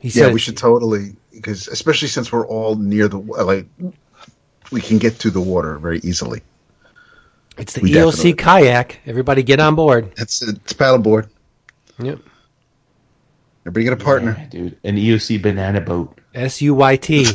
[0.00, 3.66] he yeah, we should totally because especially since we're all near the like,
[4.70, 6.42] we can get to the water very easily.
[7.58, 9.00] It's the we EOC definitely- kayak.
[9.06, 10.12] Everybody get on board.
[10.16, 11.28] It's it's paddleboard.
[11.98, 12.18] Yep.
[13.62, 14.36] Everybody get a partner.
[14.38, 14.78] Yeah, dude.
[14.84, 16.18] An EOC banana boat.
[16.34, 17.26] S U Y T.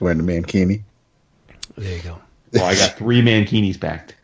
[0.00, 0.82] Wearing the mankini.
[1.76, 2.18] There you go.
[2.52, 4.14] Well, I got three mankinis packed.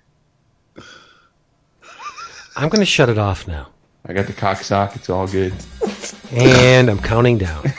[2.55, 3.69] I'm going to shut it off now.
[4.07, 4.95] I got the cock sock.
[4.95, 5.55] It's all good.
[6.33, 7.65] And I'm counting down.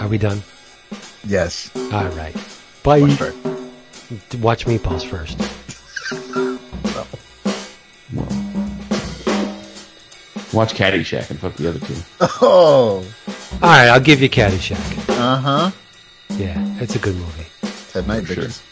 [0.00, 0.42] Are we done?
[1.24, 1.70] Yes.
[1.92, 2.34] All right.
[2.82, 3.00] Bye.
[3.00, 3.32] Watch her.
[4.40, 5.38] Watch me pause first.
[10.54, 11.94] Watch Caddyshack and fuck the other two.
[12.40, 13.04] Oh.
[13.54, 15.08] All right, I'll give you Caddyshack.
[15.10, 15.70] Uh huh.
[16.30, 17.46] Yeah, it's a good movie.
[17.92, 18.36] Ted Knight, Sure.
[18.44, 18.62] bitches.